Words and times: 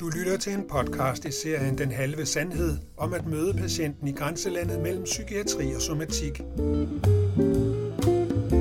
Du 0.00 0.08
lytter 0.08 0.36
til 0.40 0.52
en 0.52 0.64
podcast 0.68 1.24
i 1.24 1.32
serien 1.32 1.78
Den 1.78 1.90
Halve 1.90 2.26
Sandhed 2.26 2.76
om 2.96 3.12
at 3.12 3.26
møde 3.26 3.54
patienten 3.54 4.08
i 4.08 4.12
grænselandet 4.12 4.80
mellem 4.80 5.04
psykiatri 5.04 5.74
og 5.74 5.80
somatik. 5.80 6.40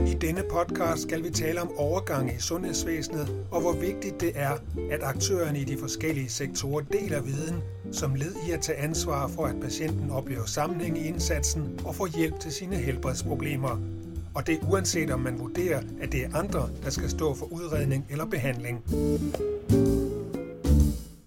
I 0.08 0.14
denne 0.22 0.44
podcast 0.52 1.02
skal 1.02 1.24
vi 1.24 1.30
tale 1.30 1.62
om 1.62 1.72
overgange 1.78 2.34
i 2.34 2.40
sundhedsvæsenet 2.40 3.46
og 3.52 3.62
hvor 3.62 3.74
vigtigt 3.74 4.22
det 4.22 4.32
er, 4.36 4.58
at 4.92 5.04
aktørerne 5.04 5.60
i 5.60 5.64
de 5.64 5.78
forskellige 5.78 6.30
sektorer 6.30 6.84
deler 6.84 7.22
viden 7.22 7.64
som 7.92 8.16
led 8.16 8.36
i 8.48 8.52
at 8.52 8.62
tage 8.62 8.78
ansvar 8.78 9.28
for, 9.28 9.46
at 9.46 9.56
patienten 9.62 10.10
oplever 10.12 10.46
sammenhæng 10.46 10.98
i 10.98 11.08
indsatsen 11.08 11.80
og 11.86 11.96
får 11.96 12.18
hjælp 12.18 12.40
til 12.40 12.52
sine 12.52 12.76
helbredsproblemer. 12.76 13.97
Og 14.38 14.48
det 14.48 14.56
er 14.56 14.70
uanset 14.70 15.12
om 15.12 15.20
man 15.20 15.40
vurderer, 15.40 15.82
at 16.02 16.12
det 16.12 16.26
er 16.26 16.36
andre, 16.36 16.70
der 16.84 16.90
skal 16.90 17.10
stå 17.10 17.36
for 17.36 17.46
udredning 17.46 18.06
eller 18.10 18.26
behandling. 18.26 18.84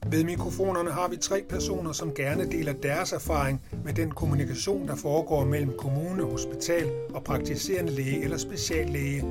Ved 0.06 0.24
mikrofonerne 0.24 0.90
har 0.90 1.08
vi 1.08 1.16
tre 1.16 1.44
personer, 1.48 1.92
som 1.92 2.14
gerne 2.14 2.50
deler 2.50 2.72
deres 2.72 3.12
erfaring 3.12 3.62
med 3.84 3.94
den 3.94 4.10
kommunikation, 4.10 4.88
der 4.88 4.96
foregår 4.96 5.44
mellem 5.44 5.72
kommune, 5.78 6.22
hospital 6.22 6.90
og 7.14 7.24
praktiserende 7.24 7.92
læge 7.92 8.22
eller 8.24 8.36
speciallæge. 8.36 9.24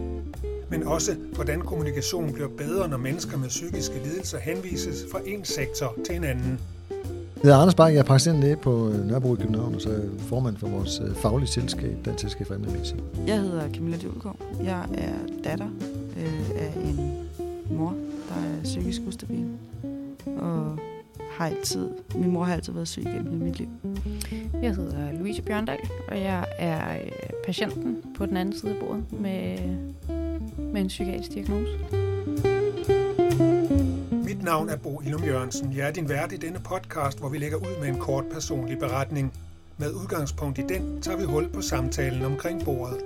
Men 0.70 0.84
også, 0.84 1.16
hvordan 1.34 1.62
kommunikationen 1.62 2.34
bliver 2.34 2.50
bedre, 2.58 2.88
når 2.88 2.98
mennesker 2.98 3.38
med 3.38 3.50
psykiske 3.50 4.00
lidelser 4.04 4.40
henvises 4.40 5.06
fra 5.12 5.20
en 5.26 5.46
sektor 5.46 5.96
til 6.06 6.16
en 6.16 6.24
anden. 6.24 6.60
Jeg 7.44 7.48
hedder 7.48 7.58
Anders 7.58 7.76
Bak, 7.76 7.94
jeg 7.94 8.00
er 8.00 8.04
praktiserende 8.04 8.42
læge 8.42 8.56
på 8.56 8.90
øh, 8.90 9.08
Nørrebro 9.08 9.36
i 9.36 9.38
København, 9.38 9.76
og 9.76 9.82
så 9.82 9.90
er 9.90 10.02
formand 10.20 10.58
for 10.58 10.68
vores 10.68 11.02
øh, 11.06 11.16
faglige 11.16 11.50
selskab, 11.50 11.98
Dansk 12.06 12.22
Selskab 12.22 12.48
for 12.48 12.58
Medicin. 12.58 13.00
Jeg 13.28 13.40
hedder 13.40 13.70
Camilla 13.74 13.98
Djulgaard. 13.98 14.36
Jeg 14.64 14.86
er 14.94 15.14
datter 15.44 15.68
øh, 16.18 16.50
af 16.56 16.74
en 16.86 17.28
mor, 17.78 17.96
der 18.30 18.36
er 18.36 18.64
psykisk 18.64 19.02
ustabil. 19.08 19.46
Og 20.38 20.78
har 21.32 21.46
altid, 21.46 21.90
min 22.16 22.32
mor 22.32 22.44
har 22.44 22.54
altid 22.54 22.74
været 22.74 22.88
syg 22.88 23.04
gennem 23.04 23.34
mit 23.34 23.58
liv. 23.58 23.70
Jeg 24.62 24.76
hedder 24.76 25.12
Louise 25.20 25.42
Bjørndal, 25.42 25.80
og 26.08 26.22
jeg 26.22 26.46
er 26.58 26.94
øh, 26.94 27.12
patienten 27.46 27.98
på 28.18 28.26
den 28.26 28.38
anden 28.38 28.60
side 28.60 28.72
af 28.72 28.78
bordet 28.80 29.04
med, 29.12 29.58
med 30.74 30.82
en 30.82 30.88
psykiatrisk 30.88 31.34
diagnose. 31.34 32.09
Navn 34.50 34.70
er 34.70 34.78
Bo 34.78 35.02
Ilum 35.02 35.24
Jørgensen. 35.24 35.74
Jeg 35.74 35.88
er 35.88 35.92
din 35.92 36.10
vært 36.10 36.32
i 36.32 36.38
denne 36.38 36.60
podcast, 36.60 37.20
hvor 37.20 37.30
vi 37.30 37.38
lægger 37.38 37.58
ud 37.58 37.80
med 37.80 37.88
en 37.88 38.00
kort 38.00 38.26
personlig 38.32 38.80
beretning. 38.80 39.34
Med 39.78 39.94
udgangspunkt 39.94 40.58
i 40.60 40.62
den 40.62 41.02
tager 41.02 41.18
vi 41.18 41.24
hul 41.24 41.50
på 41.50 41.62
samtalen 41.62 42.22
omkring 42.22 42.66
bordet. 42.66 42.98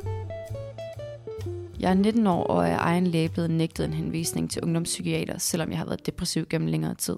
Jeg 1.79 1.89
er 1.89 1.93
19 1.93 2.27
år 2.27 2.43
og 2.43 2.67
er 2.67 2.77
egen 2.77 3.07
læge 3.07 3.29
blevet 3.29 3.51
nægtet 3.51 3.85
en 3.85 3.93
henvisning 3.93 4.51
til 4.51 4.61
ungdomspsykiater, 4.63 5.37
selvom 5.37 5.69
jeg 5.69 5.77
har 5.77 5.85
været 5.85 6.05
depressiv 6.05 6.45
gennem 6.49 6.67
længere 6.67 6.95
tid. 6.95 7.17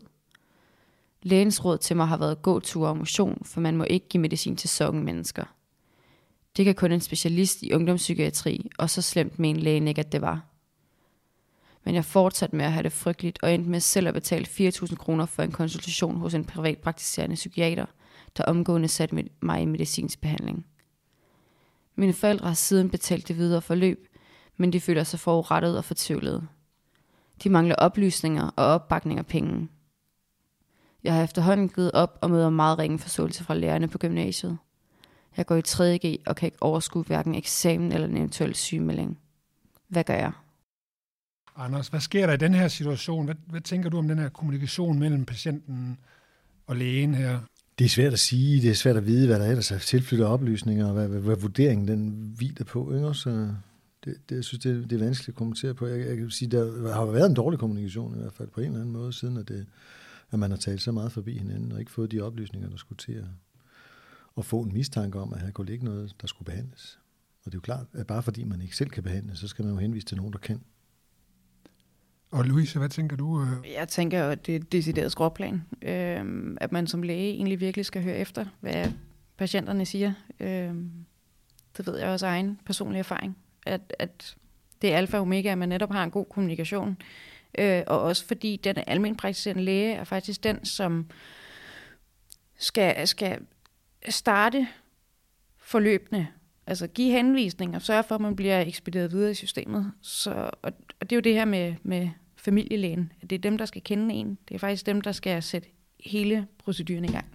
Lægens 1.23 1.65
råd 1.65 1.77
til 1.77 1.95
mig 1.95 2.07
har 2.07 2.17
været 2.17 2.41
gåtur 2.41 2.87
og 2.87 2.97
motion, 2.97 3.41
for 3.45 3.61
man 3.61 3.77
må 3.77 3.83
ikke 3.83 4.09
give 4.09 4.21
medicin 4.21 4.55
til 4.55 4.69
sådan 4.69 5.03
mennesker. 5.03 5.43
Det 6.57 6.65
kan 6.65 6.75
kun 6.75 6.91
en 6.91 7.01
specialist 7.01 7.61
i 7.61 7.73
ungdomspsykiatri, 7.73 8.69
og 8.77 8.89
så 8.89 9.01
slemt 9.01 9.39
med 9.39 9.49
en 9.49 9.57
lægen 9.57 9.87
ikke, 9.87 9.99
at 9.99 10.11
det 10.11 10.21
var. 10.21 10.54
Men 11.85 11.95
jeg 11.95 12.05
fortsatte 12.05 12.55
med 12.55 12.65
at 12.65 12.71
have 12.71 12.83
det 12.83 12.91
frygteligt, 12.91 13.39
og 13.41 13.53
endte 13.53 13.69
med 13.69 13.79
selv 13.79 14.07
at 14.07 14.13
betale 14.13 14.45
4.000 14.45 14.95
kroner 14.95 15.25
for 15.25 15.43
en 15.43 15.51
konsultation 15.51 16.17
hos 16.17 16.33
en 16.33 16.45
privat 16.45 16.77
praktiserende 16.77 17.35
psykiater, 17.35 17.85
der 18.37 18.43
omgående 18.43 18.87
satte 18.87 19.25
mig 19.41 19.61
i 19.61 19.65
medicinsk 19.65 20.21
behandling. 20.21 20.65
Mine 21.95 22.13
forældre 22.13 22.47
har 22.47 22.53
siden 22.53 22.89
betalt 22.89 23.27
det 23.27 23.37
videre 23.37 23.61
forløb, 23.61 24.07
men 24.57 24.73
de 24.73 24.81
føler 24.81 25.03
sig 25.03 25.19
forurettet 25.19 25.77
og 25.77 25.85
fortvivlede. 25.85 26.47
De 27.43 27.49
mangler 27.49 27.75
oplysninger 27.75 28.49
og 28.55 28.65
opbakning 28.65 29.19
af 29.19 29.25
penge. 29.25 29.69
Jeg 31.03 31.13
har 31.13 31.23
efterhånden 31.23 31.69
givet 31.69 31.91
op 31.91 32.17
og 32.21 32.29
møder 32.29 32.49
meget 32.49 32.79
ringe 32.79 32.99
forståelse 32.99 33.43
fra 33.43 33.53
lærerne 33.53 33.87
på 33.87 33.97
gymnasiet. 33.97 34.57
Jeg 35.37 35.45
går 35.45 35.55
i 35.55 35.61
3.G 35.67 36.17
og 36.27 36.35
kan 36.35 36.47
ikke 36.47 36.63
overskue 36.63 37.03
hverken 37.03 37.35
eksamen 37.35 37.91
eller 37.91 38.07
en 38.07 38.17
eventuel 38.17 38.55
sygemelding. 38.55 39.19
Hvad 39.87 40.03
gør 40.03 40.13
jeg? 40.13 40.31
Anders, 41.55 41.87
hvad 41.87 41.99
sker 41.99 42.25
der 42.25 42.33
i 42.33 42.37
den 42.37 42.53
her 42.53 42.67
situation? 42.67 43.25
Hvad, 43.25 43.35
hvad 43.47 43.61
tænker 43.61 43.89
du 43.89 43.97
om 43.97 44.07
den 44.07 44.19
her 44.19 44.29
kommunikation 44.29 44.99
mellem 44.99 45.25
patienten 45.25 45.97
og 46.67 46.75
lægen 46.75 47.15
her? 47.15 47.39
Det 47.79 47.85
er 47.85 47.89
svært 47.89 48.13
at 48.13 48.19
sige, 48.19 48.61
det 48.61 48.69
er 48.69 48.73
svært 48.73 48.97
at 48.97 49.05
vide, 49.05 49.27
hvad 49.27 49.39
der 49.39 49.45
ellers 49.45 49.71
er 49.71 49.77
tilflyttet 49.77 50.27
oplysninger, 50.27 50.87
og 50.87 50.93
hvad, 50.93 51.07
hvad, 51.07 51.19
hvad 51.19 51.35
vurderingen 51.35 51.87
den 51.87 52.33
hviler 52.37 52.65
på. 52.65 52.95
Ikke? 52.95 53.13
Så 53.13 53.29
det, 54.05 54.17
det, 54.29 54.35
jeg 54.35 54.43
synes, 54.43 54.63
det, 54.63 54.89
det 54.89 55.01
er 55.01 55.03
vanskeligt 55.05 55.35
at 55.35 55.37
kommentere 55.37 55.73
på. 55.73 55.87
Jeg, 55.87 56.07
jeg 56.07 56.17
kan 56.17 56.29
sige, 56.29 56.51
der 56.51 56.93
har 56.93 57.05
været 57.05 57.29
en 57.29 57.35
dårlig 57.35 57.59
kommunikation 57.59 58.15
i 58.15 58.17
hvert 58.21 58.33
fald 58.33 58.47
på 58.47 58.61
en 58.61 58.67
eller 58.67 58.79
anden 58.79 58.93
måde, 58.93 59.13
siden 59.13 59.37
at, 59.37 59.47
det, 59.47 59.65
at 60.31 60.39
man 60.39 60.51
har 60.51 60.57
talt 60.57 60.81
så 60.81 60.91
meget 60.91 61.11
forbi 61.11 61.37
hinanden, 61.37 61.71
og 61.71 61.79
ikke 61.79 61.91
fået 61.91 62.11
de 62.11 62.21
oplysninger, 62.21 62.69
der 62.69 62.77
skulle 62.77 62.97
til 62.97 63.13
at, 63.13 63.25
at 64.37 64.45
få 64.45 64.61
en 64.61 64.73
mistanke 64.73 65.19
om, 65.19 65.33
at 65.33 65.41
her 65.41 65.51
kunne 65.51 65.67
ligge 65.67 65.85
noget, 65.85 66.15
der 66.21 66.27
skulle 66.27 66.45
behandles. 66.45 66.99
Og 67.45 67.51
det 67.51 67.53
er 67.53 67.57
jo 67.57 67.61
klart, 67.61 67.85
at 67.93 68.07
bare 68.07 68.23
fordi 68.23 68.43
man 68.43 68.61
ikke 68.61 68.75
selv 68.75 68.89
kan 68.89 69.03
behandle, 69.03 69.35
så 69.35 69.47
skal 69.47 69.65
man 69.65 69.73
jo 69.73 69.79
henvise 69.79 70.05
til 70.05 70.17
nogen, 70.17 70.33
der 70.33 70.39
kan. 70.39 70.61
Og 72.35 72.45
Louise, 72.45 72.79
hvad 72.79 72.89
tænker 72.89 73.15
du? 73.15 73.41
Øh? 73.41 73.71
Jeg 73.73 73.87
tænker, 73.87 74.23
at 74.23 74.45
det 74.45 74.51
er 74.51 74.59
et 74.59 74.71
decideret 74.71 75.11
skråplan. 75.11 75.63
Øh, 75.81 76.55
at 76.61 76.71
man 76.71 76.87
som 76.87 77.03
læge 77.03 77.33
egentlig 77.33 77.59
virkelig 77.59 77.85
skal 77.85 78.03
høre 78.03 78.17
efter, 78.17 78.45
hvad 78.59 78.91
patienterne 79.37 79.85
siger. 79.85 80.13
Øh, 80.39 80.73
det 81.77 81.87
ved 81.87 81.97
jeg 81.99 82.09
også 82.09 82.25
af 82.25 82.29
egen 82.29 82.59
personlig 82.65 82.99
erfaring. 82.99 83.37
At, 83.65 83.95
at 83.99 84.35
det 84.81 84.93
er 84.93 84.97
alfa 84.97 85.17
og 85.17 85.21
omega, 85.21 85.51
at 85.51 85.57
man 85.57 85.69
netop 85.69 85.91
har 85.91 86.03
en 86.03 86.11
god 86.11 86.25
kommunikation. 86.25 86.97
Øh, 87.57 87.83
og 87.87 88.01
også 88.01 88.25
fordi 88.27 88.59
den 88.63 88.75
almenpraktiserende 88.87 89.63
læge 89.63 89.93
er 89.93 90.03
faktisk 90.03 90.43
den, 90.43 90.65
som 90.65 91.05
skal, 92.57 93.07
skal 93.07 93.39
starte 94.09 94.67
forløbende 95.57 96.27
altså 96.67 96.87
give 96.87 97.11
henvisninger, 97.11 97.79
sørge 97.79 98.03
for, 98.03 98.15
at 98.15 98.21
man 98.21 98.35
bliver 98.35 98.61
ekspederet 98.61 99.11
videre 99.11 99.31
i 99.31 99.33
systemet. 99.33 99.91
Så, 100.01 100.31
og, 100.61 100.71
og 100.99 101.09
det 101.09 101.11
er 101.11 101.15
jo 101.15 101.21
det 101.21 101.33
her 101.33 101.45
med, 101.45 101.75
med 101.83 102.09
familielægen. 102.45 103.11
Det 103.21 103.31
er 103.31 103.39
dem, 103.39 103.57
der 103.57 103.65
skal 103.65 103.81
kende 103.81 104.15
en. 104.15 104.37
Det 104.47 104.55
er 104.55 104.59
faktisk 104.59 104.85
dem, 104.85 105.01
der 105.01 105.11
skal 105.11 105.43
sætte 105.43 105.67
hele 105.99 106.47
proceduren 106.57 107.05
i 107.05 107.11
gang. 107.11 107.25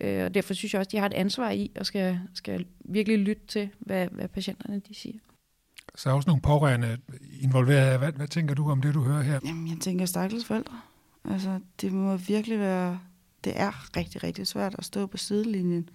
Øh, 0.00 0.24
og 0.24 0.34
derfor 0.34 0.54
synes 0.54 0.74
jeg 0.74 0.80
også, 0.80 0.88
at 0.88 0.92
de 0.92 0.98
har 0.98 1.06
et 1.06 1.14
ansvar 1.14 1.50
i, 1.50 1.70
og 1.78 1.86
skal, 1.86 2.20
skal 2.34 2.66
virkelig 2.84 3.18
lytte 3.18 3.42
til, 3.48 3.70
hvad, 3.78 4.08
hvad 4.12 4.28
patienterne 4.28 4.80
de 4.88 4.94
siger. 4.94 5.18
Så 5.94 6.10
er 6.10 6.14
også 6.14 6.28
nogle 6.28 6.42
pårørende 6.42 6.98
involveret. 7.40 7.98
Hvad, 7.98 8.12
hvad 8.12 8.28
tænker 8.28 8.54
du 8.54 8.70
om 8.70 8.82
det, 8.82 8.94
du 8.94 9.02
hører 9.02 9.22
her? 9.22 9.40
Jamen, 9.44 9.68
jeg 9.68 9.76
tænker 9.80 10.06
stakkels 10.06 10.44
forældre. 10.44 10.80
Altså, 11.24 11.60
det 11.80 11.92
må 11.92 12.16
virkelig 12.16 12.58
være... 12.58 13.00
Det 13.44 13.52
er 13.56 13.96
rigtig, 13.96 14.24
rigtig 14.24 14.46
svært 14.46 14.74
at 14.78 14.84
stå 14.84 15.06
på 15.06 15.16
sidelinjen 15.16 15.88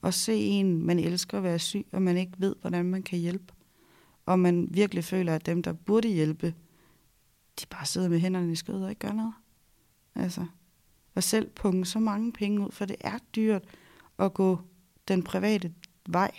og 0.00 0.14
se 0.14 0.36
en, 0.36 0.86
man 0.86 0.98
elsker 0.98 1.38
at 1.38 1.44
være 1.44 1.58
syg, 1.58 1.86
og 1.92 2.02
man 2.02 2.16
ikke 2.16 2.32
ved, 2.38 2.54
hvordan 2.60 2.84
man 2.84 3.02
kan 3.02 3.18
hjælpe. 3.18 3.52
Og 4.26 4.38
man 4.38 4.68
virkelig 4.70 5.04
føler, 5.04 5.34
at 5.34 5.46
dem, 5.46 5.62
der 5.62 5.72
burde 5.72 6.08
hjælpe, 6.08 6.54
de 7.60 7.66
bare 7.66 7.86
sidder 7.86 8.08
med 8.08 8.18
hænderne 8.18 8.52
i 8.52 8.56
skødet 8.56 8.84
og 8.84 8.90
ikke 8.90 9.06
gør 9.06 9.12
noget. 9.12 9.34
Altså, 10.14 10.46
og 11.14 11.22
selv 11.22 11.50
punge 11.50 11.86
så 11.86 11.98
mange 11.98 12.32
penge 12.32 12.60
ud, 12.60 12.70
for 12.70 12.84
det 12.84 12.96
er 13.00 13.18
dyrt 13.36 13.64
at 14.18 14.34
gå 14.34 14.60
den 15.08 15.22
private 15.22 15.72
vej. 16.08 16.30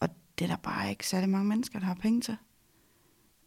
Og 0.00 0.08
det 0.38 0.44
er 0.44 0.48
der 0.48 0.56
bare 0.56 0.90
ikke 0.90 1.08
særlig 1.08 1.28
mange 1.28 1.48
mennesker, 1.48 1.78
der 1.78 1.86
har 1.86 1.94
penge 1.94 2.20
til. 2.20 2.36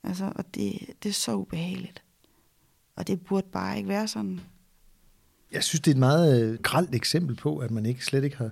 Altså, 0.03 0.31
og 0.35 0.55
det, 0.55 0.79
det 1.03 1.09
er 1.09 1.13
så 1.13 1.35
ubehageligt. 1.35 2.03
Og 2.95 3.07
det 3.07 3.21
burde 3.21 3.47
bare 3.51 3.77
ikke 3.77 3.89
være 3.89 4.07
sådan. 4.07 4.41
Jeg 5.51 5.63
synes, 5.63 5.81
det 5.81 5.91
er 5.91 5.95
et 5.95 5.99
meget 5.99 6.43
øh, 6.43 6.59
gralt 6.59 6.95
eksempel 6.95 7.35
på, 7.35 7.57
at 7.57 7.71
man 7.71 7.85
ikke 7.85 8.05
slet 8.05 8.23
ikke 8.23 8.37
har 8.37 8.51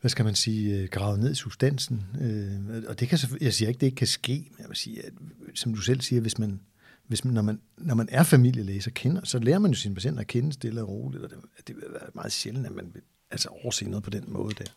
hvad 0.00 0.08
skal 0.08 0.24
man 0.24 0.34
sige, 0.34 0.76
øh, 0.76 0.88
gravet 0.88 1.20
ned 1.20 1.32
i 1.32 1.34
substansen. 1.34 2.04
Øh, 2.20 2.84
og 2.88 3.00
det 3.00 3.08
kan 3.08 3.18
jeg 3.40 3.54
siger 3.54 3.68
ikke, 3.68 3.80
det 3.80 3.86
ikke 3.86 3.96
kan 3.96 4.06
ske, 4.06 4.46
men 4.50 4.56
jeg 4.58 4.68
vil 4.68 4.76
sige, 4.76 5.06
at, 5.06 5.12
som 5.54 5.74
du 5.74 5.80
selv 5.80 6.00
siger, 6.00 6.20
hvis 6.20 6.38
man, 6.38 6.60
hvis 7.08 7.24
man, 7.24 7.34
når, 7.34 7.42
man, 7.42 7.60
når 7.78 7.94
man 7.94 8.08
er 8.12 8.22
familielæge, 8.22 8.82
så, 8.82 8.90
kender, 8.94 9.24
så 9.24 9.38
lærer 9.38 9.58
man 9.58 9.70
jo 9.70 9.76
sine 9.76 9.94
patienter 9.94 10.20
at 10.20 10.26
kende 10.26 10.52
stille 10.52 10.82
og 10.82 10.88
roligt, 10.88 11.24
og 11.24 11.30
det, 11.30 11.38
det 11.66 11.76
vil 11.76 11.84
være 11.90 12.10
meget 12.14 12.32
sjældent, 12.32 12.66
at 12.66 12.72
man 12.72 12.90
vil 12.94 13.02
altså, 13.30 13.48
overse 13.48 13.90
noget 13.90 14.04
på 14.04 14.10
den 14.10 14.24
måde 14.26 14.54
der. 14.54 14.70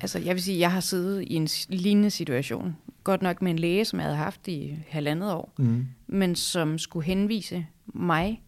Altså, 0.00 0.18
jeg 0.18 0.34
vil 0.34 0.42
sige, 0.42 0.58
jeg 0.58 0.72
har 0.72 0.80
siddet 0.80 1.22
i 1.22 1.34
en 1.34 1.48
lignende 1.68 2.10
situation. 2.10 2.76
Godt 3.04 3.22
nok 3.22 3.42
med 3.42 3.50
en 3.50 3.58
læge, 3.58 3.84
som 3.84 3.98
jeg 3.98 4.06
havde 4.06 4.16
haft 4.16 4.48
i 4.48 4.76
halvandet 4.88 5.32
år, 5.32 5.52
mm. 5.58 5.86
men 6.06 6.36
som 6.36 6.78
skulle 6.78 7.06
henvise 7.06 7.66
mig. 7.94 8.42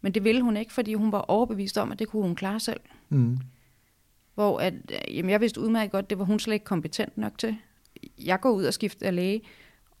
Men 0.00 0.14
det 0.14 0.24
ville 0.24 0.42
hun 0.42 0.56
ikke, 0.56 0.72
fordi 0.72 0.94
hun 0.94 1.12
var 1.12 1.18
overbevist 1.18 1.78
om, 1.78 1.92
at 1.92 1.98
det 1.98 2.08
kunne 2.08 2.22
hun 2.22 2.34
klare 2.34 2.60
selv. 2.60 2.80
Mm. 3.08 3.38
Hvor 4.34 4.58
at, 4.58 4.74
jamen, 5.10 5.30
jeg 5.30 5.40
vidste 5.40 5.60
udmærket 5.60 5.92
godt, 5.92 6.10
det 6.10 6.18
var 6.18 6.24
hun 6.24 6.38
slet 6.38 6.54
ikke 6.54 6.64
kompetent 6.64 7.18
nok 7.18 7.38
til. 7.38 7.56
Jeg 8.18 8.40
går 8.40 8.50
ud 8.50 8.64
og 8.64 8.74
skifter 8.74 9.10
læge, 9.10 9.42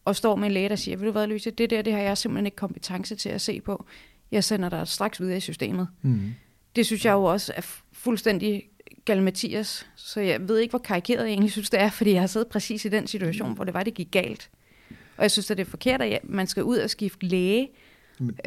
og 0.04 0.16
står 0.16 0.36
med 0.36 0.46
en 0.46 0.52
læge, 0.52 0.68
der 0.68 0.76
siger, 0.76 0.96
ved 0.96 1.06
du 1.06 1.12
hvad, 1.12 1.26
Louise, 1.26 1.50
det 1.50 1.70
der, 1.70 1.82
det 1.82 1.92
har 1.92 2.00
jeg 2.00 2.18
simpelthen 2.18 2.46
ikke 2.46 2.56
kompetence 2.56 3.16
til 3.16 3.28
at 3.28 3.40
se 3.40 3.60
på. 3.60 3.86
Jeg 4.30 4.44
sender 4.44 4.68
dig 4.68 4.88
straks 4.88 5.20
videre 5.20 5.36
i 5.36 5.40
systemet. 5.40 5.88
Mm. 6.02 6.34
Det 6.76 6.86
synes 6.86 7.04
jeg 7.04 7.12
jo 7.12 7.24
også 7.24 7.52
er 7.56 7.60
fuldstændig 7.92 8.62
galmatias. 9.04 9.86
Så 9.96 10.20
jeg 10.20 10.48
ved 10.48 10.58
ikke, 10.58 10.72
hvor 10.72 10.78
karikeret 10.78 11.24
jeg 11.24 11.30
egentlig 11.30 11.52
synes, 11.52 11.70
det 11.70 11.80
er, 11.80 11.90
fordi 11.90 12.12
jeg 12.12 12.20
har 12.20 12.26
siddet 12.26 12.48
præcis 12.48 12.84
i 12.84 12.88
den 12.88 13.06
situation, 13.06 13.54
hvor 13.54 13.64
det 13.64 13.74
var, 13.74 13.82
det 13.82 13.94
gik 13.94 14.10
galt. 14.10 14.50
Og 15.16 15.22
jeg 15.22 15.30
synes, 15.30 15.50
at 15.50 15.56
det 15.56 15.66
er 15.66 15.70
forkert, 15.70 16.02
at 16.02 16.20
man 16.24 16.46
skal 16.46 16.64
ud 16.64 16.76
og 16.76 16.90
skifte 16.90 17.26
læge, 17.26 17.68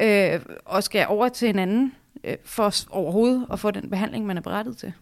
øh, 0.00 0.40
og 0.64 0.82
skal 0.82 1.06
over 1.08 1.28
til 1.28 1.48
en 1.48 1.58
anden, 1.58 1.92
øh, 2.24 2.36
for 2.44 2.74
overhovedet 2.90 3.46
at 3.52 3.60
få 3.60 3.70
den 3.70 3.90
behandling, 3.90 4.26
man 4.26 4.36
er 4.36 4.40
berettet 4.40 4.76
til. 4.76 4.92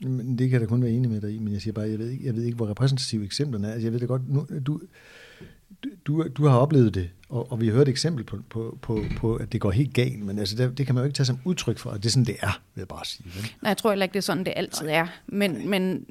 Men 0.00 0.38
det 0.38 0.50
kan 0.50 0.52
jeg 0.52 0.60
da 0.60 0.66
kun 0.66 0.82
være 0.82 0.90
enig 0.90 1.10
med 1.10 1.20
dig 1.20 1.34
i, 1.34 1.38
men 1.38 1.52
jeg 1.52 1.62
siger 1.62 1.72
bare, 1.72 1.88
jeg 1.88 1.98
ved 1.98 2.10
ikke, 2.10 2.24
jeg 2.26 2.36
ved 2.36 2.42
ikke 2.42 2.56
hvor 2.56 2.68
repræsentative 2.68 3.24
eksemplerne 3.24 3.68
er. 3.68 3.72
Altså, 3.72 3.86
jeg 3.86 3.92
ved 3.92 4.00
det 4.00 4.08
godt, 4.08 4.28
nu, 4.28 4.46
du, 4.66 4.80
du, 6.06 6.28
du 6.28 6.46
har 6.46 6.58
oplevet 6.58 6.94
det, 6.94 7.10
og, 7.28 7.52
og 7.52 7.60
vi 7.60 7.66
har 7.66 7.74
hørt 7.74 7.88
et 7.88 7.92
eksempel 7.92 8.24
på, 8.24 8.38
på, 8.50 8.78
på, 8.82 9.04
på, 9.16 9.36
at 9.36 9.52
det 9.52 9.60
går 9.60 9.70
helt 9.70 9.94
galt, 9.94 10.24
men 10.24 10.38
altså, 10.38 10.56
det, 10.56 10.78
det 10.78 10.86
kan 10.86 10.94
man 10.94 11.02
jo 11.02 11.04
ikke 11.06 11.16
tage 11.16 11.26
som 11.26 11.38
udtryk 11.44 11.78
for, 11.78 11.90
at 11.90 12.02
det 12.02 12.06
er 12.06 12.10
sådan, 12.10 12.24
det 12.24 12.36
er, 12.40 12.60
vil 12.74 12.80
jeg 12.80 12.88
bare 12.88 13.04
sige. 13.04 13.26
Vel? 13.34 13.42
Nej, 13.62 13.68
jeg 13.68 13.76
tror 13.76 13.90
heller 13.90 14.04
ikke, 14.04 14.12
det 14.12 14.18
er 14.18 14.22
sådan, 14.22 14.44
det 14.44 14.52
altid 14.56 14.86
Nej. 14.86 14.94
er. 14.94 15.06
Men, 15.26 15.50
Nej. 15.50 15.64
men, 15.64 16.06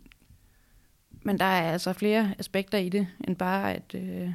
men 1.23 1.39
der 1.39 1.45
er 1.45 1.71
altså 1.71 1.93
flere 1.93 2.35
aspekter 2.39 2.77
i 2.77 2.89
det, 2.89 3.07
end 3.27 3.35
bare, 3.35 3.73
at, 3.73 3.95
øh, 3.95 4.29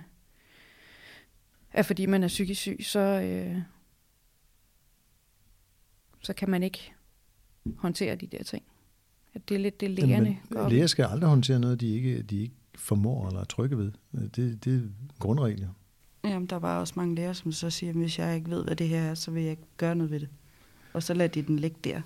at 1.72 1.86
fordi 1.86 2.06
man 2.06 2.22
er 2.22 2.28
psykisk 2.28 2.60
syg, 2.60 2.78
så, 2.82 3.00
øh, 3.00 3.56
så 6.22 6.32
kan 6.32 6.50
man 6.50 6.62
ikke 6.62 6.92
håndtere 7.76 8.16
de 8.16 8.26
der 8.26 8.42
ting. 8.42 8.62
At 9.34 9.48
det 9.48 9.54
er 9.54 9.58
lidt 9.58 9.80
det 9.80 9.90
lægerne 9.90 10.38
går 10.50 10.68
Læger 10.68 10.86
skal 10.86 11.04
aldrig 11.04 11.30
håndtere 11.30 11.60
noget, 11.60 11.80
de 11.80 11.94
ikke, 11.94 12.22
de 12.22 12.42
ikke 12.42 12.54
formår 12.76 13.28
eller 13.28 13.40
er 13.40 13.44
trygge 13.44 13.78
ved. 13.78 13.92
Det, 14.12 14.64
det 14.64 14.74
er 14.74 14.80
grundregler. 15.18 15.68
Jamen, 16.24 16.46
der 16.46 16.56
var 16.56 16.78
også 16.78 16.94
mange 16.96 17.14
læger, 17.14 17.32
som 17.32 17.52
så 17.52 17.70
siger, 17.70 17.90
at 17.90 17.96
hvis 17.96 18.18
jeg 18.18 18.36
ikke 18.36 18.50
ved, 18.50 18.64
hvad 18.64 18.76
det 18.76 18.88
her 18.88 19.00
er, 19.00 19.14
så 19.14 19.30
vil 19.30 19.42
jeg 19.42 19.50
ikke 19.50 19.66
gøre 19.76 19.94
noget 19.94 20.10
ved 20.10 20.20
det. 20.20 20.28
Og 20.92 21.02
så 21.02 21.14
lader 21.14 21.28
de 21.28 21.42
den 21.42 21.58
ligge 21.58 21.76
der. 21.84 22.00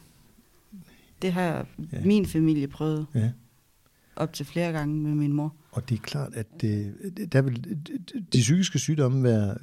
Det 1.23 1.33
har 1.33 1.67
ja. 1.93 2.01
min 2.05 2.27
familie 2.27 2.69
prøvet. 2.69 3.07
Ja. 3.15 3.31
Op 4.17 4.33
til 4.33 4.47
flere 4.47 4.73
gange 4.73 4.97
med 4.97 5.15
min 5.15 5.33
mor. 5.33 5.55
Og 5.73 5.89
det 5.89 5.95
er 5.95 6.03
klart, 6.03 6.35
at 6.35 6.47
det, 6.61 6.95
der 7.33 7.43
vil, 7.43 7.79
de 8.33 8.39
psykiske 8.39 8.79
sygdomme 8.79 9.23
være, 9.23 9.57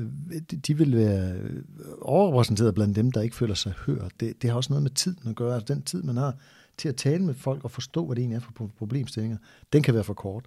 de 0.68 0.78
vil 0.78 0.96
være 0.96 1.36
overrepræsenteret 2.02 2.76
blandt 2.76 2.96
dem, 2.96 3.12
der 3.12 3.22
ikke 3.22 3.36
føler 3.36 3.54
sig 3.54 3.74
hørt. 3.86 4.12
Det, 4.20 4.42
det 4.42 4.50
har 4.50 4.58
også 4.58 4.74
noget 4.74 4.84
med 4.84 4.92
tiden 4.92 5.30
at 5.30 5.36
gøre. 5.36 5.56
Altså 5.56 5.74
den 5.74 5.84
tid, 5.84 6.04
man 6.04 6.18
har 6.18 6.36
til 6.78 6.90
at 6.90 6.96
tale 6.96 7.24
med 7.24 7.34
folk 7.34 7.64
og 7.64 7.72
forstå, 7.72 8.06
hvad 8.06 8.16
det 8.16 8.22
egentlig 8.22 8.36
er 8.36 8.40
for 8.40 8.72
problemstillinger, 8.78 9.38
den 9.74 9.84
kan 9.84 9.94
være 9.94 10.04
for 10.04 10.14
kort. 10.14 10.46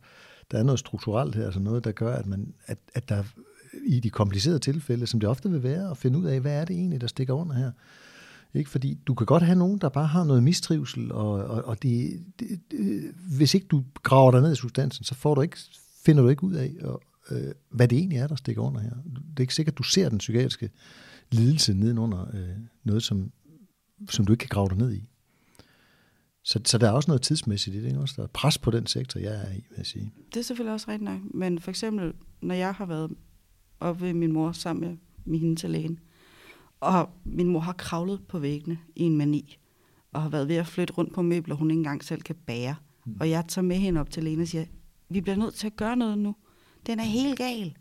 Der 0.50 0.58
er 0.58 0.62
noget 0.62 0.79
strukturelt 0.79 1.35
her, 1.35 1.44
altså 1.44 1.61
noget, 1.61 1.85
der 1.85 1.93
gør, 1.93 2.14
at, 2.14 2.26
man, 2.26 2.55
at, 2.67 2.79
at 2.94 3.08
der 3.08 3.23
i 3.87 4.00
de 4.00 4.11
komplicerede 4.11 4.58
tilfælde, 4.58 5.06
som 5.06 5.20
det 5.20 5.29
ofte 5.29 5.50
vil 5.50 5.62
være, 5.62 5.91
at 5.91 5.97
finde 5.97 6.19
ud 6.19 6.25
af, 6.25 6.41
hvad 6.41 6.61
er 6.61 6.64
det 6.64 6.76
egentlig, 6.76 7.00
der 7.00 7.06
stikker 7.06 7.35
under 7.35 7.55
her. 7.55 7.73
Ikke? 8.55 8.70
Fordi 8.70 8.99
du 9.06 9.14
kan 9.14 9.26
godt 9.26 9.43
have 9.43 9.58
nogen, 9.58 9.79
der 9.79 9.88
bare 9.88 10.06
har 10.06 10.25
noget 10.25 10.43
mistrivsel, 10.43 11.12
og, 11.12 11.32
og, 11.32 11.64
og 11.64 11.82
det, 11.82 12.25
det, 12.41 12.61
det, 12.70 13.14
hvis 13.37 13.55
ikke 13.55 13.67
du 13.67 13.85
graver 14.02 14.31
dig 14.31 14.41
ned 14.41 14.52
i 14.52 14.56
substansen, 14.56 15.05
så 15.05 15.14
får 15.14 15.35
du 15.35 15.41
ikke, 15.41 15.56
finder 16.05 16.23
du 16.23 16.29
ikke 16.29 16.44
ud 16.44 16.55
af, 16.55 16.73
og, 16.81 17.02
øh, 17.31 17.55
hvad 17.70 17.88
det 17.88 17.99
egentlig 17.99 18.19
er, 18.19 18.26
der 18.26 18.37
stikker 18.37 18.62
under 18.62 18.81
her. 18.81 18.94
Det 19.14 19.37
er 19.37 19.41
ikke 19.41 19.55
sikkert, 19.55 19.73
at 19.73 19.79
du 19.79 19.82
ser 19.82 20.08
den 20.08 20.19
psykiatriske 20.19 20.70
lidelse 21.31 21.75
nedenunder 21.75 22.26
øh, 22.35 22.49
noget, 22.85 23.02
som, 23.02 23.32
som 24.08 24.25
du 24.25 24.32
ikke 24.32 24.41
kan 24.41 24.49
grave 24.49 24.69
dig 24.69 24.79
ned 24.79 24.93
i. 24.93 25.10
Så, 26.50 26.61
så 26.64 26.79
der 26.79 26.88
er 26.88 26.93
også 26.93 27.11
noget 27.11 27.23
tidsmæssigt 27.23 27.76
i 27.76 27.81
det. 27.81 27.87
Ikke? 27.87 28.00
Også 28.00 28.14
der 28.17 28.23
er 28.23 28.26
pres 28.26 28.58
på 28.58 28.70
den 28.70 28.87
sektor, 28.87 29.20
jeg 29.20 29.35
er 29.35 29.50
i, 29.50 29.55
vil 29.55 29.76
jeg 29.76 29.87
sige. 29.87 30.12
Det 30.35 30.41
er 30.41 30.44
selvfølgelig 30.44 30.73
også 30.73 30.88
rigtigt 30.88 31.11
nok. 31.11 31.20
Men 31.35 31.58
for 31.58 31.70
eksempel, 31.70 32.12
når 32.41 32.55
jeg 32.55 32.75
har 32.75 32.87
været 32.87 33.11
oppe 33.81 34.06
ved 34.06 34.14
min 34.14 34.32
mor 34.32 34.52
sammen 34.52 34.88
med, 34.88 34.97
med 35.25 35.38
hende 35.38 35.56
til 35.56 35.70
lægen, 35.70 36.00
og 36.81 37.11
min 37.25 37.47
mor 37.47 37.61
har 37.61 37.73
kravlet 37.73 38.20
på 38.29 38.38
væggene 38.38 38.79
i 38.97 39.02
en 39.02 39.17
mani, 39.17 39.58
og 40.12 40.23
har 40.23 40.29
været 40.29 40.49
ved 40.49 40.56
at 40.56 40.67
flytte 40.67 40.94
rundt 40.94 41.14
på 41.14 41.23
møbler, 41.23 41.55
hun 41.55 41.70
ikke 41.70 41.79
engang 41.79 42.05
selv 42.05 42.23
kan 42.23 42.37
bære. 42.47 42.76
Mm. 43.06 43.17
Og 43.20 43.31
jeg 43.31 43.44
tager 43.49 43.64
med 43.64 43.76
hende 43.76 44.00
op 44.00 44.11
til 44.11 44.25
lægen 44.25 44.41
og 44.41 44.49
siger, 44.49 44.64
vi 45.08 45.20
bliver 45.20 45.37
nødt 45.37 45.55
til 45.55 45.67
at 45.67 45.76
gøre 45.76 45.97
noget 45.97 46.19
nu. 46.19 46.37
Den 46.87 47.00
er 47.00 47.05
helt 47.05 47.38
gal. 47.38 47.76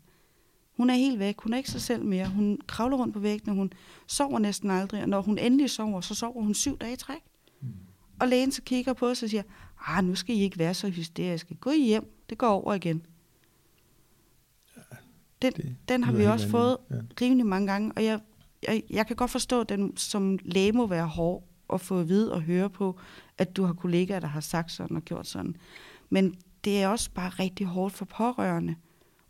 Hun 0.76 0.90
er 0.90 0.94
helt 0.94 1.18
væk. 1.18 1.40
Hun 1.40 1.52
er 1.52 1.56
ikke 1.56 1.70
sig 1.70 1.80
selv 1.80 2.04
mere. 2.04 2.28
Hun 2.28 2.58
kravler 2.66 2.96
rundt 2.96 3.14
på 3.14 3.20
væggene. 3.20 3.56
Hun 3.56 3.72
sover 4.06 4.38
næsten 4.38 4.70
aldrig. 4.70 5.02
Og 5.02 5.08
når 5.08 5.22
hun 5.22 5.38
endelig 5.38 5.70
sover, 5.70 6.00
så 6.00 6.14
sover 6.14 6.42
hun 6.42 6.54
syv 6.54 6.78
dage 6.78 6.92
i 6.92 6.96
træk. 6.96 7.20
Og 8.20 8.28
lægen 8.28 8.52
så 8.52 8.62
kigger 8.62 8.92
på 8.92 9.06
os 9.06 9.22
og 9.22 9.30
siger, 9.30 9.42
ah, 9.86 10.04
nu 10.04 10.14
skal 10.14 10.36
I 10.36 10.40
ikke 10.40 10.58
være 10.58 10.74
så 10.74 10.88
hysteriske. 10.88 11.54
Gå 11.54 11.70
hjem. 11.70 12.16
Det 12.30 12.38
går 12.38 12.48
over 12.48 12.74
igen. 12.74 13.06
Den, 15.42 15.52
det, 15.52 15.76
den 15.88 16.04
har 16.04 16.12
vi 16.12 16.24
også 16.24 16.48
fået 16.48 16.76
ja. 16.90 16.96
rimelig 17.20 17.46
mange 17.46 17.66
gange, 17.66 17.92
og 17.96 18.04
jeg, 18.04 18.20
jeg, 18.68 18.82
jeg 18.90 19.06
kan 19.06 19.16
godt 19.16 19.30
forstå, 19.30 19.60
at 19.60 19.68
den 19.68 19.96
som 19.96 20.38
læge 20.42 20.72
må 20.72 20.86
være 20.86 21.06
hård 21.06 21.44
at 21.72 21.80
få 21.80 22.00
at 22.00 22.08
vide 22.08 22.32
og 22.32 22.42
høre 22.42 22.70
på, 22.70 22.98
at 23.38 23.56
du 23.56 23.64
har 23.64 23.72
kollegaer, 23.72 24.20
der 24.20 24.26
har 24.26 24.40
sagt 24.40 24.72
sådan 24.72 24.96
og 24.96 25.02
gjort 25.02 25.26
sådan. 25.26 25.56
Men 26.10 26.36
det 26.64 26.82
er 26.82 26.88
også 26.88 27.10
bare 27.10 27.28
rigtig 27.28 27.66
hårdt 27.66 27.94
for 27.94 28.04
pårørende 28.04 28.74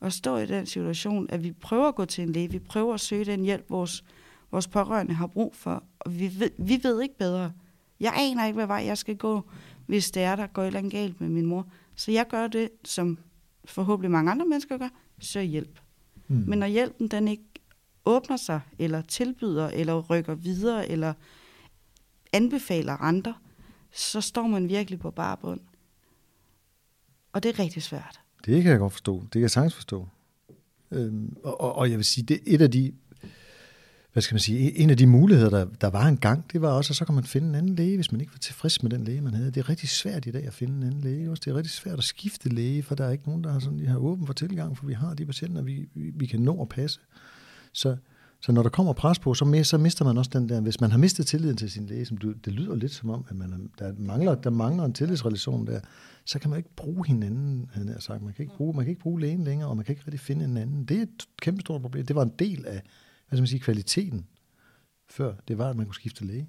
at 0.01 0.13
stå 0.13 0.37
i 0.37 0.47
den 0.47 0.67
situation, 0.67 1.27
at 1.31 1.45
vi 1.45 1.53
prøver 1.53 1.89
at 1.89 1.95
gå 1.95 2.05
til 2.05 2.25
en 2.25 2.33
læge, 2.33 2.51
vi 2.51 2.59
prøver 2.59 2.95
at 2.95 3.01
søge 3.01 3.25
den 3.25 3.43
hjælp, 3.43 3.65
vores, 3.69 4.05
vores 4.51 4.69
pårørende 4.69 5.15
har 5.15 5.27
brug 5.27 5.57
for, 5.57 5.85
og 5.99 6.19
vi 6.19 6.31
ved, 6.39 6.51
vi 6.59 6.81
ved 6.83 7.03
ikke 7.03 7.19
bedre. 7.19 7.53
Jeg 8.01 8.13
aner 8.17 8.47
ikke, 8.47 8.57
hvad 8.57 8.67
vej 8.67 8.83
jeg 8.87 8.99
skal 8.99 9.17
gå, 9.17 9.43
hvis 9.87 10.11
det 10.11 10.23
er, 10.23 10.37
der 10.37 10.47
går 10.47 10.63
et 10.63 10.67
eller 10.67 10.79
andet 10.79 10.93
galt 10.93 11.21
med 11.21 11.29
min 11.29 11.47
mor. 11.47 11.67
Så 11.95 12.11
jeg 12.13 12.27
gør 12.29 12.47
det, 12.47 12.71
som 12.85 13.19
forhåbentlig 13.65 14.11
mange 14.11 14.31
andre 14.31 14.47
mennesker 14.47 14.79
gør, 14.79 14.89
søg 15.19 15.45
hjælp. 15.45 15.81
Mm. 16.29 16.45
Men 16.49 16.59
når 16.59 16.67
hjælpen 16.67 17.09
den 17.09 17.29
ikke 17.29 17.45
åbner 18.05 18.37
sig, 18.37 18.61
eller 18.79 19.03
tilbyder, 19.03 19.69
eller 19.69 20.01
rykker 20.01 20.35
videre, 20.35 20.89
eller 20.89 21.15
anbefaler 22.33 22.97
andre, 22.97 23.35
så 23.93 24.21
står 24.21 24.47
man 24.47 24.69
virkelig 24.69 24.99
på 24.99 25.11
bare 25.11 25.37
bund. 25.37 25.61
Og 27.33 27.43
det 27.43 27.49
er 27.49 27.59
rigtig 27.59 27.83
svært. 27.83 28.21
Det 28.47 28.63
kan 28.63 28.71
jeg 28.73 28.79
godt 28.79 28.93
forstå. 28.93 29.21
Det 29.23 29.33
kan 29.33 29.41
jeg 29.41 29.51
sagtens 29.51 29.75
forstå. 29.75 30.09
Øhm, 30.91 31.37
og, 31.45 31.61
og, 31.61 31.75
og 31.77 31.91
jeg 31.91 31.97
vil 31.97 32.05
sige, 32.05 32.25
det 32.25 32.37
er 32.37 32.41
et 32.47 32.63
af 32.63 32.71
de 32.71 32.93
hvad 34.13 34.23
skal 34.23 34.35
man 34.35 34.41
sige, 34.41 34.79
en 34.79 34.91
af 34.91 34.97
de 34.97 35.07
muligheder, 35.07 35.51
der, 35.51 35.65
der 35.81 35.91
var 35.91 36.07
engang, 36.07 36.53
det 36.53 36.63
var 36.63 36.69
også, 36.69 36.93
at 36.93 36.97
så 36.97 37.05
kan 37.05 37.15
man 37.15 37.25
finde 37.25 37.49
en 37.49 37.55
anden 37.55 37.75
læge, 37.75 37.97
hvis 37.97 38.13
man 38.13 38.21
ikke 38.21 38.33
var 38.33 38.39
tilfreds 38.39 38.83
med 38.83 38.91
den 38.91 39.05
læge, 39.05 39.21
man 39.21 39.35
havde. 39.35 39.51
Det 39.51 39.57
er 39.57 39.69
rigtig 39.69 39.89
svært 39.89 40.27
i 40.27 40.31
dag 40.31 40.47
at 40.47 40.55
finde 40.55 40.77
en 40.77 40.83
anden 40.83 41.01
læge. 41.01 41.31
Også. 41.31 41.43
Det 41.45 41.51
er 41.51 41.57
rigtig 41.57 41.71
svært 41.71 41.99
at 41.99 42.05
skifte 42.05 42.49
læge, 42.49 42.83
for 42.83 42.95
der 42.95 43.05
er 43.05 43.11
ikke 43.11 43.25
nogen, 43.27 43.45
der 43.45 43.53
har, 43.53 43.59
sådan, 43.59 43.79
de 43.79 43.87
har 43.87 43.97
åben 43.97 44.27
for 44.27 44.33
tilgang, 44.33 44.79
for 44.79 44.87
vi 44.87 44.93
har 44.93 45.15
de 45.15 45.27
patienter, 45.27 45.63
vi, 45.63 45.89
vi, 45.95 46.11
vi 46.15 46.27
kan 46.27 46.41
nå 46.41 46.63
at 46.63 46.69
passe. 46.69 47.01
Så, 47.73 47.97
så 48.41 48.53
når 48.53 48.63
der 48.63 48.71
kommer 48.71 48.93
pres 48.93 49.19
på, 49.19 49.35
så, 49.35 49.61
så 49.65 49.79
mister 49.79 50.05
man 50.05 50.19
også 50.19 50.31
den 50.35 50.49
der, 50.49 50.61
hvis 50.61 50.81
man 50.81 50.91
har 50.91 50.99
mistet 50.99 51.27
tilliden 51.27 51.57
til 51.57 51.71
sin 51.71 51.87
læge, 51.87 52.07
som 52.07 52.17
du, 52.17 52.33
det 52.33 52.53
lyder 52.53 52.75
lidt 52.75 52.93
som 52.93 53.11
om, 53.11 53.25
at 53.29 53.37
man, 53.37 53.71
der, 53.79 53.93
mangler, 53.99 54.35
der 54.35 54.51
mangler 54.51 54.85
en 54.85 54.93
tillidsrelation 54.93 55.67
der, 55.67 55.81
så 56.25 56.39
kan 56.39 56.51
man 56.51 56.57
ikke 56.57 56.75
bruge 56.77 57.07
hinanden, 57.07 57.71
han 57.73 57.89
har 57.89 58.01
sagt. 58.01 58.23
Man 58.23 58.33
kan, 58.33 58.43
ikke 58.43 58.57
bruge, 58.57 58.77
man 58.77 58.85
kan 58.85 58.91
ikke 58.91 59.03
bruge 59.03 59.21
lægen 59.21 59.45
længere, 59.45 59.69
og 59.69 59.77
man 59.77 59.85
kan 59.85 59.93
ikke 59.93 60.03
rigtig 60.07 60.21
finde 60.21 60.45
en 60.45 60.57
anden. 60.57 60.85
Det 60.85 60.99
er 60.99 61.03
et 61.03 61.27
kæmpe 61.43 61.61
stort 61.61 61.83
problem. 61.83 62.07
Det 62.07 62.17
var 62.17 62.23
en 62.23 62.33
del 62.39 62.67
af 62.67 62.83
hvad 63.31 63.37
skal 63.37 63.43
man 63.43 63.47
sige, 63.47 63.61
kvaliteten, 63.61 64.27
før 65.09 65.35
det 65.49 65.59
var, 65.59 65.71
at 65.71 65.77
man 65.77 65.87
kunne 65.87 65.95
skifte 65.95 66.25
læge. 66.25 66.49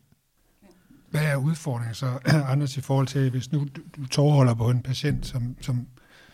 Hvad 1.10 1.22
er 1.22 1.36
udfordringen 1.36 1.96
så, 1.96 2.20
Anders, 2.52 2.78
i 2.78 2.82
forhold 2.82 3.08
til, 3.08 3.30
hvis 3.30 3.52
nu 3.52 3.68
du 3.96 4.08
tårholder 4.08 4.54
på 4.54 4.70
en 4.70 4.82
patient, 4.82 5.26
som, 5.26 5.56
som 5.62 5.88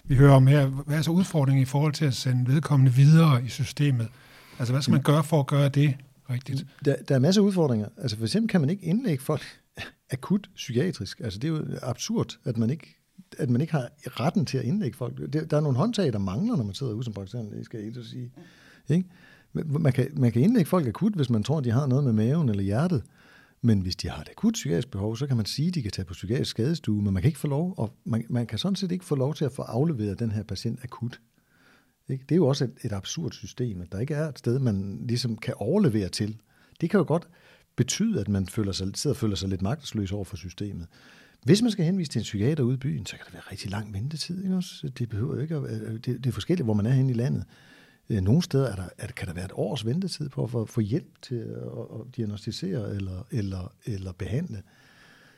vi 0.03 0.15
hører 0.15 0.33
om 0.33 0.48
her, 0.48 0.65
hvad 0.65 0.98
er 0.98 1.01
så 1.01 1.12
udfordringen 1.12 1.62
i 1.62 1.65
forhold 1.65 1.93
til 1.93 2.05
at 2.05 2.13
sende 2.13 2.53
vedkommende 2.53 2.93
videre 2.93 3.43
i 3.45 3.48
systemet? 3.48 4.07
Altså, 4.60 4.74
hvad 4.74 4.81
skal 4.81 4.91
man 4.91 5.01
gøre 5.01 5.24
for 5.24 5.39
at 5.39 5.48
gøre 5.48 5.69
det 5.69 5.95
rigtigt? 6.29 6.65
Der, 6.86 6.95
der 7.07 7.15
er 7.15 7.19
masser 7.19 7.41
af 7.41 7.45
udfordringer. 7.45 7.88
Altså, 7.98 8.17
for 8.17 8.25
eksempel 8.25 8.50
kan 8.50 8.62
man 8.62 8.69
ikke 8.69 8.83
indlægge 8.83 9.24
folk 9.24 9.43
akut 10.12 10.50
psykiatrisk. 10.55 11.19
Altså, 11.19 11.39
det 11.39 11.48
er 11.48 11.51
jo 11.51 11.65
absurd, 11.81 12.38
at 12.45 12.57
man 12.57 12.69
ikke 12.69 12.98
at 13.38 13.50
man 13.50 13.62
ikke 13.62 13.74
har 13.74 13.89
retten 14.05 14.45
til 14.45 14.57
at 14.57 14.63
indlægge 14.63 14.98
folk. 14.98 15.33
Der 15.33 15.57
er 15.57 15.62
nogle 15.62 15.77
håndtag, 15.77 16.13
der 16.13 16.19
mangler, 16.19 16.55
når 16.55 16.63
man 16.63 16.74
sidder 16.74 16.93
ude 16.93 17.03
som 17.03 17.13
praktiserende, 17.13 17.63
skal 17.63 17.79
jeg 17.79 18.05
sige. 18.05 18.31
Ikke? 18.89 19.10
Man 19.65 19.93
kan, 19.93 20.07
man 20.17 20.31
kan 20.31 20.41
indlægge 20.41 20.69
folk 20.69 20.87
akut, 20.87 21.13
hvis 21.13 21.29
man 21.29 21.43
tror, 21.43 21.59
de 21.59 21.71
har 21.71 21.87
noget 21.87 22.03
med 22.03 22.13
maven 22.13 22.49
eller 22.49 22.63
hjertet. 22.63 23.03
Men 23.61 23.81
hvis 23.81 23.95
de 23.95 24.09
har 24.09 24.21
et 24.21 24.29
akut 24.29 24.53
psykiatrisk 24.53 24.91
behov, 24.91 25.17
så 25.17 25.27
kan 25.27 25.37
man 25.37 25.45
sige, 25.45 25.67
at 25.67 25.75
de 25.75 25.81
kan 25.81 25.91
tage 25.91 26.05
på 26.05 26.13
psykiatrisk 26.13 26.51
skadestue, 26.51 27.01
men 27.01 27.13
man 27.13 27.23
kan 27.23 27.29
ikke 27.29 27.39
få 27.39 27.47
lov, 27.47 27.73
og 27.77 27.93
man, 28.05 28.25
man 28.29 28.47
kan 28.47 28.57
sådan 28.57 28.75
set 28.75 28.91
ikke 28.91 29.05
få 29.05 29.15
lov 29.15 29.33
til 29.33 29.45
at 29.45 29.51
få 29.51 29.61
afleveret 29.61 30.19
den 30.19 30.31
her 30.31 30.43
patient 30.43 30.79
akut. 30.83 31.21
Ikke? 32.09 32.23
Det 32.29 32.31
er 32.31 32.35
jo 32.35 32.47
også 32.47 32.63
et, 32.63 32.73
et 32.83 32.93
absurd 32.93 33.31
system, 33.31 33.81
at 33.81 33.91
der 33.91 33.99
ikke 33.99 34.13
er 34.13 34.29
et 34.29 34.39
sted, 34.39 34.59
man 34.59 34.99
ligesom 35.07 35.37
kan 35.37 35.53
overlevere 35.57 36.09
til. 36.09 36.37
Det 36.81 36.89
kan 36.89 36.97
jo 36.97 37.05
godt 37.07 37.27
betyde, 37.75 38.21
at 38.21 38.27
man 38.27 38.47
føler 38.47 38.71
sig, 38.71 38.87
sidder 38.95 39.13
og 39.13 39.19
føler 39.19 39.35
sig 39.35 39.49
lidt 39.49 39.61
magtesløs 39.61 40.11
over 40.11 40.23
for 40.23 40.37
systemet. 40.37 40.87
Hvis 41.43 41.61
man 41.61 41.71
skal 41.71 41.85
henvise 41.85 42.11
til 42.11 42.19
en 42.19 42.23
psykiater 42.23 42.63
ude 42.63 42.73
i 42.73 42.77
byen, 42.77 43.05
så 43.05 43.15
kan 43.15 43.25
det 43.25 43.33
være 43.33 43.43
rigtig 43.51 43.71
lang 43.71 43.93
ventetid. 43.93 44.43
Ikke 44.43 44.55
også? 44.55 44.89
Det 44.97 45.09
behøver 45.09 45.41
ikke 45.41 45.55
at, 45.55 45.91
det, 45.93 46.05
det 46.05 46.25
er 46.25 46.31
forskelligt, 46.31 46.65
hvor 46.65 46.73
man 46.73 46.85
er 46.85 46.91
henne 46.91 47.11
i 47.11 47.15
landet. 47.15 47.43
Øh, 48.09 48.21
nogle 48.21 48.41
steder 48.41 48.67
er 48.67 48.75
der, 48.75 48.89
er, 48.97 49.07
kan 49.07 49.27
der 49.27 49.33
være 49.33 49.45
et 49.45 49.51
års 49.53 49.85
ventetid 49.85 50.29
på 50.29 50.61
at 50.61 50.69
få 50.69 50.81
hjælp 50.81 51.21
til 51.21 51.35
at, 51.35 51.99
at 51.99 52.15
diagnostisere 52.15 52.95
eller, 52.95 53.27
eller, 53.31 53.73
eller 53.85 54.11
behandle. 54.11 54.61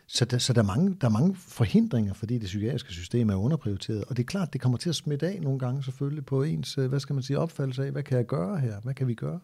Så, 0.07 0.25
der, 0.25 0.38
så 0.38 0.53
der, 0.53 0.61
er 0.61 0.65
mange, 0.65 0.97
der 1.01 1.07
er 1.07 1.11
mange 1.11 1.35
forhindringer, 1.35 2.13
fordi 2.13 2.33
det 2.38 2.45
psykiatriske 2.45 2.93
system 2.93 3.29
er 3.29 3.35
underprioriteret. 3.35 4.03
Og 4.03 4.17
det 4.17 4.23
er 4.23 4.27
klart, 4.27 4.53
det 4.53 4.61
kommer 4.61 4.77
til 4.77 4.89
at 4.89 4.95
smitte 4.95 5.27
af 5.27 5.41
nogle 5.41 5.59
gange 5.59 5.83
selvfølgelig 5.83 6.25
på 6.25 6.43
ens, 6.43 6.77
øh, 6.77 6.88
hvad 6.88 6.99
skal 6.99 7.13
man 7.13 7.23
sige, 7.23 7.39
opfattelse 7.39 7.85
af, 7.85 7.91
hvad 7.91 8.03
kan 8.03 8.17
jeg 8.17 8.25
gøre 8.25 8.59
her? 8.59 8.79
Hvad 8.79 8.93
kan 8.93 9.07
vi 9.07 9.13
gøre? 9.13 9.39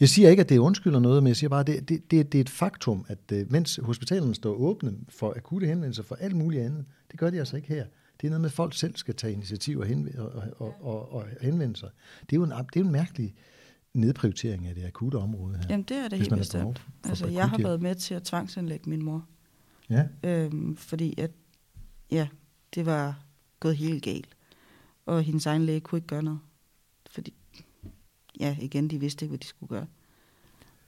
Jeg 0.00 0.08
siger 0.08 0.30
ikke, 0.30 0.40
at 0.40 0.48
det 0.48 0.58
undskylder 0.58 1.00
noget, 1.00 1.22
men 1.22 1.28
jeg 1.28 1.36
siger 1.36 1.50
bare, 1.50 1.60
at 1.60 1.66
det, 1.66 1.88
det, 1.88 2.10
det, 2.10 2.32
det 2.32 2.38
er 2.38 2.42
et 2.42 2.50
faktum, 2.50 3.04
at 3.08 3.18
øh, 3.32 3.52
mens 3.52 3.80
hospitalerne 3.82 4.34
står 4.34 4.54
åbne 4.54 4.94
for 5.08 5.34
akutte 5.36 5.66
henvendelser 5.66 6.02
for 6.02 6.14
alt 6.14 6.36
muligt 6.36 6.62
andet, 6.62 6.84
det 7.10 7.18
gør 7.18 7.30
de 7.30 7.38
altså 7.38 7.56
ikke 7.56 7.68
her. 7.68 7.84
Det 8.20 8.26
er 8.26 8.30
noget 8.30 8.40
med, 8.40 8.48
at 8.48 8.52
folk 8.52 8.74
selv 8.74 8.96
skal 8.96 9.14
tage 9.14 9.32
initiativ 9.32 9.78
og, 9.78 9.86
henv- 9.86 10.18
og, 10.18 10.44
og, 10.56 10.74
og, 10.80 11.12
og 11.12 11.26
henvende 11.40 11.76
sig. 11.76 11.88
Det 12.20 12.32
er 12.32 12.36
jo 12.36 12.44
en, 12.44 12.50
det 12.50 12.56
er 12.58 12.80
jo 12.80 12.86
en 12.86 12.92
mærkelig 12.92 13.34
nedprioritering 13.94 14.66
af 14.66 14.74
det 14.74 14.84
akutte 14.84 15.16
område 15.16 15.56
her. 15.56 15.64
Jamen, 15.70 15.84
det 15.84 15.96
er 15.96 16.08
det 16.08 16.18
helt 16.18 16.36
bestemt. 16.36 16.82
Altså, 17.04 17.26
jeg 17.26 17.50
har 17.50 17.58
været 17.58 17.82
med 17.82 17.94
til 17.94 18.14
at 18.14 18.22
tvangsindlægge 18.22 18.90
min 18.90 19.02
mor. 19.02 19.26
Ja, 19.90 20.04
Øhm, 20.22 20.76
fordi 20.76 21.20
at, 21.20 21.30
ja, 22.10 22.28
det 22.74 22.86
var 22.86 23.22
gået 23.60 23.76
helt 23.76 24.02
galt. 24.04 24.36
Og 25.06 25.22
hendes 25.22 25.46
egen 25.46 25.62
læge 25.62 25.80
kunne 25.80 25.96
ikke 25.96 26.06
gøre 26.06 26.22
noget. 26.22 26.40
Fordi, 27.10 27.34
ja, 28.40 28.56
igen, 28.60 28.90
de 28.90 29.00
vidste 29.00 29.24
ikke, 29.24 29.30
hvad 29.30 29.38
de 29.38 29.46
skulle 29.46 29.68
gøre. 29.70 29.86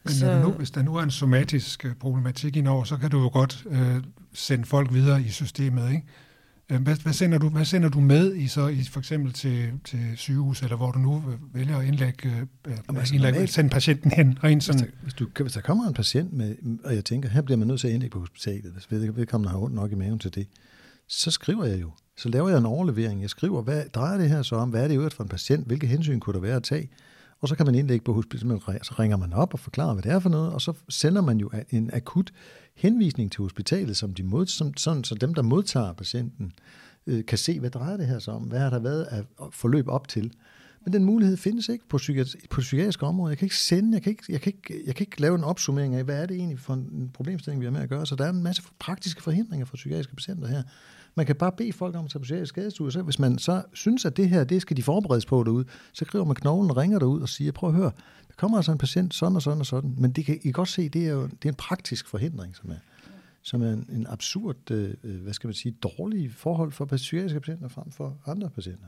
Men 0.04 0.12
når 0.20 0.28
der 0.28 0.42
nu, 0.42 0.50
hvis 0.50 0.70
der 0.70 0.82
nu 0.82 0.96
er 0.96 1.02
en 1.02 1.10
somatisk 1.10 1.84
øh, 1.84 1.94
problematik 1.94 2.56
indover, 2.56 2.84
så 2.84 2.96
kan 2.96 3.10
du 3.10 3.20
jo 3.20 3.30
godt 3.32 3.66
øh, 3.70 4.04
sende 4.32 4.64
folk 4.64 4.92
videre 4.92 5.22
i 5.22 5.28
systemet, 5.28 5.90
ikke? 5.90 6.06
Øh, 6.70 6.82
Hvad, 6.82 6.96
hvad, 6.96 7.12
sender 7.12 7.38
du, 7.38 7.48
hvad 7.48 7.64
sender 7.64 7.88
du 7.88 8.00
med 8.00 8.34
i 8.36 8.46
så 8.46 8.66
i 8.68 8.82
for 8.84 8.98
eksempel 9.00 9.32
til, 9.32 9.70
til 9.84 10.00
sygehus, 10.16 10.62
eller 10.62 10.76
hvor 10.76 10.90
du 10.90 10.98
nu 10.98 11.16
øh, 11.28 11.54
vælger 11.54 11.78
at 11.78 11.86
indlægge, 11.86 12.28
øh, 12.66 12.72
altså, 12.88 13.14
indlægge 13.14 13.38
normalt- 13.38 13.50
sende 13.52 13.70
patienten 13.70 14.10
hen, 14.10 14.38
rent 14.44 14.56
Hvis 14.56 14.64
sådan, 14.64 14.80
der, 14.80 14.86
hvis, 15.02 15.14
du, 15.14 15.26
hvis 15.42 15.52
der 15.52 15.60
kommer 15.60 15.88
en 15.88 15.94
patient 15.94 16.32
med, 16.32 16.56
og 16.84 16.94
jeg 16.94 17.04
tænker, 17.04 17.28
her 17.28 17.42
bliver 17.42 17.58
man 17.58 17.68
nødt 17.68 17.80
til 17.80 17.88
at 17.88 17.94
indlægge 17.94 18.12
på 18.14 18.20
hospitalet, 18.20 18.72
hvis 18.72 18.90
ved- 18.90 19.12
vedkommende 19.12 19.50
har 19.50 19.58
ondt 19.58 19.74
nok 19.74 19.92
i 19.92 19.94
maven 19.94 20.18
til 20.18 20.34
det, 20.34 20.46
så 21.08 21.30
skriver 21.30 21.64
jeg 21.64 21.80
jo. 21.80 21.90
Så 22.16 22.28
laver 22.28 22.48
jeg 22.48 22.58
en 22.58 22.66
overlevering. 22.66 23.22
Jeg 23.22 23.30
skriver, 23.30 23.62
hvad 23.62 23.82
drejer 23.94 24.18
det 24.18 24.28
her 24.28 24.42
så 24.42 24.56
om? 24.56 24.70
Hvad 24.70 24.84
er 24.84 24.88
det 24.88 24.94
øvrigt 24.94 25.14
for 25.14 25.22
en 25.22 25.28
patient? 25.28 25.66
Hvilke 25.66 25.86
hensyn 25.86 26.20
kunne 26.20 26.34
der 26.34 26.40
være 26.40 26.56
at 26.56 26.62
tage? 26.62 26.88
Og 27.40 27.48
så 27.48 27.54
kan 27.54 27.66
man 27.66 27.74
indlægge 27.74 28.04
på 28.04 28.12
hospitalet, 28.12 28.62
så 28.82 28.94
ringer 28.98 29.16
man 29.16 29.32
op 29.32 29.54
og 29.54 29.60
forklarer, 29.60 29.92
hvad 29.94 30.02
det 30.02 30.12
er 30.12 30.18
for 30.18 30.28
noget, 30.28 30.52
og 30.52 30.60
så 30.60 30.72
sender 30.88 31.22
man 31.22 31.38
jo 31.38 31.50
en 31.70 31.90
akut 31.92 32.30
henvisning 32.74 33.32
til 33.32 33.42
hospitalet, 33.42 33.96
som 33.96 34.14
de 34.14 34.22
mod, 34.22 34.46
som, 34.46 34.76
sådan, 34.76 35.04
så 35.04 35.14
dem, 35.14 35.34
der 35.34 35.42
modtager 35.42 35.92
patienten, 35.92 36.52
øh, 37.06 37.24
kan 37.26 37.38
se, 37.38 37.60
hvad 37.60 37.70
drejer 37.70 37.96
det 37.96 38.06
her 38.06 38.18
sig 38.18 38.34
om? 38.34 38.42
Hvad 38.42 38.58
har 38.58 38.70
der 38.70 38.78
været 38.78 39.02
af 39.02 39.24
forløb 39.52 39.88
op 39.88 40.08
til? 40.08 40.32
Men 40.84 40.92
den 40.92 41.04
mulighed 41.04 41.36
findes 41.36 41.68
ikke 41.68 41.88
på, 41.88 41.96
psykiatri, 41.96 42.38
på 42.50 42.60
psykiatriske 42.60 43.06
område. 43.06 43.30
Jeg 43.30 43.38
kan 43.38 43.46
ikke 43.46 43.56
sende, 43.56 43.94
jeg 43.94 44.02
kan 44.02 44.10
ikke, 44.10 44.24
jeg, 44.28 44.40
kan 44.40 44.52
ikke, 44.56 44.82
jeg 44.86 44.94
kan 44.94 45.06
ikke 45.06 45.20
lave 45.20 45.34
en 45.34 45.44
opsummering 45.44 45.94
af, 45.94 46.04
hvad 46.04 46.22
er 46.22 46.26
det 46.26 46.36
egentlig 46.36 46.58
for 46.58 46.74
en 46.74 47.10
problemstilling, 47.14 47.60
vi 47.60 47.66
har 47.66 47.72
med 47.72 47.80
at 47.80 47.88
gøre. 47.88 48.06
Så 48.06 48.16
der 48.16 48.24
er 48.24 48.30
en 48.30 48.42
masse 48.42 48.62
praktiske 48.78 49.22
forhindringer 49.22 49.66
for 49.66 49.76
psykiatriske 49.76 50.16
patienter 50.16 50.48
her. 50.48 50.62
Man 51.14 51.26
kan 51.26 51.36
bare 51.36 51.52
bede 51.52 51.72
folk 51.72 51.96
om 51.96 52.04
at 52.04 52.10
tage 52.10 52.20
på 52.20 52.22
psykiatrisk 52.22 52.48
skadestue, 52.48 52.92
så 52.92 53.02
hvis 53.02 53.18
man 53.18 53.38
så 53.38 53.62
synes, 53.72 54.04
at 54.04 54.16
det 54.16 54.28
her, 54.28 54.44
det 54.44 54.62
skal 54.62 54.76
de 54.76 54.82
forberedes 54.82 55.26
på 55.26 55.44
derude, 55.44 55.64
så 55.92 56.04
skriver 56.04 56.24
man 56.24 56.34
knoglen 56.34 56.70
og 56.70 56.76
ringer 56.76 56.98
derud 56.98 57.20
og 57.20 57.28
siger, 57.28 57.52
prøv 57.52 57.70
at 57.70 57.76
høre, 57.76 57.90
kommer 58.40 58.56
altså 58.56 58.72
en 58.72 58.78
patient 58.78 59.14
sådan 59.14 59.36
og 59.36 59.42
sådan 59.42 59.60
og 59.60 59.66
sådan. 59.66 59.94
Men 59.98 60.12
det 60.12 60.24
kan 60.24 60.34
I 60.34 60.38
kan 60.38 60.52
godt 60.52 60.68
se, 60.68 60.88
det 60.88 61.06
er 61.06 61.10
jo 61.10 61.22
det 61.22 61.44
er 61.44 61.48
en 61.48 61.54
praktisk 61.54 62.08
forhindring, 62.08 62.56
som 62.56 62.70
er, 62.70 62.74
som 63.42 63.62
er 63.62 63.72
en, 63.72 63.86
en 63.92 64.06
absurd, 64.08 64.70
øh, 64.70 64.94
hvad 65.02 65.32
skal 65.32 65.48
man 65.48 65.54
sige, 65.54 65.72
dårlig 65.72 66.34
forhold 66.34 66.72
for 66.72 66.84
psykiatriske 66.84 67.40
patienter 67.40 67.68
frem 67.68 67.90
for 67.92 68.16
andre 68.26 68.50
patienter. 68.50 68.86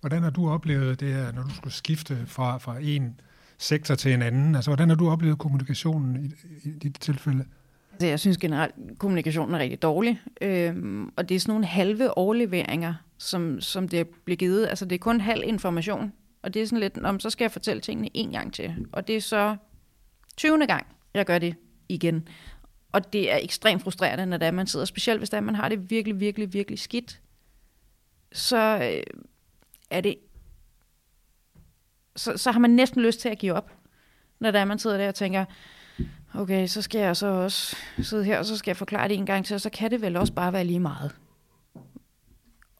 hvordan 0.00 0.22
har 0.22 0.30
du 0.30 0.48
oplevet 0.48 1.00
det 1.00 1.14
her, 1.14 1.32
når 1.32 1.42
du 1.42 1.54
skulle 1.54 1.74
skifte 1.74 2.26
fra, 2.26 2.58
fra 2.58 2.78
en 2.78 3.20
sektor 3.58 3.94
til 3.94 4.12
en 4.12 4.22
anden? 4.22 4.54
Altså, 4.54 4.70
hvordan 4.70 4.88
har 4.88 4.96
du 4.96 5.10
oplevet 5.10 5.38
kommunikationen 5.38 6.24
i, 6.24 6.30
i 6.68 6.70
dit 6.70 6.96
tilfælde? 7.00 7.44
Altså, 7.92 8.06
jeg 8.06 8.20
synes 8.20 8.38
generelt, 8.38 8.74
kommunikationen 8.98 9.54
er 9.54 9.58
rigtig 9.58 9.82
dårlig. 9.82 10.20
Øhm, 10.40 11.08
og 11.16 11.28
det 11.28 11.34
er 11.34 11.40
sådan 11.40 11.52
nogle 11.52 11.66
halve 11.66 12.18
overleveringer, 12.18 12.94
som, 13.18 13.60
som 13.60 13.88
det 13.88 14.08
bliver 14.24 14.36
givet. 14.36 14.66
Altså, 14.66 14.84
det 14.84 14.94
er 14.94 14.98
kun 14.98 15.20
halv 15.20 15.42
information. 15.44 16.12
Og 16.42 16.54
det 16.54 16.62
er 16.62 16.66
sådan 16.66 16.80
lidt, 16.80 16.98
om 16.98 17.20
så 17.20 17.30
skal 17.30 17.44
jeg 17.44 17.52
fortælle 17.52 17.80
tingene 17.80 18.10
en 18.14 18.32
gang 18.32 18.54
til. 18.54 18.86
Og 18.92 19.06
det 19.06 19.16
er 19.16 19.20
så 19.20 19.56
20. 20.36 20.66
gang, 20.66 20.86
jeg 21.14 21.26
gør 21.26 21.38
det 21.38 21.54
igen. 21.88 22.28
Og 22.92 23.12
det 23.12 23.32
er 23.32 23.36
ekstremt 23.42 23.82
frustrerende, 23.82 24.26
når 24.26 24.36
det 24.36 24.46
er, 24.46 24.50
man 24.50 24.66
sidder, 24.66 24.86
specielt 24.86 25.20
hvis 25.20 25.30
det 25.30 25.36
er, 25.36 25.40
man 25.40 25.54
har 25.54 25.68
det 25.68 25.90
virkelig, 25.90 26.20
virkelig, 26.20 26.52
virkelig 26.52 26.78
skidt. 26.78 27.20
Så 28.32 28.78
øh, 28.82 29.02
er 29.90 30.00
det... 30.00 30.16
Så, 32.16 32.36
så 32.36 32.52
har 32.52 32.60
man 32.60 32.70
næsten 32.70 33.02
lyst 33.02 33.20
til 33.20 33.28
at 33.28 33.38
give 33.38 33.52
op, 33.52 33.72
når 34.40 34.50
det 34.50 34.60
er, 34.60 34.64
man 34.64 34.78
sidder 34.78 34.96
der 34.96 35.08
og 35.08 35.14
tænker, 35.14 35.44
okay, 36.34 36.66
så 36.66 36.82
skal 36.82 37.00
jeg 37.00 37.16
så 37.16 37.26
også 37.26 37.76
sidde 38.02 38.24
her, 38.24 38.38
og 38.38 38.44
så 38.44 38.56
skal 38.56 38.70
jeg 38.70 38.76
forklare 38.76 39.08
det 39.08 39.16
en 39.16 39.26
gang 39.26 39.44
til, 39.46 39.54
og 39.54 39.60
så 39.60 39.70
kan 39.70 39.90
det 39.90 40.02
vel 40.02 40.16
også 40.16 40.32
bare 40.32 40.52
være 40.52 40.64
lige 40.64 40.80
meget. 40.80 41.16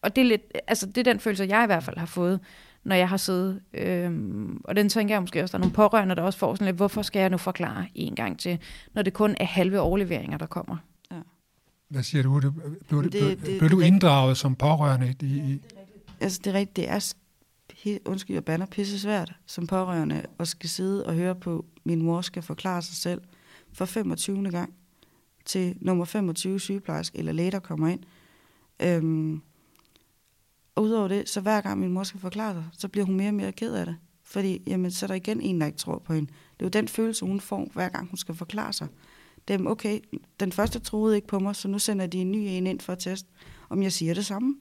Og 0.02 0.16
det 0.16 0.22
er, 0.22 0.26
lidt, 0.26 0.42
altså 0.66 0.86
det 0.86 0.98
er 0.98 1.12
den 1.12 1.20
følelse, 1.20 1.44
jeg 1.44 1.64
i 1.64 1.66
hvert 1.66 1.82
fald 1.82 1.98
har 1.98 2.06
fået, 2.06 2.40
når 2.84 2.96
jeg 2.96 3.08
har 3.08 3.16
siddet. 3.16 3.60
Øhm, 3.74 4.60
og 4.64 4.76
den 4.76 4.88
tænker 4.88 5.14
jeg 5.14 5.22
måske 5.22 5.42
også, 5.42 5.52
der 5.52 5.58
er 5.58 5.60
nogle 5.60 5.74
pårørende, 5.74 6.14
der 6.16 6.22
også 6.22 6.38
får 6.38 6.54
sådan 6.54 6.64
lidt, 6.66 6.76
hvorfor 6.76 7.02
skal 7.02 7.20
jeg 7.20 7.30
nu 7.30 7.36
forklare 7.36 7.86
en 7.94 8.14
gang 8.14 8.38
til, 8.38 8.58
når 8.94 9.02
det 9.02 9.12
kun 9.12 9.36
er 9.40 9.44
halve 9.44 9.80
overleveringer, 9.80 10.38
der 10.38 10.46
kommer. 10.46 10.76
Hvad 11.88 12.02
siger 12.02 12.22
du? 12.22 12.38
Det, 12.40 12.54
blev, 12.88 13.02
det, 13.02 13.12
Det- 13.12 13.38
blev, 13.38 13.46
det- 13.52 13.58
blev 13.58 13.70
du 13.70 13.80
inddraget 13.80 14.36
som 14.36 14.54
pårørende 14.54 15.14
i, 15.22 15.26
i 15.26 15.60
Altså, 16.20 16.40
det 16.44 16.50
er 16.54 16.58
rigtigt, 16.58 16.76
det 16.76 16.90
er, 16.90 17.98
undskyld, 18.04 18.34
jeg 18.36 18.44
banner 18.44 18.66
pisse 18.66 19.00
svært 19.00 19.32
som 19.46 19.66
pårørende 19.66 20.22
at 20.38 20.48
skal 20.48 20.70
sidde 20.70 21.06
og 21.06 21.14
høre 21.14 21.34
på, 21.34 21.64
min 21.84 22.02
mor 22.02 22.20
skal 22.20 22.42
forklare 22.42 22.82
sig 22.82 22.96
selv 22.96 23.20
for 23.72 23.84
25. 23.84 24.50
gang 24.50 24.74
til 25.44 25.76
nummer 25.80 26.04
25 26.04 26.60
sygeplejerske 26.60 27.18
eller 27.18 27.32
læge, 27.32 27.50
der 27.50 27.58
kommer 27.58 27.88
ind. 27.88 28.00
Øhm, 28.82 29.42
og 30.74 30.82
udover 30.82 31.08
det, 31.08 31.28
så 31.28 31.40
hver 31.40 31.60
gang 31.60 31.80
min 31.80 31.92
mor 31.92 32.02
skal 32.02 32.20
forklare 32.20 32.54
sig, 32.54 32.64
så 32.72 32.88
bliver 32.88 33.04
hun 33.04 33.16
mere 33.16 33.28
og 33.28 33.34
mere 33.34 33.52
ked 33.52 33.74
af 33.74 33.86
det. 33.86 33.96
Fordi, 34.22 34.62
jamen, 34.66 34.90
så 34.90 35.06
er 35.06 35.08
der 35.08 35.14
igen 35.14 35.40
en, 35.40 35.60
der 35.60 35.66
ikke 35.66 35.78
tror 35.78 35.98
på 35.98 36.12
hende. 36.14 36.26
Det 36.28 36.62
er 36.62 36.64
jo 36.66 36.68
den 36.68 36.88
følelse, 36.88 37.24
hun 37.24 37.40
får, 37.40 37.68
hver 37.72 37.88
gang 37.88 38.08
hun 38.08 38.16
skal 38.16 38.34
forklare 38.34 38.72
sig. 38.72 38.88
Dem, 39.48 39.66
okay, 39.66 40.00
den 40.40 40.52
første 40.52 40.78
troede 40.78 41.16
ikke 41.16 41.28
på 41.28 41.38
mig, 41.38 41.56
så 41.56 41.68
nu 41.68 41.78
sender 41.78 42.06
de 42.06 42.18
en 42.18 42.32
ny 42.32 42.36
en 42.36 42.66
ind 42.66 42.80
for 42.80 42.92
at 42.92 42.98
teste, 42.98 43.28
om 43.68 43.82
jeg 43.82 43.92
siger 43.92 44.14
det 44.14 44.26
samme. 44.26 44.56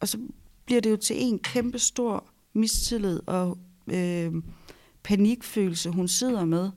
Og 0.00 0.08
så 0.08 0.18
bliver 0.64 0.80
det 0.80 0.90
jo 0.90 0.96
til 0.96 1.16
en 1.18 1.38
kæmpe 1.38 1.78
stor 1.78 2.26
mistillid 2.52 3.20
og 3.26 3.58
øh, 3.92 4.32
panikfølelse, 5.02 5.90
hun 5.90 6.08
sidder 6.08 6.44
med 6.44 6.70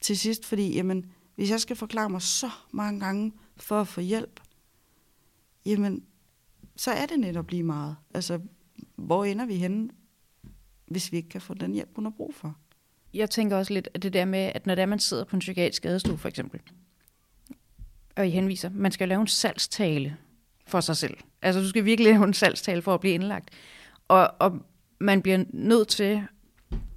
til 0.00 0.18
sidst, 0.18 0.44
fordi 0.44 0.74
jamen, 0.74 1.06
hvis 1.34 1.50
jeg 1.50 1.60
skal 1.60 1.76
forklare 1.76 2.10
mig 2.10 2.22
så 2.22 2.50
mange 2.72 3.00
gange 3.00 3.32
for 3.56 3.80
at 3.80 3.88
få 3.88 4.00
hjælp, 4.00 4.40
jamen, 5.66 6.04
så 6.80 6.90
er 6.90 7.06
det 7.06 7.20
netop 7.20 7.50
lige 7.50 7.62
meget. 7.62 7.96
Altså, 8.14 8.40
hvor 8.96 9.24
ender 9.24 9.46
vi 9.46 9.56
henne, 9.56 9.90
hvis 10.86 11.12
vi 11.12 11.16
ikke 11.16 11.28
kan 11.28 11.40
få 11.40 11.54
den 11.54 11.72
hjælp, 11.72 11.90
hun 11.94 12.04
har 12.04 12.10
brug 12.10 12.34
for? 12.34 12.56
Jeg 13.14 13.30
tænker 13.30 13.56
også 13.56 13.74
lidt, 13.74 13.88
at 13.94 14.02
det 14.02 14.12
der 14.12 14.24
med, 14.24 14.52
at 14.54 14.66
når 14.66 14.74
der 14.74 14.86
man 14.86 14.98
sidder 14.98 15.24
på 15.24 15.36
en 15.36 15.40
psykiatrisk 15.40 15.76
skadestue 15.76 16.18
for 16.18 16.28
eksempel, 16.28 16.60
og 18.16 18.26
I 18.26 18.30
henviser, 18.30 18.70
man 18.74 18.92
skal 18.92 19.08
lave 19.08 19.20
en 19.20 19.26
salgstale 19.26 20.16
for 20.66 20.80
sig 20.80 20.96
selv. 20.96 21.16
Altså 21.42 21.60
du 21.60 21.68
skal 21.68 21.84
virkelig 21.84 22.12
lave 22.12 22.24
en 22.24 22.34
salgstale 22.34 22.82
for 22.82 22.94
at 22.94 23.00
blive 23.00 23.14
indlagt. 23.14 23.50
Og, 24.08 24.34
og 24.38 24.58
man 25.00 25.22
bliver 25.22 25.44
nødt 25.48 25.88
til, 25.88 26.22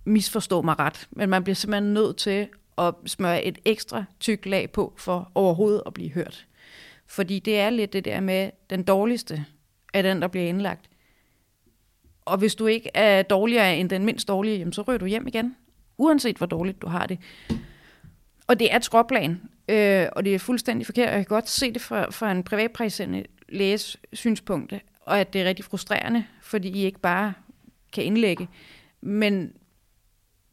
misforstå 0.06 0.62
mig 0.62 0.80
ret, 0.80 1.08
men 1.12 1.30
man 1.30 1.44
bliver 1.44 1.56
simpelthen 1.56 1.94
nødt 1.94 2.18
til 2.18 2.48
at 2.78 2.94
smøre 3.06 3.44
et 3.44 3.60
ekstra 3.66 4.04
tyk 4.20 4.46
lag 4.46 4.72
på 4.72 4.94
for 4.98 5.32
overhovedet 5.36 5.84
at 5.86 5.94
blive 5.94 6.10
hørt. 6.10 6.48
Fordi 7.06 7.40
det 7.40 7.60
er 7.60 7.70
lidt 7.70 7.94
det 7.94 8.06
der 8.06 8.20
med 8.20 8.52
den 8.70 8.84
dårligste 8.84 9.46
af 9.94 10.04
den, 10.04 10.22
der 10.22 10.28
bliver 10.28 10.48
indlagt. 10.48 10.90
Og 12.26 12.38
hvis 12.38 12.56
du 12.56 12.68
ikke 12.68 12.90
er 12.94 13.22
dårligere 13.22 13.78
end 13.78 13.90
den 13.90 14.06
mindst 14.06 14.28
dårlige, 14.28 14.58
jamen, 14.58 14.74
så 14.74 14.82
ryger 14.82 14.98
du 14.98 15.06
hjem 15.06 15.28
igen. 15.28 15.56
Uanset 15.98 16.38
hvor 16.38 16.46
dårligt 16.46 16.82
du 16.82 16.88
har 16.88 17.06
det. 17.06 17.20
Og 18.48 18.60
det 18.60 18.74
er 18.74 18.78
et 18.78 18.86
skråplan, 18.86 19.42
øh, 19.70 20.08
og 20.12 20.26
det 20.26 20.36
er 20.36 20.40
fuldstændig 20.40 20.86
forkert. 20.86 21.10
Jeg 21.10 21.16
kan 21.16 21.36
godt 21.36 21.50
se 21.50 21.74
det 21.74 21.82
fra, 21.82 22.12
fra 22.12 22.32
en 22.32 22.44
privatpræsende 22.44 23.24
læges 23.50 23.98
synspunkt, 24.14 24.74
og 25.02 25.20
at 25.20 25.34
det 25.34 25.42
er 25.42 25.46
rigtig 25.46 25.66
frustrerende, 25.66 26.26
fordi 26.42 26.70
I 26.70 26.86
ikke 26.86 27.00
bare 27.00 27.34
kan 27.94 28.04
indlægge. 28.04 28.48
Men, 29.02 29.54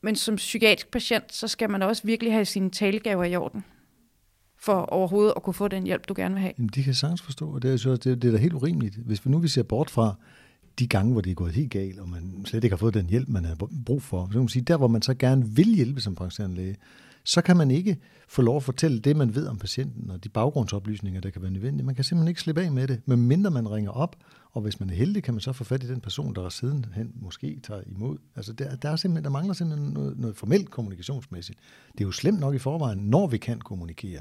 men 0.01 0.17
som 0.17 0.37
psykiatrisk 0.37 0.91
patient, 0.91 1.35
så 1.35 1.49
skal 1.49 1.71
man 1.71 1.83
også 1.83 2.03
virkelig 2.05 2.33
have 2.33 2.45
sine 2.45 2.71
talegaver 2.71 3.25
i 3.25 3.37
orden, 3.37 3.65
for 4.63 4.73
overhovedet 4.73 5.33
at 5.37 5.43
kunne 5.43 5.55
få 5.55 5.69
den 5.69 5.85
hjælp, 5.85 6.09
du 6.09 6.15
gerne 6.17 6.35
vil 6.35 6.41
have. 6.41 6.53
Jamen, 6.59 6.71
de 6.75 6.83
kan 6.83 6.95
sagtens 6.95 7.23
forstå, 7.23 7.51
og 7.51 7.63
det 7.63 7.73
er, 7.73 7.77
så, 7.77 7.91
det, 7.91 8.23
det 8.23 8.25
er 8.25 8.33
da 8.33 8.39
helt 8.39 8.55
urimeligt. 8.55 8.97
Hvis 8.97 9.27
vi 9.27 9.31
nu 9.31 9.39
vi 9.39 9.49
ser 9.49 9.63
bort 9.63 9.91
fra 9.91 10.15
de 10.79 10.87
gange, 10.87 11.13
hvor 11.13 11.21
det 11.21 11.31
er 11.31 11.35
gået 11.35 11.53
helt 11.53 11.71
galt, 11.71 11.99
og 11.99 12.09
man 12.09 12.45
slet 12.45 12.65
ikke 12.65 12.75
har 12.75 12.79
fået 12.79 12.95
den 12.95 13.07
hjælp, 13.07 13.29
man 13.29 13.45
har 13.45 13.57
brug 13.87 14.03
for, 14.03 14.25
så 14.25 14.31
kan 14.31 14.41
man 14.41 14.49
sige, 14.49 14.63
der 14.63 14.77
hvor 14.77 14.89
man 14.89 15.03
så 15.03 15.15
gerne 15.15 15.47
vil 15.49 15.75
hjælpe 15.75 16.01
som 16.01 16.15
praktiserende 16.15 16.57
læge, 16.57 16.77
så 17.25 17.43
kan 17.43 17.57
man 17.57 17.71
ikke 17.71 17.97
få 18.29 18.43
lov 18.43 18.57
at 18.57 18.63
fortælle 18.63 19.01
det, 19.01 19.17
man 19.17 19.35
ved 19.35 19.47
om 19.47 19.59
patienten, 19.59 20.11
og 20.11 20.25
de 20.25 20.29
baggrundsoplysninger, 20.29 21.21
der 21.21 21.31
kan 21.31 21.43
være 21.43 21.51
nødvendige. 21.51 21.87
Man 21.87 21.95
kan 21.95 22.05
simpelthen 22.05 22.29
ikke 22.29 22.41
slippe 22.41 22.63
af 22.63 22.73
med 22.73 22.89
det, 22.89 23.01
medmindre 23.07 23.51
man 23.51 23.71
ringer 23.71 23.91
op, 23.91 24.17
og 24.53 24.63
hvis 24.63 24.81
man 24.81 24.91
er 24.91 24.95
heldig, 24.95 25.23
kan 25.23 25.35
man 25.35 25.41
så 25.41 25.53
få 25.53 25.65
fat 25.65 25.83
i 25.83 25.89
den 25.89 26.01
person, 26.01 26.35
der 26.35 26.49
sidenhen 26.49 27.13
måske 27.15 27.61
tager 27.63 27.81
imod. 27.87 28.19
Altså 28.37 28.53
der, 28.53 28.77
der, 28.77 28.91
er 28.91 28.97
simpelthen, 28.97 29.25
der 29.25 29.31
mangler 29.31 29.55
simpelthen 29.55 29.93
noget, 29.93 30.19
noget 30.19 30.37
formelt 30.37 30.71
kommunikationsmæssigt. 30.71 31.59
Det 31.93 32.01
er 32.01 32.05
jo 32.05 32.13
slemt 32.13 32.41
nok 32.41 32.55
i 32.55 32.59
forvejen, 32.59 32.99
når 32.99 33.27
vi 33.27 33.39
kan 33.39 33.61
kommunikere. 33.61 34.21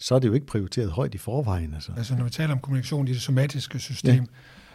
Så 0.00 0.14
er 0.14 0.18
det 0.18 0.28
jo 0.28 0.32
ikke 0.32 0.46
prioriteret 0.46 0.90
højt 0.90 1.14
i 1.14 1.18
forvejen. 1.18 1.74
Altså. 1.74 1.92
Altså 1.96 2.14
når 2.14 2.24
vi 2.24 2.30
taler 2.30 2.52
om 2.52 2.58
kommunikation 2.58 3.08
i 3.08 3.12
det 3.12 3.22
somatiske 3.22 3.78
system, 3.78 4.26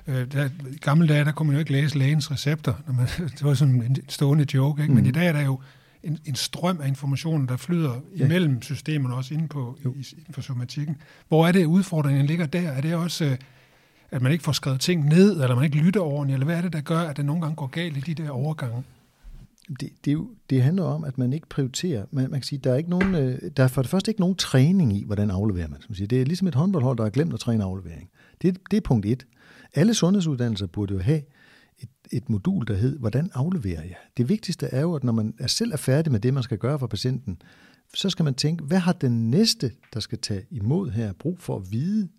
ja. 0.07 0.13
øh, 0.13 0.31
der, 0.31 0.49
i 0.71 0.77
gamle 0.77 1.07
dage, 1.07 1.25
der 1.25 1.31
kunne 1.31 1.47
man 1.47 1.55
jo 1.55 1.59
ikke 1.59 1.71
læse 1.71 1.97
lægens 1.97 2.31
recepter. 2.31 2.73
Når 2.87 2.93
man, 2.93 3.07
det 3.37 3.43
var 3.43 3.53
sådan 3.53 3.81
en 3.81 3.97
stående 4.09 4.45
joke, 4.53 4.81
ikke? 4.81 4.91
Mm. 4.91 4.95
men 4.95 5.05
i 5.05 5.11
dag 5.11 5.27
er 5.27 5.31
der 5.31 5.41
jo 5.41 5.59
en, 6.03 6.19
en 6.25 6.35
strøm 6.35 6.81
af 6.81 6.87
information, 6.87 7.47
der 7.47 7.57
flyder 7.57 8.01
ja. 8.17 8.25
imellem 8.25 8.61
systemerne, 8.61 9.15
også 9.15 9.33
inde, 9.33 9.47
på, 9.47 9.77
i, 9.83 9.87
inden 9.87 10.33
for 10.33 10.41
somatikken. 10.41 10.97
Hvor 11.27 11.47
er 11.47 11.51
det, 11.51 11.65
udfordringen 11.65 12.25
ligger 12.25 12.45
der? 12.45 12.69
Er 12.69 12.81
det 12.81 12.95
også... 12.95 13.25
Øh, 13.25 13.37
at 14.11 14.21
man 14.21 14.31
ikke 14.31 14.43
får 14.43 14.51
skrevet 14.51 14.79
ting 14.79 15.07
ned, 15.07 15.41
eller 15.41 15.55
man 15.55 15.63
ikke 15.63 15.77
lytter 15.77 16.01
ordentligt, 16.01 16.35
eller 16.35 16.45
hvad 16.45 16.57
er 16.57 16.61
det, 16.61 16.73
der 16.73 16.81
gør, 16.81 16.99
at 16.99 17.17
det 17.17 17.25
nogle 17.25 17.41
gange 17.41 17.55
går 17.55 17.67
galt 17.67 17.97
i 17.97 17.99
de 17.99 18.23
der 18.23 18.29
overgange? 18.29 18.83
Det, 19.69 19.89
det, 20.05 20.11
er 20.11 20.13
jo, 20.13 20.29
det 20.49 20.63
handler 20.63 20.83
om, 20.83 21.03
at 21.03 21.17
man 21.17 21.33
ikke 21.33 21.49
prioriterer. 21.49 22.05
Man, 22.11 22.31
man 22.31 22.39
kan 22.39 22.43
sige, 22.43 22.59
der 22.59 22.71
er, 22.71 22.75
ikke 22.75 22.89
nogen, 22.89 23.15
øh, 23.15 23.51
der 23.57 23.63
er 23.63 23.67
for 23.67 23.81
det 23.81 23.91
første 23.91 24.11
ikke 24.11 24.21
nogen 24.21 24.35
træning 24.35 24.97
i, 24.97 25.03
hvordan 25.05 25.31
afleverer 25.31 25.67
man. 25.67 25.81
Som 25.81 25.95
siger. 25.95 26.07
Det 26.07 26.21
er 26.21 26.25
ligesom 26.25 26.47
et 26.47 26.55
håndboldhold, 26.55 26.97
der 26.97 27.03
har 27.03 27.09
glemt 27.09 27.33
at 27.33 27.39
træne 27.39 27.63
aflevering. 27.63 28.09
Det, 28.41 28.57
det 28.71 28.77
er 28.77 28.81
punkt 28.81 29.05
et. 29.05 29.27
Alle 29.73 29.93
sundhedsuddannelser 29.93 30.67
burde 30.67 30.93
jo 30.93 30.99
have 30.99 31.21
et, 31.79 31.89
et 32.11 32.29
modul, 32.29 32.67
der 32.67 32.73
hed, 32.73 32.99
hvordan 32.99 33.29
afleverer 33.33 33.83
jeg? 33.83 33.95
Det 34.17 34.29
vigtigste 34.29 34.65
er 34.65 34.81
jo, 34.81 34.93
at 34.93 35.03
når 35.03 35.13
man 35.13 35.33
er 35.39 35.47
selv 35.47 35.71
er 35.71 35.77
færdig 35.77 36.11
med 36.11 36.19
det, 36.19 36.33
man 36.33 36.43
skal 36.43 36.57
gøre 36.57 36.79
for 36.79 36.87
patienten, 36.87 37.41
så 37.93 38.09
skal 38.09 38.23
man 38.23 38.33
tænke, 38.33 38.63
hvad 38.63 38.79
har 38.79 38.93
den 38.93 39.31
næste, 39.31 39.71
der 39.93 39.99
skal 39.99 40.17
tage 40.17 40.45
imod 40.51 40.91
her, 40.91 41.13
brug 41.13 41.39
for 41.39 41.55
at 41.55 41.71
vide, 41.71 42.09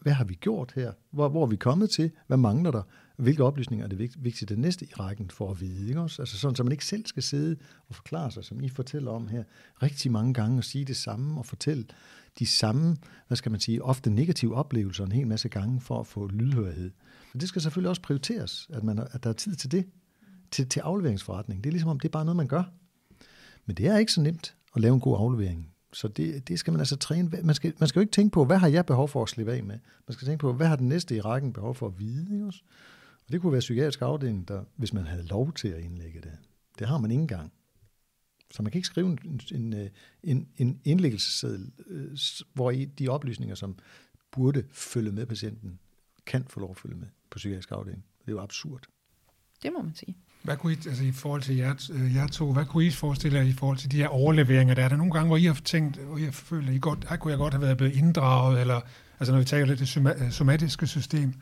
hvad 0.00 0.12
har 0.12 0.24
vi 0.24 0.34
gjort 0.34 0.72
her? 0.74 0.92
Hvor, 1.12 1.28
hvor 1.28 1.42
er 1.42 1.46
vi 1.46 1.56
kommet 1.56 1.90
til? 1.90 2.10
Hvad 2.26 2.36
mangler 2.36 2.70
der? 2.70 2.82
Hvilke 3.16 3.44
oplysninger 3.44 3.84
er 3.84 3.88
det 3.88 3.98
vigtigt 3.98 4.48
det 4.48 4.58
næste 4.58 4.84
i 4.84 4.92
rækken 4.92 5.30
for 5.30 5.50
at 5.50 5.60
vide? 5.60 5.88
Ikke 5.88 6.00
også? 6.00 6.22
Altså 6.22 6.38
sådan, 6.38 6.56
så 6.56 6.62
man 6.62 6.72
ikke 6.72 6.84
selv 6.84 7.06
skal 7.06 7.22
sidde 7.22 7.56
og 7.88 7.94
forklare 7.94 8.30
sig, 8.30 8.44
som 8.44 8.60
I 8.60 8.68
fortæller 8.68 9.10
om 9.10 9.28
her, 9.28 9.44
rigtig 9.82 10.12
mange 10.12 10.34
gange 10.34 10.58
og 10.58 10.64
sige 10.64 10.84
det 10.84 10.96
samme 10.96 11.38
og 11.38 11.46
fortælle 11.46 11.84
de 12.38 12.46
samme, 12.46 12.96
hvad 13.26 13.36
skal 13.36 13.50
man 13.50 13.60
sige, 13.60 13.82
ofte 13.82 14.10
negative 14.10 14.54
oplevelser 14.54 15.04
en 15.04 15.12
hel 15.12 15.26
masse 15.26 15.48
gange 15.48 15.80
for 15.80 16.00
at 16.00 16.06
få 16.06 16.26
lydhørighed. 16.26 16.90
Så 17.32 17.38
det 17.38 17.48
skal 17.48 17.62
selvfølgelig 17.62 17.88
også 17.88 18.02
prioriteres, 18.02 18.68
at, 18.72 18.84
man, 18.84 18.98
at 18.98 19.24
der 19.24 19.30
er 19.30 19.34
tid 19.34 19.54
til 19.54 19.72
det, 19.72 19.86
til, 20.50 20.68
til 20.68 20.80
afleveringsforretning. 20.80 21.64
Det 21.64 21.70
er 21.70 21.72
ligesom 21.72 21.90
om, 21.90 22.00
det 22.00 22.08
er 22.08 22.12
bare 22.12 22.24
noget, 22.24 22.36
man 22.36 22.48
gør. 22.48 22.62
Men 23.66 23.76
det 23.76 23.86
er 23.86 23.98
ikke 23.98 24.12
så 24.12 24.20
nemt 24.20 24.56
at 24.74 24.82
lave 24.82 24.94
en 24.94 25.00
god 25.00 25.16
aflevering. 25.18 25.72
Så 25.92 26.08
det, 26.08 26.48
det 26.48 26.58
skal 26.58 26.72
man 26.72 26.80
altså 26.80 26.96
træne. 26.96 27.30
Man 27.42 27.54
skal, 27.54 27.72
man 27.78 27.88
skal 27.88 28.00
jo 28.00 28.02
ikke 28.02 28.12
tænke 28.12 28.32
på, 28.32 28.44
hvad 28.44 28.58
har 28.58 28.68
jeg 28.68 28.86
behov 28.86 29.08
for 29.08 29.22
at 29.22 29.28
slippe 29.28 29.52
af 29.52 29.64
med? 29.64 29.78
Man 30.08 30.12
skal 30.12 30.26
tænke 30.26 30.40
på, 30.40 30.52
hvad 30.52 30.66
har 30.66 30.76
den 30.76 30.88
næste 30.88 31.16
i 31.16 31.20
rækken 31.20 31.52
behov 31.52 31.74
for 31.74 31.86
at 31.86 31.98
vide? 31.98 32.34
Ikke 32.34 32.46
også? 32.46 32.62
Og 33.26 33.32
det 33.32 33.40
kunne 33.40 33.52
være 33.52 33.60
psykiatrisk 33.60 34.02
afdeling, 34.02 34.48
der, 34.48 34.64
hvis 34.76 34.92
man 34.92 35.06
havde 35.06 35.26
lov 35.26 35.52
til 35.52 35.68
at 35.68 35.82
indlægge 35.82 36.20
det. 36.20 36.32
Det 36.78 36.86
har 36.86 36.98
man 36.98 37.10
ikke 37.10 37.20
engang. 37.20 37.52
Så 38.50 38.62
man 38.62 38.72
kan 38.72 38.78
ikke 38.78 38.86
skrive 38.86 39.06
en, 39.06 39.40
en, 39.52 39.88
en, 40.22 40.48
en 40.56 40.80
indlæggelsesseddel, 40.84 41.72
øh, 41.86 42.18
hvor 42.54 42.70
i 42.70 42.84
de 42.84 43.08
oplysninger, 43.08 43.54
som 43.54 43.78
burde 44.30 44.64
følge 44.72 45.12
med 45.12 45.26
patienten, 45.26 45.78
kan 46.26 46.44
få 46.48 46.60
lov 46.60 46.70
at 46.70 46.76
følge 46.76 46.96
med 46.96 47.06
på 47.30 47.36
psykiatrisk 47.36 47.70
afdeling. 47.72 48.04
Det 48.20 48.28
er 48.28 48.32
jo 48.32 48.40
absurd. 48.40 48.86
Det 49.62 49.72
må 49.72 49.82
man 49.82 49.94
sige. 49.94 50.16
Hvad 50.42 50.56
kunne 50.56 50.72
I, 50.72 50.76
altså 50.76 51.04
i 51.04 51.12
forhold 51.12 51.42
til 51.42 51.56
jer, 51.56 51.90
øh, 51.92 52.14
jer 52.14 52.26
to, 52.26 52.52
hvad 52.52 52.64
kunne 52.64 52.86
I 52.86 52.90
forestille 52.90 53.38
jer 53.38 53.44
i 53.44 53.52
forhold 53.52 53.78
til 53.78 53.90
de 53.90 53.96
her 53.96 54.08
overleveringer? 54.08 54.74
Der 54.74 54.84
er 54.84 54.88
der 54.88 54.96
nogle 54.96 55.12
gange, 55.12 55.26
hvor 55.26 55.36
I 55.36 55.44
har 55.44 55.60
tænkt, 55.64 55.96
hvor 55.96 56.16
I 56.16 56.22
har 56.22 56.30
følt, 56.30 56.68
at 56.68 56.74
I 56.74 56.78
godt, 56.78 57.08
her 57.08 57.16
kunne 57.16 57.30
jeg 57.30 57.38
godt 57.38 57.54
have 57.54 57.62
været 57.62 57.76
blevet 57.76 57.94
inddraget, 57.94 58.60
eller 58.60 58.80
altså 59.20 59.32
når 59.32 59.38
vi 59.38 59.44
taler 59.44 59.66
lidt 59.66 59.78
det 59.78 60.34
somatiske 60.34 60.86
system? 60.86 61.34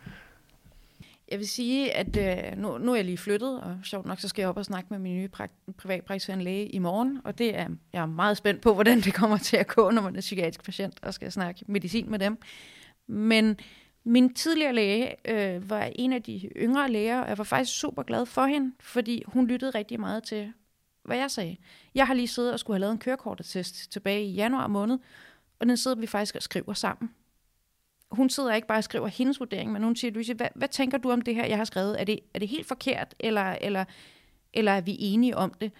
Jeg 1.28 1.38
vil 1.38 1.48
sige, 1.48 1.92
at 1.92 2.16
øh, 2.16 2.58
nu, 2.58 2.78
nu 2.78 2.92
er 2.92 2.96
jeg 2.96 3.04
lige 3.04 3.18
flyttet, 3.18 3.60
og 3.60 3.78
sjovt 3.82 4.06
nok, 4.06 4.20
så 4.20 4.28
skal 4.28 4.42
jeg 4.42 4.48
op 4.48 4.56
og 4.56 4.64
snakke 4.64 4.88
med 4.90 4.98
min 4.98 5.16
nye 5.16 5.28
privatpraktiserende 5.76 6.44
læge 6.44 6.68
i 6.68 6.78
morgen, 6.78 7.20
og 7.24 7.38
det 7.38 7.56
er, 7.58 7.68
jeg 7.92 8.02
er 8.02 8.06
meget 8.06 8.36
spændt 8.36 8.60
på, 8.60 8.74
hvordan 8.74 9.00
det 9.00 9.14
kommer 9.14 9.38
til 9.38 9.56
at 9.56 9.66
gå, 9.66 9.90
når 9.90 10.02
man 10.02 10.16
er 10.16 10.20
psykiatrisk 10.20 10.64
patient, 10.64 10.98
og 11.02 11.14
skal 11.14 11.32
snakke 11.32 11.64
medicin 11.68 12.10
med 12.10 12.18
dem. 12.18 12.38
Men 13.06 13.56
min 14.04 14.34
tidligere 14.34 14.72
læge 14.72 15.30
øh, 15.30 15.70
var 15.70 15.90
en 15.94 16.12
af 16.12 16.22
de 16.22 16.50
yngre 16.56 16.90
læger, 16.90 17.20
og 17.20 17.28
jeg 17.28 17.38
var 17.38 17.44
faktisk 17.44 17.78
super 17.78 18.02
glad 18.02 18.26
for 18.26 18.46
hende, 18.46 18.72
fordi 18.80 19.22
hun 19.26 19.46
lyttede 19.46 19.70
rigtig 19.70 20.00
meget 20.00 20.22
til, 20.22 20.52
hvad 21.04 21.16
jeg 21.16 21.30
sagde. 21.30 21.56
Jeg 21.94 22.06
har 22.06 22.14
lige 22.14 22.28
siddet 22.28 22.52
og 22.52 22.60
skulle 22.60 22.74
have 22.74 22.80
lavet 22.80 22.92
en 22.92 22.98
kørekortetest 22.98 23.92
tilbage 23.92 24.24
i 24.24 24.32
januar 24.32 24.66
måned, 24.66 24.98
og 25.58 25.66
den 25.66 25.76
sidder 25.76 25.96
vi 25.96 26.06
faktisk 26.06 26.36
og 26.36 26.42
skriver 26.42 26.72
sammen. 26.72 27.10
Hun 28.14 28.30
sidder 28.30 28.54
ikke 28.54 28.68
bare 28.68 28.78
og 28.78 28.84
skriver 28.84 29.08
hendes 29.08 29.40
vurdering, 29.40 29.72
men 29.72 29.82
hun 29.82 29.96
siger, 29.96 30.10
Louise, 30.10 30.34
hvad, 30.34 30.48
hvad 30.54 30.68
tænker 30.68 30.98
du 30.98 31.10
om 31.10 31.20
det 31.20 31.34
her, 31.34 31.46
jeg 31.46 31.56
har 31.56 31.64
skrevet? 31.64 32.00
Er 32.00 32.04
det, 32.04 32.20
er 32.34 32.38
det 32.38 32.48
helt 32.48 32.66
forkert, 32.66 33.14
eller, 33.20 33.56
eller, 33.60 33.84
eller 34.52 34.72
er 34.72 34.80
vi 34.80 34.96
enige 34.98 35.36
om 35.36 35.54
det? 35.60 35.72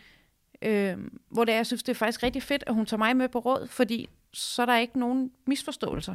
Øh, 0.62 0.97
hvor 1.29 1.45
det 1.45 1.53
er, 1.53 1.57
jeg 1.57 1.67
synes, 1.67 1.83
det 1.83 1.93
er 1.93 1.99
faktisk 1.99 2.23
rigtig 2.23 2.43
fedt, 2.43 2.64
at 2.67 2.75
hun 2.75 2.87
tager 2.87 2.99
mig 2.99 3.17
med 3.17 3.29
på 3.29 3.38
råd, 3.38 3.67
fordi 3.67 4.09
så 4.33 4.62
er 4.62 4.67
der 4.67 4.76
ikke 4.76 4.99
nogen 4.99 5.31
misforståelser 5.47 6.14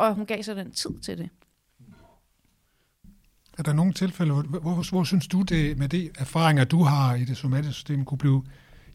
og 0.00 0.14
hun 0.14 0.26
gav 0.26 0.42
sig 0.42 0.56
den 0.56 0.70
tid 0.70 1.00
til 1.02 1.18
det. 1.18 1.28
Er 3.58 3.62
der 3.62 3.72
nogle 3.72 3.92
tilfælde, 3.92 4.32
hvor, 4.32 4.42
hvor, 4.42 4.90
hvor 4.90 5.04
synes 5.04 5.28
du 5.28 5.42
det, 5.42 5.78
med 5.78 5.88
de 5.88 6.10
erfaringer, 6.18 6.64
du 6.64 6.82
har 6.82 7.14
i 7.14 7.24
det 7.24 7.36
somatiske 7.36 7.74
system, 7.74 8.04
kunne 8.04 8.18
blive 8.18 8.44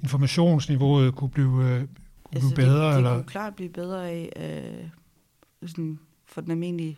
informationsniveauet 0.02 1.16
kunne 1.16 1.30
blive, 1.30 1.48
uh, 1.48 1.58
kunne 1.58 1.88
altså 2.34 2.56
blive 2.56 2.56
bedre? 2.56 2.86
Det, 2.86 2.92
det 2.92 2.98
eller? 2.98 3.16
kunne 3.16 3.24
klart 3.24 3.56
blive 3.56 3.70
bedre 3.70 4.10
af, 4.10 4.30
uh, 5.62 5.70
sådan 5.70 6.00
for 6.26 6.42
den 6.42 6.52
almindelige 6.52 6.98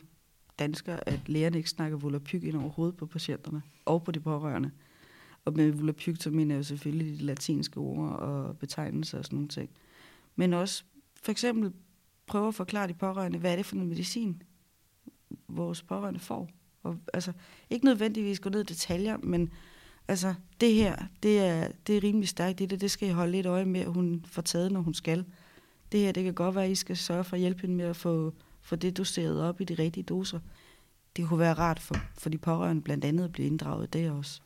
dansker, 0.60 1.00
at 1.06 1.20
lægerne 1.26 1.58
ikke 1.58 1.70
snakker 1.70 1.98
volapyk 1.98 2.44
ind 2.44 2.58
over 2.58 2.70
hovedet 2.70 2.98
på 2.98 3.06
patienterne 3.06 3.62
og 3.86 4.04
på 4.04 4.12
de 4.12 4.20
pårørende. 4.20 4.72
Og 5.46 5.54
med 5.54 5.72
volapyk, 5.72 6.22
så 6.22 6.30
mener 6.30 6.56
jeg 6.56 6.60
jo 6.60 6.64
selvfølgelig 6.64 7.20
de 7.20 7.26
latinske 7.26 7.78
ord 7.78 8.10
og 8.10 8.58
betegnelser 8.58 9.18
og 9.18 9.26
sådan 9.26 9.36
nogle 9.36 9.50
ting. 9.50 9.70
Men 10.36 10.54
også 10.54 10.84
for 11.24 11.32
eksempel 11.32 11.74
prøve 12.28 12.48
at 12.48 12.56
forklare 12.56 12.88
de 12.88 12.94
pårørende, 12.94 13.40
hvad 13.40 13.52
er 13.52 13.56
det 13.56 13.66
for 13.66 13.76
noget 13.76 13.90
medicin, 13.90 14.44
vores 15.48 15.82
pårørende 15.82 16.20
får. 16.20 16.50
Og, 16.84 16.98
altså, 17.14 17.32
ikke 17.70 17.86
nødvendigvis 17.86 18.40
gå 18.40 18.50
ned 18.50 18.62
i 18.62 18.64
detaljer, 18.64 19.18
men 19.18 19.52
altså, 20.08 20.34
det 20.62 20.74
her, 20.74 20.98
det 21.24 21.40
er, 21.40 21.72
det 21.88 21.98
er 21.98 22.04
rimelig 22.04 22.30
stærkt. 22.30 22.60
Det, 22.60 22.82
det 22.82 22.92
skal 22.92 23.10
I 23.10 23.12
holde 23.12 23.32
lidt 23.32 23.46
øje 23.46 23.66
med, 23.66 23.82
at 23.82 23.94
hun 23.94 24.26
får 24.28 24.42
taget, 24.42 24.72
når 24.72 24.82
hun 24.82 24.94
skal. 24.94 25.26
Det 25.92 26.00
her, 26.00 26.12
det 26.12 26.24
kan 26.24 26.34
godt 26.34 26.56
være, 26.56 26.66
at 26.66 26.72
I 26.72 26.76
skal 26.76 26.98
sørge 26.98 27.24
for 27.24 27.36
at 27.36 27.40
hjælpe 27.40 27.62
hende 27.62 27.76
med 27.76 27.86
at 27.86 27.96
få, 27.96 28.34
få 28.68 28.76
det 28.76 28.98
doseret 28.98 29.44
op 29.44 29.62
i 29.62 29.64
de 29.64 29.74
rigtige 29.74 30.04
doser. 30.04 30.40
Det 31.18 31.28
kunne 31.28 31.40
være 31.40 31.54
rart 31.54 31.80
for, 31.80 31.96
for 32.18 32.30
de 32.30 32.38
pårørende 32.38 32.82
blandt 32.82 33.06
andet 33.06 33.24
at 33.24 33.32
blive 33.32 33.48
inddraget 33.48 33.94
det 33.94 34.12
også. 34.12 34.42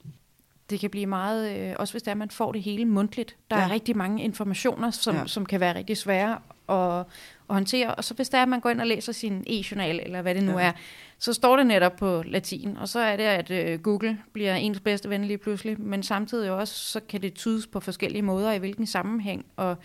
Det 0.70 0.80
kan 0.80 0.90
blive 0.90 1.06
meget, 1.06 1.58
øh, 1.58 1.76
også 1.80 1.94
hvis 1.94 2.04
der 2.04 2.14
man 2.14 2.30
får 2.30 2.52
det 2.52 2.62
hele 2.62 2.86
mundtligt. 2.86 3.36
Der 3.50 3.58
ja. 3.58 3.64
er 3.64 3.72
rigtig 3.72 3.98
mange 3.98 4.24
informationer, 4.24 4.92
som, 4.92 5.16
ja. 5.16 5.28
som 5.28 5.46
kan 5.46 5.60
være 5.60 5.76
rigtig 5.76 5.98
svære 5.98 6.40
at, 6.70 7.06
at 7.50 7.56
håndtere. 7.56 7.96
Og 7.96 8.04
så 8.04 8.14
hvis 8.14 8.30
der 8.30 8.38
er, 8.38 8.42
at 8.42 8.48
man 8.48 8.60
går 8.60 8.70
ind 8.70 8.82
og 8.82 8.88
læser 8.88 9.12
sin 9.12 9.44
e-journal, 9.48 10.00
eller 10.04 10.22
hvad 10.22 10.36
det 10.36 10.44
nu 10.44 10.60
ja. 10.60 10.66
er, 10.66 10.72
så 11.20 11.34
står 11.34 11.58
det 11.58 11.68
netop 11.68 11.96
på 11.96 12.24
latin. 12.26 12.78
Og 12.78 12.90
så 12.90 13.00
er 13.00 13.18
det, 13.18 13.24
at 13.24 13.52
øh, 13.52 13.80
Google 13.80 14.20
bliver 14.34 14.56
ens 14.56 14.80
bedste 14.80 15.10
ven 15.10 15.26
lige 15.26 15.38
pludselig. 15.38 15.82
Men 15.82 16.04
samtidig 16.04 16.52
også, 16.52 16.74
så 16.74 17.00
kan 17.10 17.22
det 17.22 17.34
tydes 17.34 17.68
på 17.68 17.80
forskellige 17.80 18.22
måder, 18.22 18.52
i 18.52 18.58
hvilken 18.58 18.86
sammenhæng. 18.86 19.46
Og, 19.56 19.78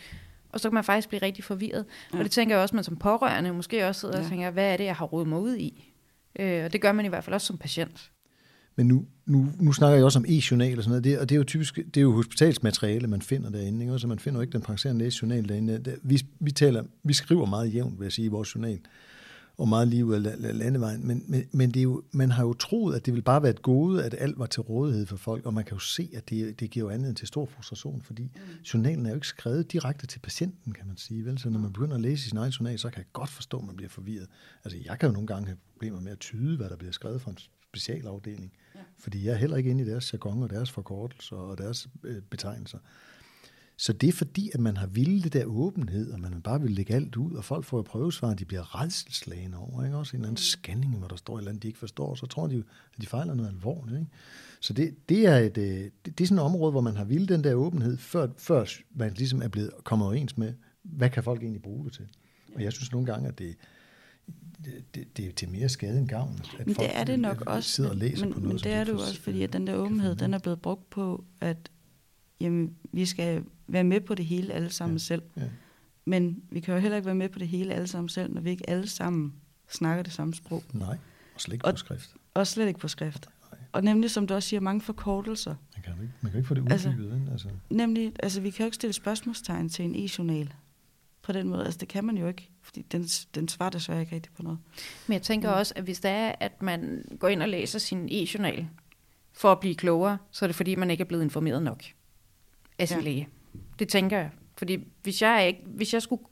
og 0.56 0.60
så 0.60 0.68
kan 0.68 0.74
man 0.74 0.84
faktisk 0.84 1.08
blive 1.08 1.22
rigtig 1.22 1.44
forvirret. 1.44 1.84
Ja. 2.12 2.18
Og 2.18 2.24
det 2.24 2.32
tænker 2.32 2.54
jeg 2.54 2.62
også, 2.62 2.74
man 2.74 2.84
som 2.84 2.96
pårørende 2.96 3.52
måske 3.52 3.88
også 3.88 4.00
sidder 4.00 4.18
ja. 4.18 4.24
og 4.24 4.30
tænker, 4.30 4.50
hvad 4.50 4.72
er 4.72 4.76
det, 4.76 4.84
jeg 4.84 4.96
har 4.96 5.06
rodet 5.06 5.28
mig 5.28 5.38
ud 5.38 5.56
i? 5.56 5.92
Øh, 6.38 6.64
og 6.64 6.72
det 6.72 6.80
gør 6.80 6.92
man 6.92 7.04
i 7.04 7.08
hvert 7.08 7.24
fald 7.24 7.34
også 7.34 7.46
som 7.46 7.58
patient. 7.58 8.10
Men 8.76 8.86
nu, 8.86 9.04
nu, 9.26 9.48
nu 9.60 9.72
snakker 9.72 9.96
jeg 9.96 10.04
også 10.04 10.18
om 10.18 10.24
e-journal 10.28 10.76
og 10.76 10.84
sådan 10.84 10.90
noget, 10.90 11.04
det, 11.04 11.18
og 11.18 11.28
det 11.28 11.34
er 11.34 11.38
jo 11.38 11.44
typisk, 11.44 11.76
det 11.76 11.96
er 11.96 12.00
jo 12.00 12.12
hospitalsmateriale, 12.12 13.08
man 13.08 13.22
finder 13.22 13.50
derinde, 13.50 13.84
ikke? 13.84 13.98
så 13.98 14.06
man 14.06 14.18
finder 14.18 14.38
jo 14.38 14.42
ikke 14.42 14.52
den 14.52 14.60
praktiserende 14.60 14.98
læges 14.98 15.22
journal 15.22 15.48
derinde. 15.48 15.96
Vi, 16.02 16.26
vi, 16.40 16.50
taler, 16.50 16.84
vi 17.02 17.12
skriver 17.12 17.46
meget 17.46 17.74
jævnt, 17.74 17.98
vil 17.98 18.04
jeg 18.04 18.12
sige, 18.12 18.24
i 18.24 18.28
vores 18.28 18.54
journal, 18.54 18.78
og 19.58 19.68
meget 19.68 19.88
liv 19.88 20.10
af 20.10 20.22
landevejen, 20.58 21.06
men, 21.06 21.24
men, 21.28 21.48
men 21.52 21.70
det 21.70 21.80
er 21.80 21.82
jo, 21.82 22.02
man 22.12 22.30
har 22.30 22.42
jo 22.44 22.52
troet, 22.52 22.94
at 22.94 23.06
det 23.06 23.14
vil 23.14 23.22
bare 23.22 23.42
være 23.42 23.50
et 23.50 23.62
gode, 23.62 24.04
at 24.04 24.14
alt 24.18 24.38
var 24.38 24.46
til 24.46 24.60
rådighed 24.62 25.06
for 25.06 25.16
folk, 25.16 25.46
og 25.46 25.54
man 25.54 25.64
kan 25.64 25.74
jo 25.74 25.78
se, 25.78 26.10
at 26.14 26.30
det, 26.30 26.60
det 26.60 26.70
giver 26.70 26.86
jo 26.86 26.90
anledning 26.90 27.16
til 27.16 27.28
stor 27.28 27.46
frustration, 27.46 28.02
fordi 28.02 28.22
mm. 28.22 28.40
journalen 28.74 29.06
er 29.06 29.10
jo 29.10 29.14
ikke 29.14 29.26
skrevet 29.26 29.72
direkte 29.72 30.06
til 30.06 30.18
patienten, 30.18 30.72
kan 30.72 30.86
man 30.86 30.96
sige. 30.96 31.24
Vel? 31.24 31.38
Så 31.38 31.50
når 31.50 31.58
man 31.58 31.72
begynder 31.72 31.94
at 31.94 32.00
læse 32.00 32.28
sin 32.28 32.38
egen 32.38 32.50
journal, 32.50 32.78
så 32.78 32.90
kan 32.90 32.98
jeg 32.98 33.06
godt 33.12 33.30
forstå, 33.30 33.58
at 33.58 33.64
man 33.64 33.76
bliver 33.76 33.90
forvirret. 33.90 34.26
Altså, 34.64 34.78
jeg 34.84 34.98
kan 34.98 35.08
jo 35.08 35.12
nogle 35.12 35.26
gange 35.26 35.46
have 35.46 35.58
problemer 35.72 36.00
med 36.00 36.12
at 36.12 36.18
tyde, 36.18 36.56
hvad 36.56 36.68
der 36.68 36.76
bliver 36.76 36.92
skrevet 36.92 37.20
fra 37.20 37.30
en 37.30 37.38
specialafdeling. 37.76 38.52
Ja. 38.74 38.80
Fordi 38.98 39.26
jeg 39.26 39.32
er 39.32 39.36
heller 39.36 39.56
ikke 39.56 39.70
inde 39.70 39.84
i 39.84 39.86
deres 39.86 40.12
jargon 40.12 40.42
og 40.42 40.50
deres 40.50 40.70
forkortelser 40.70 41.36
og 41.36 41.58
deres 41.58 41.88
øh, 42.04 42.22
betegnelser. 42.22 42.78
Så 43.78 43.92
det 43.92 44.08
er 44.08 44.12
fordi, 44.12 44.50
at 44.54 44.60
man 44.60 44.76
har 44.76 44.86
ville 44.86 45.22
det 45.22 45.32
der 45.32 45.44
åbenhed, 45.44 46.12
og 46.12 46.20
man 46.20 46.42
bare 46.42 46.60
vil 46.60 46.70
lægge 46.70 46.94
alt 46.94 47.16
ud, 47.16 47.32
og 47.32 47.44
folk 47.44 47.64
får 47.64 47.82
prøvesvar, 47.82 48.28
og 48.28 48.38
de 48.38 48.44
bliver 48.44 48.80
redselslagende 48.80 49.58
over. 49.58 49.84
Ikke? 49.84 49.96
Også 49.96 50.16
en 50.16 50.20
eller 50.20 50.28
anden 50.28 50.32
mm. 50.32 50.36
scanning, 50.36 50.98
hvor 50.98 51.08
der 51.08 51.16
står 51.16 51.34
et 51.34 51.40
eller 51.40 51.50
andet, 51.50 51.62
de 51.62 51.68
ikke 51.68 51.78
forstår, 51.78 52.14
så 52.14 52.26
tror 52.26 52.46
de 52.46 52.56
at 52.94 53.00
de 53.00 53.06
fejler 53.06 53.34
noget 53.34 53.50
alvorligt. 53.50 53.98
Ikke? 53.98 54.10
Så 54.60 54.72
det, 54.72 55.08
det, 55.08 55.26
er 55.26 55.36
et, 55.36 55.58
øh, 55.58 55.64
det, 55.64 55.92
det 56.04 56.20
er 56.20 56.26
sådan 56.26 56.38
et 56.38 56.44
område, 56.44 56.70
hvor 56.70 56.80
man 56.80 56.96
har 56.96 57.04
ville 57.04 57.26
den 57.26 57.44
der 57.44 57.54
åbenhed, 57.54 57.96
før, 57.96 58.28
før 58.38 58.64
man 58.94 59.12
ligesom 59.12 59.42
er 59.42 59.48
blevet 59.48 59.70
kommet 59.84 60.06
overens 60.06 60.38
med, 60.38 60.52
hvad 60.82 61.10
kan 61.10 61.22
folk 61.22 61.42
egentlig 61.42 61.62
bruge 61.62 61.84
det 61.84 61.92
til. 61.92 62.08
Og 62.54 62.62
jeg 62.62 62.72
synes 62.72 62.92
nogle 62.92 63.06
gange, 63.06 63.28
at 63.28 63.38
det, 63.38 63.56
det, 64.94 65.16
det, 65.16 65.26
er 65.26 65.32
til 65.32 65.48
mere 65.48 65.68
skade 65.68 65.98
end 65.98 66.08
gavn. 66.08 66.40
At 66.58 66.66
men 66.66 66.74
folk 66.74 66.88
det 66.88 66.96
er 66.98 67.04
det 67.04 67.18
nok 67.18 67.40
også. 67.46 67.70
Sidder 67.70 67.90
og 67.90 67.96
læser 67.96 68.24
men, 68.24 68.34
på 68.34 68.40
noget, 68.40 68.54
men 68.54 68.64
det 68.64 68.72
er 68.72 68.84
det 68.84 68.92
jo 68.92 68.98
også, 68.98 69.20
fordi 69.20 69.42
at 69.42 69.52
den 69.52 69.66
der 69.66 69.74
åbenhed, 69.74 70.16
den 70.16 70.34
er 70.34 70.38
blevet 70.38 70.62
brugt 70.62 70.90
på, 70.90 71.24
at 71.40 71.70
jamen, 72.40 72.76
vi 72.92 73.06
skal 73.06 73.44
være 73.66 73.84
med 73.84 74.00
på 74.00 74.14
det 74.14 74.26
hele 74.26 74.52
alle 74.52 74.70
sammen 74.70 74.96
ja, 74.96 74.98
selv. 74.98 75.22
Ja. 75.36 75.42
Men 76.04 76.42
vi 76.50 76.60
kan 76.60 76.74
jo 76.74 76.80
heller 76.80 76.96
ikke 76.96 77.06
være 77.06 77.14
med 77.14 77.28
på 77.28 77.38
det 77.38 77.48
hele 77.48 77.74
alle 77.74 77.86
sammen 77.86 78.08
selv, 78.08 78.34
når 78.34 78.40
vi 78.40 78.50
ikke 78.50 78.70
alle 78.70 78.88
sammen 78.88 79.34
snakker 79.68 80.02
det 80.02 80.12
samme 80.12 80.34
sprog. 80.34 80.62
Nej, 80.72 80.96
og 81.34 81.40
slet 81.40 81.54
ikke 81.54 81.70
på 81.70 81.76
skrift. 81.76 82.14
Og 82.34 82.46
slet 82.46 82.68
ikke 82.68 82.80
på 82.80 82.88
skrift. 82.88 83.28
Nej. 83.52 83.60
Og 83.72 83.84
nemlig, 83.84 84.10
som 84.10 84.26
du 84.26 84.34
også 84.34 84.48
siger, 84.48 84.60
mange 84.60 84.80
forkortelser. 84.80 85.54
Man 85.74 85.82
kan 85.82 85.92
jo 85.96 86.02
ikke, 86.02 86.14
man 86.20 86.32
kan 86.32 86.38
ikke 86.38 86.48
få 86.48 86.54
det 86.54 86.60
uddybet. 86.60 86.72
Altså, 86.72 86.94
altså. 87.30 87.48
Nemlig, 87.70 88.12
altså 88.22 88.40
vi 88.40 88.50
kan 88.50 88.64
jo 88.64 88.66
ikke 88.66 88.74
stille 88.74 88.92
spørgsmålstegn 88.92 89.68
til 89.68 89.84
en 89.84 89.94
e-journal 89.94 90.52
på 91.22 91.32
den 91.32 91.48
måde. 91.48 91.64
Altså, 91.64 91.78
det 91.78 91.88
kan 91.88 92.04
man 92.04 92.16
jo 92.16 92.28
ikke, 92.28 92.50
fordi 92.62 92.82
den, 92.82 93.02
den 93.34 93.48
svarer 93.48 93.70
desværre 93.70 94.00
ikke 94.00 94.14
rigtig 94.14 94.32
på 94.32 94.42
noget. 94.42 94.58
Men 95.06 95.12
jeg 95.12 95.22
tænker 95.22 95.50
også, 95.50 95.72
at 95.76 95.84
hvis 95.84 96.00
det 96.00 96.10
er, 96.10 96.34
at 96.40 96.62
man 96.62 97.04
går 97.18 97.28
ind 97.28 97.42
og 97.42 97.48
læser 97.48 97.78
sin 97.78 98.08
e-journal 98.10 98.66
for 99.32 99.52
at 99.52 99.60
blive 99.60 99.74
klogere, 99.74 100.18
så 100.30 100.44
er 100.44 100.46
det 100.46 100.56
fordi, 100.56 100.74
man 100.74 100.90
ikke 100.90 101.02
er 101.02 101.06
blevet 101.06 101.22
informeret 101.22 101.62
nok 101.62 101.84
af 102.78 102.88
sin 102.88 102.96
ja. 102.96 103.02
læge. 103.04 103.28
Det 103.78 103.88
tænker 103.88 104.18
jeg. 104.18 104.30
Fordi 104.58 104.78
hvis 105.02 105.22
jeg, 105.22 105.46
ikke, 105.46 105.60
hvis 105.66 105.94
jeg, 105.94 106.02
skulle, 106.02 106.22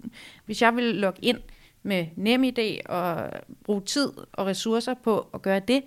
hvis 0.47 0.63
jeg 0.63 0.77
ville 0.77 0.93
logge 0.93 1.25
ind 1.25 1.39
med 1.83 2.07
NemID 2.17 2.79
og 2.87 3.31
bruge 3.65 3.81
tid 3.81 4.09
og 4.33 4.47
ressourcer 4.47 4.95
på 5.05 5.29
at 5.35 5.43
gøre 5.43 5.61
det, 5.69 5.83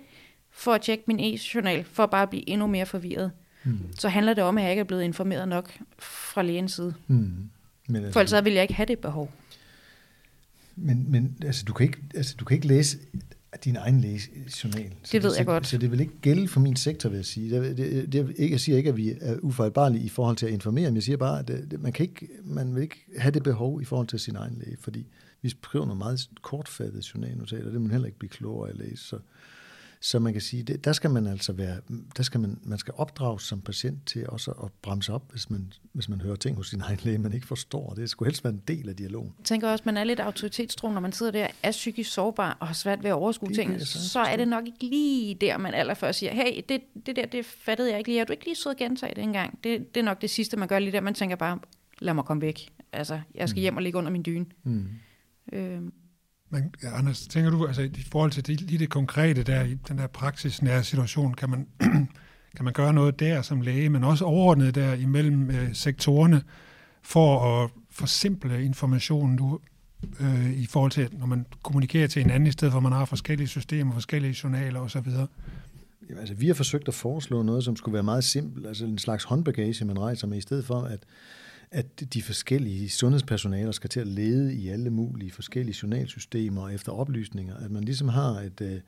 for 0.50 0.72
at 0.72 0.82
tjekke 0.82 1.04
min 1.06 1.20
e-journal, 1.20 1.84
for 1.84 2.06
bare 2.06 2.22
at 2.22 2.30
blive 2.30 2.48
endnu 2.48 2.66
mere 2.66 2.86
forvirret, 2.86 3.32
mm. 3.64 3.78
så 3.98 4.08
handler 4.08 4.34
det 4.34 4.44
om, 4.44 4.58
at 4.58 4.64
jeg 4.64 4.72
ikke 4.72 4.80
er 4.80 4.84
blevet 4.84 5.02
informeret 5.02 5.48
nok 5.48 5.78
fra 5.98 6.42
lægens 6.42 6.72
side. 6.72 6.94
Mm. 7.06 7.50
Men 7.88 7.96
altså, 7.96 8.12
for 8.12 8.20
ellers 8.20 8.44
vil 8.44 8.52
jeg 8.52 8.62
ikke 8.62 8.74
have 8.74 8.86
det 8.86 8.98
behov. 8.98 9.32
Men, 10.76 11.10
men 11.10 11.36
altså, 11.44 11.64
du, 11.64 11.72
kan 11.72 11.86
ikke, 11.86 11.98
altså, 12.14 12.34
du 12.40 12.44
kan 12.44 12.54
ikke 12.54 12.66
læse 12.66 12.98
din 13.64 13.76
egen 13.76 14.00
lægejournal. 14.00 14.92
Det 15.12 15.22
ved 15.22 15.30
så, 15.30 15.36
jeg 15.36 15.46
godt. 15.46 15.66
Så 15.66 15.78
det 15.78 15.90
vil 15.90 16.00
ikke 16.00 16.18
gælde 16.20 16.48
for 16.48 16.60
min 16.60 16.76
sektor, 16.76 17.08
vil 17.08 17.16
jeg 17.16 17.24
sige. 17.24 17.60
Det, 17.60 17.76
det, 17.76 18.12
det, 18.12 18.34
ikke, 18.36 18.52
jeg 18.52 18.60
siger 18.60 18.78
ikke, 18.78 18.88
at 18.88 18.96
vi 18.96 19.14
er 19.20 19.38
ufejlbarlige 19.38 20.04
i 20.04 20.08
forhold 20.08 20.36
til 20.36 20.46
at 20.46 20.52
informere, 20.52 20.84
men 20.84 20.94
jeg 20.94 21.02
siger 21.02 21.16
bare, 21.16 21.38
at 21.38 21.48
det, 21.48 21.80
man, 21.80 21.92
kan 21.92 22.06
ikke, 22.06 22.28
man 22.44 22.74
vil 22.74 22.82
ikke 22.82 23.04
have 23.18 23.32
det 23.32 23.42
behov 23.42 23.82
i 23.82 23.84
forhold 23.84 24.06
til 24.06 24.18
sin 24.18 24.36
egen 24.36 24.62
læge, 24.64 24.76
fordi 24.80 25.06
vi 25.42 25.48
skriver 25.48 25.86
nogle 25.86 25.98
meget 25.98 26.28
kortfattede 26.42 27.02
journalnotater, 27.14 27.64
det 27.64 27.72
vil 27.72 27.80
man 27.80 27.90
heller 27.90 28.06
ikke 28.06 28.18
blive 28.18 28.30
klogere 28.30 28.70
at 28.70 28.76
læse. 28.76 29.04
Så, 29.04 29.18
så 30.00 30.18
man 30.18 30.32
kan 30.32 30.42
sige, 30.42 30.62
det, 30.62 30.84
der 30.84 30.92
skal 30.92 31.10
man 31.10 31.26
altså 31.26 31.52
være, 31.52 31.80
der 32.16 32.22
skal 32.22 32.40
man, 32.40 32.58
man 32.62 32.78
skal 32.78 32.94
opdrages 32.96 33.42
som 33.42 33.60
patient 33.60 34.06
til 34.06 34.28
også 34.28 34.50
at 34.50 34.70
bremse 34.82 35.12
op, 35.12 35.30
hvis 35.30 35.50
man, 35.50 35.72
hvis 35.92 36.08
man 36.08 36.20
hører 36.20 36.36
ting 36.36 36.56
hos 36.56 36.68
sin 36.68 36.80
egen 36.80 36.98
læge, 37.02 37.18
man 37.18 37.32
ikke 37.32 37.46
forstår. 37.46 37.94
Det 37.94 38.10
skulle 38.10 38.28
helst 38.28 38.44
være 38.44 38.52
en 38.52 38.62
del 38.68 38.88
af 38.88 38.96
dialogen. 38.96 39.34
Jeg 39.38 39.44
tænker 39.44 39.68
også, 39.68 39.82
at 39.82 39.86
man 39.86 39.96
er 39.96 40.04
lidt 40.04 40.20
autoritetstro, 40.20 40.90
når 40.90 41.00
man 41.00 41.12
sidder 41.12 41.32
der, 41.32 41.46
er 41.62 41.70
psykisk 41.70 42.12
sårbar 42.12 42.56
og 42.60 42.66
har 42.66 42.74
svært 42.74 43.02
ved 43.02 43.10
at 43.10 43.14
overskue 43.14 43.52
ting, 43.52 43.80
så, 43.80 44.20
er 44.20 44.36
det 44.36 44.48
nok 44.48 44.66
ikke 44.66 44.84
lige 44.84 45.34
der, 45.34 45.58
man 45.58 45.74
allerførst 45.74 46.18
siger, 46.18 46.32
hey, 46.32 46.62
det, 46.68 46.80
det 47.06 47.16
der, 47.16 47.26
det 47.26 47.44
fattede 47.44 47.90
jeg 47.90 47.98
ikke 47.98 48.10
lige. 48.10 48.20
Er 48.20 48.24
du 48.24 48.32
ikke 48.32 48.44
lige 48.44 48.56
sød 48.56 48.72
at 48.72 48.78
gentage 48.78 49.14
det 49.14 49.22
engang? 49.22 49.58
Det, 49.64 49.94
det 49.94 50.00
er 50.00 50.04
nok 50.04 50.20
det 50.20 50.30
sidste, 50.30 50.56
man 50.56 50.68
gør 50.68 50.78
lige 50.78 50.92
der. 50.92 51.00
Man 51.00 51.14
tænker 51.14 51.36
bare, 51.36 51.58
lad 51.98 52.14
mig 52.14 52.24
komme 52.24 52.40
væk. 52.40 52.72
Altså, 52.92 53.20
jeg 53.34 53.48
skal 53.48 53.60
mm. 53.60 53.62
hjem 53.62 53.76
og 53.76 53.82
ligge 53.82 53.98
under 53.98 54.10
min 54.10 54.22
dyne. 54.26 54.46
Mm. 54.64 54.88
Øhm. 55.52 55.92
Men 56.50 56.74
Anders, 56.82 57.20
tænker 57.20 57.50
du, 57.50 57.66
altså 57.66 57.82
i 57.82 58.06
forhold 58.12 58.30
til 58.30 58.46
det, 58.46 58.60
lige 58.60 58.78
det 58.78 58.90
konkrete 58.90 59.42
der, 59.42 59.64
i 59.64 59.74
den 59.88 59.98
der 59.98 60.06
praksisnære 60.06 60.84
situation, 60.84 61.34
kan 61.34 61.50
man, 61.50 61.66
kan 62.56 62.64
man 62.64 62.72
gøre 62.72 62.92
noget 62.92 63.20
der 63.20 63.42
som 63.42 63.60
læge, 63.60 63.88
men 63.88 64.04
også 64.04 64.24
overordnet 64.24 64.74
der 64.74 64.94
imellem 64.94 65.50
øh, 65.50 65.74
sektorerne, 65.74 66.42
for 67.02 67.62
at 67.62 67.70
forsimple 67.90 68.64
informationen 68.64 69.36
du, 69.36 69.58
øh, 70.20 70.52
i 70.52 70.66
forhold 70.66 70.90
til, 70.90 71.08
når 71.12 71.26
man 71.26 71.46
kommunikerer 71.62 72.06
til 72.06 72.22
en 72.22 72.30
anden, 72.30 72.46
i 72.46 72.52
stedet 72.52 72.72
for 72.72 72.76
at 72.76 72.82
man 72.82 72.92
har 72.92 73.04
forskellige 73.04 73.48
systemer, 73.48 73.92
forskellige 73.92 74.36
journaler 74.44 74.80
osv.? 74.80 75.08
Jamen, 76.08 76.20
altså, 76.20 76.34
vi 76.34 76.46
har 76.46 76.54
forsøgt 76.54 76.88
at 76.88 76.94
foreslå 76.94 77.42
noget, 77.42 77.64
som 77.64 77.76
skulle 77.76 77.92
være 77.92 78.02
meget 78.02 78.24
simpelt, 78.24 78.66
altså 78.66 78.84
en 78.84 78.98
slags 78.98 79.24
håndbagage, 79.24 79.84
man 79.84 79.98
rejser 79.98 80.26
med, 80.26 80.38
i 80.38 80.40
stedet 80.40 80.64
for 80.64 80.80
at 80.80 81.04
at 81.70 82.14
de 82.14 82.22
forskellige 82.22 82.90
sundhedspersonaler 82.90 83.72
skal 83.72 83.90
til 83.90 84.00
at 84.00 84.06
lede 84.06 84.54
i 84.54 84.68
alle 84.68 84.90
mulige 84.90 85.30
forskellige 85.30 85.78
journalsystemer 85.82 86.68
efter 86.68 86.92
oplysninger, 86.92 87.56
at 87.56 87.70
man 87.70 87.84
ligesom 87.84 88.08
har 88.08 88.40
et, 88.40 88.60
øh, 88.60 88.80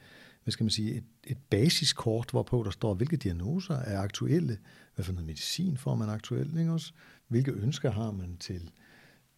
hvad 0.45 0.53
skal 0.53 0.65
man 0.65 0.71
sige, 0.71 0.95
et, 0.95 1.05
et 1.25 1.39
basiskort, 1.51 2.31
hvorpå 2.31 2.63
der 2.65 2.71
står, 2.71 2.95
hvilke 2.95 3.17
diagnoser 3.17 3.75
er 3.75 4.01
aktuelle, 4.01 4.59
hvad 4.95 5.05
for 5.05 5.13
noget 5.13 5.27
medicin 5.27 5.77
får 5.77 5.95
man 5.95 6.09
aktuelt, 6.09 6.59
ikke 6.59 6.73
også? 6.73 6.93
hvilke 7.29 7.53
ønsker 7.53 7.91
har 7.91 8.11
man 8.11 8.37
til, 8.41 8.71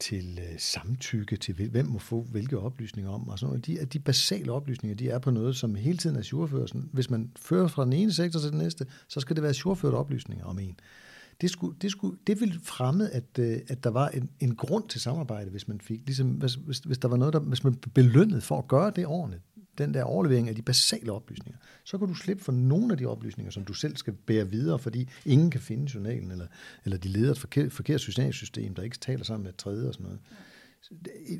til 0.01 0.39
øh, 0.43 0.59
samtykke, 0.59 1.37
til 1.37 1.55
hvem 1.55 1.87
må 1.87 1.99
få 1.99 2.23
hvilke 2.23 2.59
oplysninger 2.59 3.11
om, 3.11 3.29
og 3.29 3.39
sådan 3.39 3.51
noget. 3.51 3.67
De, 3.67 3.81
at 3.81 3.93
de 3.93 3.99
basale 3.99 4.53
oplysninger, 4.53 4.97
de 4.97 5.09
er 5.09 5.19
på 5.19 5.31
noget, 5.31 5.57
som 5.57 5.75
hele 5.75 5.99
tiden 5.99 6.17
er 6.17 6.23
surførelsen. 6.23 6.91
Hvis 6.93 7.11
man 7.11 7.31
fører 7.37 7.69
fra 7.69 7.85
den 7.85 7.93
ene 7.93 8.13
sektor 8.13 8.41
til 8.41 8.51
den 8.51 8.59
næste, 8.59 8.87
så 9.09 9.21
skal 9.21 9.37
det 9.37 9.43
være 9.43 9.55
surførte 9.55 9.95
oplysninger 9.95 10.45
om 10.45 10.59
en 10.59 10.77
det, 11.43 11.51
skulle, 11.51 11.77
det, 11.83 11.91
skulle, 11.91 12.17
det 12.27 12.41
ville 12.41 12.61
fremme, 12.63 13.11
at, 13.11 13.39
øh, 13.39 13.59
at 13.69 13.85
der 13.85 13.91
var 13.91 14.09
en, 14.09 14.31
en 14.41 14.55
grund 14.55 14.89
til 14.89 15.01
samarbejde, 15.01 15.51
hvis 15.51 15.69
man 15.69 15.81
fik, 15.81 16.01
ligesom, 16.07 16.29
hvis, 16.29 16.55
hvis, 16.55 16.79
hvis 16.79 16.99
der 16.99 17.09
var 17.09 17.17
noget, 17.17 17.35
der, 17.35 17.41
hvis 17.41 17.65
man 17.65 17.75
belønnet 17.75 18.43
for 18.43 18.59
at 18.59 18.69
gøre 18.69 18.93
det 18.97 19.07
ordentligt, 19.07 19.43
den 19.79 19.95
der 19.95 20.05
overlevering 20.05 20.49
af 20.49 20.55
de 20.55 20.63
basale 20.63 21.13
oplysninger, 21.13 21.59
så 21.85 21.99
kan 21.99 22.09
du 22.09 22.15
slippe 22.15 22.45
for 22.45 22.53
nogle 22.53 22.93
af 22.93 22.99
de 22.99 23.07
oplysninger, 23.07 23.51
som 23.51 23.65
du 23.65 23.73
selv 23.73 23.97
skal 23.97 24.13
bære 24.13 24.51
videre, 24.51 24.79
fordi 24.79 25.09
ingen 25.27 25.51
kan 25.51 25.61
finde 25.61 25.91
journalen, 25.95 26.31
eller, 26.31 26.47
eller 26.85 26.99
de 26.99 27.09
leder 27.09 27.31
et 27.31 27.39
forkert, 27.39 27.73
forkert 27.73 28.01
system, 28.01 28.75
der 28.75 28.83
ikke 28.83 28.99
taler 28.99 29.25
sammen 29.25 29.45
med 29.45 29.53
et 29.53 29.59
tredje 29.59 29.89
og 29.89 29.95
sådan 29.95 30.05
noget. 30.05 30.21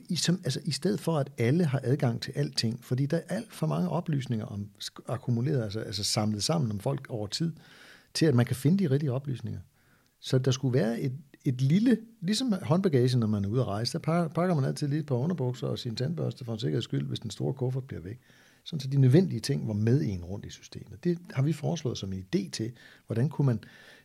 I, 0.09 0.17
som, 0.17 0.41
altså, 0.45 0.61
I 0.65 0.71
stedet 0.71 1.01
for, 1.01 1.19
at 1.19 1.31
alle 1.39 1.65
har 1.65 1.81
adgang 1.85 2.21
til 2.23 2.33
alting, 2.37 2.85
fordi 2.85 3.07
der 3.07 3.17
er 3.17 3.35
alt 3.37 3.55
for 3.55 3.67
mange 3.67 3.89
oplysninger 3.89 4.47
om, 4.47 4.69
akkumuleret, 5.09 5.63
altså, 5.63 5.81
altså 5.81 6.05
samlet 6.05 6.43
sammen 6.43 6.71
om 6.71 6.81
folk 6.81 7.07
over 7.11 7.27
tid, 7.27 7.53
til 8.15 8.27
at 8.27 8.35
man 8.35 8.47
kan 8.47 8.57
finde 8.57 8.85
de 8.85 8.91
rigtige 8.91 9.13
oplysninger. 9.13 9.61
Så 10.23 10.39
der 10.39 10.51
skulle 10.51 10.79
være 10.79 11.01
et, 11.01 11.13
et 11.45 11.61
lille, 11.61 11.99
ligesom 12.21 12.55
håndbagage, 12.63 13.19
når 13.19 13.27
man 13.27 13.45
er 13.45 13.49
ude 13.49 13.61
at 13.61 13.67
rejse, 13.67 13.93
der 13.99 14.29
pakker 14.29 14.55
man 14.55 14.65
altid 14.65 14.89
lidt 14.89 15.07
på 15.07 15.19
underbukser 15.19 15.67
og 15.67 15.79
sin 15.79 15.97
tandbørste 15.97 16.45
for 16.45 16.53
en 16.53 16.59
sikkerheds 16.59 16.85
skyld, 16.85 17.07
hvis 17.07 17.21
den 17.21 17.31
store 17.31 17.55
kuffert 17.55 17.85
bliver 17.85 18.03
væk. 18.03 18.19
Sådan 18.65 18.81
så 18.81 18.89
de 18.89 18.97
nødvendige 19.01 19.41
ting 19.41 19.69
var 19.69 19.75
med 19.75 20.03
en 20.03 20.25
rundt 20.25 20.47
i 20.47 20.51
systemet. 20.51 21.05
Det 21.05 21.19
har 21.33 21.43
vi 21.43 21.53
foreslået 21.53 21.99
som 21.99 22.13
en 22.13 22.25
idé 22.35 22.51
til, 22.51 22.73
hvordan 23.07 23.29
kunne 23.29 23.47
man 23.47 23.61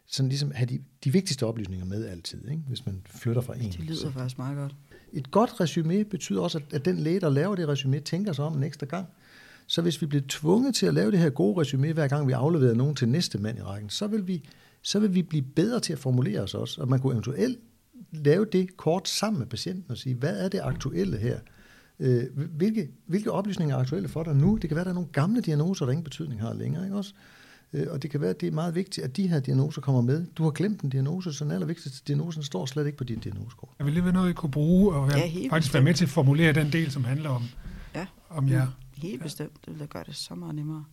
sådan 0.05 0.29
ligesom 0.29 0.51
have 0.51 0.65
de, 0.65 0.79
de 1.03 1.11
vigtigste 1.11 1.45
oplysninger 1.45 1.85
med 1.85 2.05
altid, 2.05 2.49
ikke? 2.49 2.63
hvis 2.67 2.85
man 2.85 3.01
flytter 3.05 3.41
fra 3.41 3.55
en. 3.55 3.71
Det 3.71 3.79
lyder 3.79 4.11
faktisk 4.11 4.37
meget 4.37 4.57
godt. 4.57 4.75
Et 5.13 5.31
godt 5.31 5.59
resume 5.59 6.03
betyder 6.03 6.41
også, 6.41 6.57
at, 6.57 6.73
at 6.73 6.85
den 6.85 6.97
læge, 6.97 7.19
der 7.19 7.29
laver 7.29 7.55
det 7.55 7.67
resume, 7.67 7.99
tænker 7.99 8.33
sig 8.33 8.45
om 8.45 8.57
en 8.57 8.63
ekstra 8.63 8.85
gang. 8.85 9.07
Så 9.67 9.81
hvis 9.81 10.01
vi 10.01 10.05
bliver 10.05 10.23
tvunget 10.29 10.75
til 10.75 10.85
at 10.85 10.93
lave 10.93 11.11
det 11.11 11.19
her 11.19 11.29
gode 11.29 11.61
resume, 11.61 11.93
hver 11.93 12.07
gang 12.07 12.27
vi 12.27 12.31
afleverer 12.31 12.73
nogen 12.73 12.95
til 12.95 13.09
næste 13.09 13.37
mand 13.37 13.57
i 13.57 13.61
rækken, 13.61 13.89
så 13.89 14.07
vil 14.07 14.27
vi 14.27 14.43
så 14.81 14.99
vil 14.99 15.15
vi 15.15 15.21
blive 15.21 15.45
bedre 15.55 15.79
til 15.79 15.93
at 15.93 15.99
formulere 15.99 16.41
os 16.41 16.53
også. 16.53 16.81
Og 16.81 16.87
man 16.87 16.99
kunne 16.99 17.13
eventuelt 17.13 17.59
lave 18.11 18.45
det 18.45 18.77
kort 18.77 19.07
sammen 19.07 19.39
med 19.39 19.47
patienten 19.47 19.91
og 19.91 19.97
sige, 19.97 20.15
hvad 20.15 20.39
er 20.45 20.49
det 20.49 20.59
aktuelle 20.63 21.17
her? 21.17 21.39
Øh, 21.99 22.23
hvilke, 22.35 22.89
hvilke 23.05 23.31
oplysninger 23.31 23.75
er 23.75 23.79
aktuelle 23.79 24.09
for 24.09 24.23
dig 24.23 24.35
nu? 24.35 24.55
Det 24.61 24.69
kan 24.69 24.75
være, 24.75 24.81
at 24.81 24.85
der 24.85 24.91
er 24.91 24.95
nogle 24.95 25.09
gamle 25.11 25.41
diagnoser, 25.41 25.85
der 25.85 25.91
ingen 25.91 26.03
betydning 26.03 26.41
har 26.41 26.53
længere. 26.53 26.83
Ikke 26.83 26.95
også? 26.95 27.13
Øh, 27.73 27.87
og 27.89 28.01
det 28.03 28.11
kan 28.11 28.21
være, 28.21 28.29
at 28.29 28.41
det 28.41 28.47
er 28.47 28.51
meget 28.51 28.75
vigtigt, 28.75 29.05
at 29.05 29.17
de 29.17 29.27
her 29.27 29.39
diagnoser 29.39 29.81
kommer 29.81 30.01
med. 30.01 30.25
Du 30.25 30.43
har 30.43 30.51
glemt 30.51 30.81
en 30.81 30.89
diagnose, 30.89 31.33
så 31.33 31.43
den 31.43 31.51
allervigtigste 31.51 32.01
diagnosen 32.07 32.43
står 32.43 32.65
slet 32.65 32.85
ikke 32.85 32.97
på 32.97 33.03
dit 33.03 33.23
diagnosekort. 33.23 33.71
Jeg 33.79 33.85
vil 33.85 33.93
lige 33.93 34.03
være 34.03 34.13
noget, 34.13 34.29
I 34.29 34.33
kunne 34.33 34.51
bruge, 34.51 34.95
og 34.95 35.07
være, 35.07 35.17
ja, 35.17 35.47
faktisk 35.49 35.73
være 35.73 35.83
med 35.83 35.93
til 35.93 36.05
at 36.05 36.09
formulere 36.09 36.53
den 36.53 36.71
del, 36.71 36.91
som 36.91 37.03
handler 37.03 37.29
om, 37.29 37.43
ja. 37.95 38.05
om 38.29 38.49
jer. 38.49 38.67
Helt 38.97 39.23
bestemt. 39.23 39.65
Det 39.65 39.73
vil 39.73 39.79
da 39.79 39.85
gøre 39.85 40.03
det 40.07 40.15
så 40.15 40.35
meget 40.35 40.55
nemmere 40.55 40.85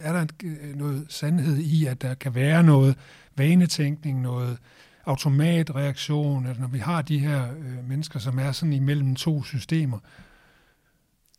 er 0.00 0.12
der 0.12 0.26
øh, 0.44 0.76
noget 0.76 1.06
sandhed 1.08 1.56
i, 1.56 1.86
at 1.86 2.02
der 2.02 2.14
kan 2.14 2.34
være 2.34 2.62
noget 2.62 2.96
vanetænkning, 3.36 4.20
noget 4.20 4.58
automatreaktion, 5.04 6.46
at 6.46 6.60
når 6.60 6.68
vi 6.68 6.78
har 6.78 7.02
de 7.02 7.18
her 7.18 7.52
øh, 7.52 7.88
mennesker, 7.88 8.18
som 8.18 8.38
er 8.38 8.52
sådan 8.52 8.72
imellem 8.72 9.14
to 9.14 9.42
systemer? 9.42 9.98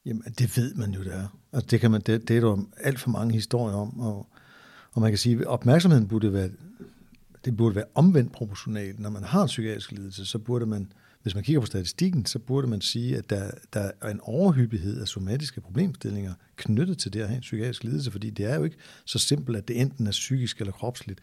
Jamen, 0.06 0.24
det 0.24 0.58
ved 0.58 0.74
man 0.74 0.92
jo, 0.92 1.04
det 1.04 1.16
er. 1.16 1.28
Altså, 1.54 1.68
det, 1.68 1.80
kan 1.80 1.92
man, 1.92 2.02
det, 2.02 2.28
det 2.28 2.38
er 2.38 2.42
der 2.42 2.58
alt 2.78 3.00
for 3.00 3.10
mange 3.10 3.34
historier 3.34 3.76
om, 3.76 4.00
og, 4.00 4.28
og 4.92 5.02
man 5.02 5.12
kan 5.12 5.18
sige, 5.18 5.40
at 5.40 5.46
opmærksomheden 5.46 6.08
burde 6.08 6.34
være, 6.34 6.50
det 7.46 7.58
burde 7.58 7.76
være 7.76 7.86
omvendt 7.96 8.32
proportionalt. 8.32 9.00
Når 9.00 9.10
man 9.10 9.24
har 9.24 9.42
en 9.42 9.48
psykiatrisk 9.48 9.92
lidelse, 9.92 10.26
så 10.26 10.40
burde 10.40 10.66
man 10.66 10.92
hvis 11.24 11.36
man 11.36 11.44
kigger 11.44 11.60
på 11.60 11.66
statistikken, 11.66 12.26
så 12.26 12.40
burde 12.40 12.68
man 12.68 12.82
sige, 12.82 13.18
at 13.18 13.30
der, 13.30 13.52
der 13.74 13.92
er 14.02 14.10
en 14.10 14.20
overhyppighed 14.24 15.02
af 15.02 15.08
somatiske 15.08 15.62
problemstillinger 15.62 16.34
knyttet 16.56 16.98
til 16.98 17.14
det 17.14 17.22
at 17.22 17.28
have 17.28 17.36
en 17.36 17.42
psykiatrisk 17.42 17.84
lidelse, 17.84 18.12
fordi 18.12 18.30
det 18.30 18.46
er 18.46 18.56
jo 18.56 18.64
ikke 18.64 18.78
så 19.06 19.20
simpelt, 19.20 19.58
at 19.58 19.68
det 19.68 19.82
enten 19.82 20.08
er 20.08 20.12
psykisk 20.12 20.60
eller 20.60 20.72
kropsligt. 20.72 21.20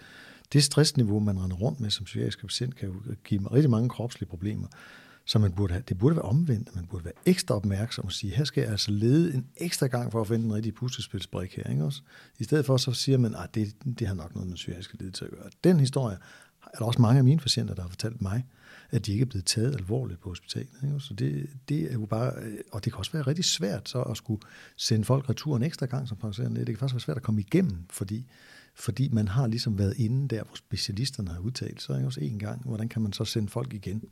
Det 0.52 0.64
stressniveau, 0.64 1.20
man 1.20 1.40
render 1.40 1.56
rundt 1.56 1.80
med 1.80 1.90
som 1.90 2.04
psykiatrisk 2.04 2.40
patient, 2.40 2.76
kan 2.76 2.88
jo 2.88 2.94
give 3.24 3.52
rigtig 3.52 3.70
mange 3.70 3.88
kropslige 3.88 4.28
problemer. 4.28 4.66
Så 5.24 5.38
man 5.38 5.52
burde 5.52 5.72
have, 5.72 5.82
det 5.88 5.98
burde 5.98 6.16
være 6.16 6.24
omvendt, 6.24 6.74
man 6.74 6.87
burde 6.87 7.04
være 7.04 7.14
ekstra 7.26 7.54
opmærksom 7.54 8.04
og 8.04 8.12
sige, 8.12 8.34
her 8.34 8.44
skal 8.44 8.61
jeg 8.61 8.70
altså 8.70 8.90
lede 8.90 9.34
en 9.34 9.46
ekstra 9.56 9.87
gang 9.87 10.12
for 10.12 10.20
at 10.20 10.26
finde 10.28 10.44
den 10.44 10.54
rigtige 10.54 10.72
puslespilsbrik 10.72 11.56
her. 11.56 11.70
Ikke 11.70 11.84
også? 11.84 12.02
I 12.38 12.44
stedet 12.44 12.66
for 12.66 12.76
så 12.76 12.92
siger 12.92 13.18
man, 13.18 13.34
at 13.34 13.54
det, 13.54 13.74
det 13.98 14.06
har 14.06 14.14
nok 14.14 14.34
noget 14.34 14.48
med 14.48 14.56
psykiatriske 14.56 14.96
lidelse 14.98 15.24
at 15.24 15.30
gøre. 15.30 15.50
Den 15.64 15.80
historie 15.80 16.16
er 16.74 16.78
der 16.78 16.84
også 16.84 17.02
mange 17.02 17.18
af 17.18 17.24
mine 17.24 17.40
patienter, 17.40 17.74
der 17.74 17.82
har 17.82 17.88
fortalt 17.88 18.22
mig, 18.22 18.46
at 18.90 19.07
de 19.07 19.12
ikke 19.12 19.22
er 19.22 19.27
blevet 19.27 19.46
taget 19.46 19.74
alvorligt 19.74 20.20
på 20.20 20.29
hospitalet. 20.29 20.68
Ikke? 20.83 21.01
Så 21.01 21.14
det, 21.14 21.46
det 21.68 21.83
er 21.90 21.92
jo 21.92 22.07
bare, 22.07 22.33
øh, 22.42 22.59
og 22.72 22.85
det 22.85 22.92
kan 22.92 22.98
også 22.98 23.12
være 23.12 23.22
rigtig 23.22 23.44
svært 23.44 23.88
så 23.88 24.03
at 24.03 24.16
skulle 24.16 24.42
sende 24.77 25.05
folk 25.05 25.31
retur 25.31 25.57
en 25.57 25.62
ekstra 25.62 25.87
gang 25.87 26.09
som 26.09 26.16
praktiserende. 26.16 26.61
Det 26.61 26.66
kan 26.66 26.77
faktisk 26.77 26.94
være 26.94 27.01
svært 27.01 27.16
at 27.16 27.22
komme 27.22 27.40
igennem, 27.40 27.85
fordi, 27.90 28.27
fordi 28.74 29.09
man 29.09 29.29
har 29.29 29.46
ligesom 29.46 29.79
været 29.79 29.94
inde 29.96 30.29
der, 30.29 30.42
hvor 30.44 30.57
specialisterne 30.57 31.31
har 31.31 31.40
udtalt 31.40 31.83
sig 31.83 31.96
ikke? 31.96 32.07
også 32.07 32.20
en 32.20 32.38
gang. 32.38 32.62
Hvordan 32.64 32.88
kan 32.88 33.03
man 33.03 33.12
så 33.12 33.24
sende 33.24 33.48
folk 33.48 33.74
igen? 33.74 34.03